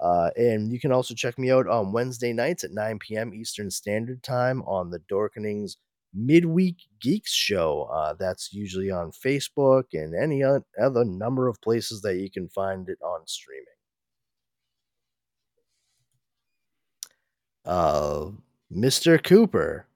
[0.00, 3.34] Uh, and you can also check me out on Wednesday nights at 9 p.m.
[3.34, 5.76] Eastern Standard Time on the Dorkening's
[6.14, 7.82] Midweek Geeks show.
[7.92, 12.88] Uh, that's usually on Facebook and any other number of places that you can find
[12.88, 13.66] it on streaming.
[17.64, 18.30] Uh,
[18.74, 19.22] Mr.
[19.22, 19.86] Cooper.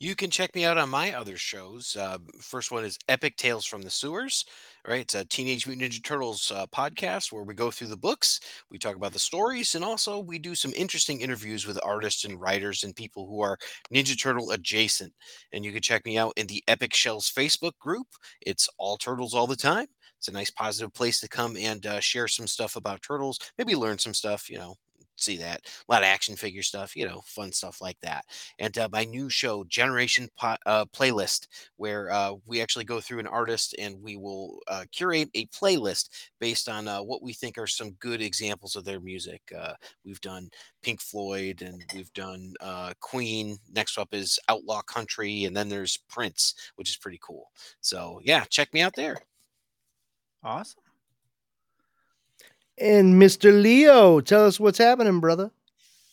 [0.00, 1.96] You can check me out on my other shows.
[1.96, 4.44] Uh, first one is Epic Tales from the Sewers.
[4.86, 8.38] Right, it's a Teenage Mutant Ninja Turtles uh, podcast where we go through the books,
[8.70, 12.38] we talk about the stories, and also we do some interesting interviews with artists and
[12.38, 13.56] writers and people who are
[13.92, 15.14] Ninja Turtle adjacent.
[15.52, 18.08] And you can check me out in the Epic Shells Facebook group.
[18.42, 19.86] It's all turtles all the time.
[20.18, 23.74] It's a nice, positive place to come and uh, share some stuff about turtles, maybe
[23.74, 24.74] learn some stuff, you know,
[25.16, 25.60] see that.
[25.88, 28.24] A lot of action figure stuff, you know, fun stuff like that.
[28.58, 31.46] And uh, my new show, Generation po- uh, Playlist,
[31.76, 36.10] where uh, we actually go through an artist and we will uh, curate a playlist
[36.40, 39.42] based on uh, what we think are some good examples of their music.
[39.56, 39.74] Uh,
[40.04, 40.48] we've done
[40.82, 43.58] Pink Floyd and we've done uh, Queen.
[43.72, 47.50] Next up is Outlaw Country, and then there's Prince, which is pretty cool.
[47.80, 49.16] So yeah, check me out there.
[50.42, 50.83] Awesome.
[52.78, 53.52] And Mr.
[53.52, 55.50] Leo, tell us what's happening, brother.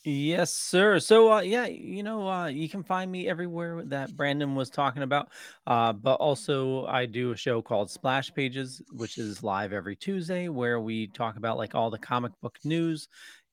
[0.03, 0.99] Yes, sir.
[0.99, 5.03] So, uh, yeah, you know, uh, you can find me everywhere that Brandon was talking
[5.03, 5.29] about.
[5.67, 10.49] Uh, but also, I do a show called Splash Pages, which is live every Tuesday,
[10.49, 13.07] where we talk about like all the comic book news.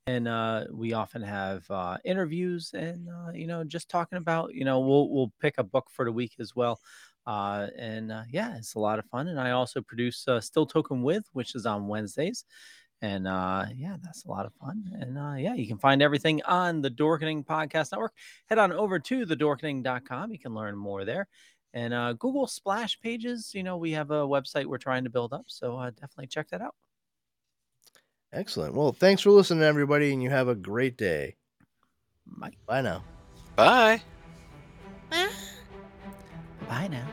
[0.06, 4.64] And uh, we often have uh, interviews and, uh, you know, just talking about, you
[4.64, 6.80] know, we'll, we'll pick a book for the week as well.
[7.26, 9.28] Uh, and uh, yeah, it's a lot of fun.
[9.28, 12.46] And I also produce uh, Still Token With, which is on Wednesdays.
[13.00, 14.84] And uh, yeah, that's a lot of fun.
[15.00, 18.12] And uh, yeah, you can find everything on the Dorkening Podcast Network.
[18.46, 20.32] Head on over to thedorkening.com.
[20.32, 21.28] You can learn more there.
[21.74, 25.32] And uh, Google Splash Pages, you know, we have a website we're trying to build
[25.32, 25.44] up.
[25.46, 26.74] So uh, definitely check that out.
[28.32, 28.74] Excellent.
[28.74, 31.36] Well, thanks for listening, everybody, and you have a great day.
[32.26, 32.50] Bye.
[32.66, 33.04] Bye now.
[33.56, 34.02] Bye.
[36.68, 37.06] Bye now.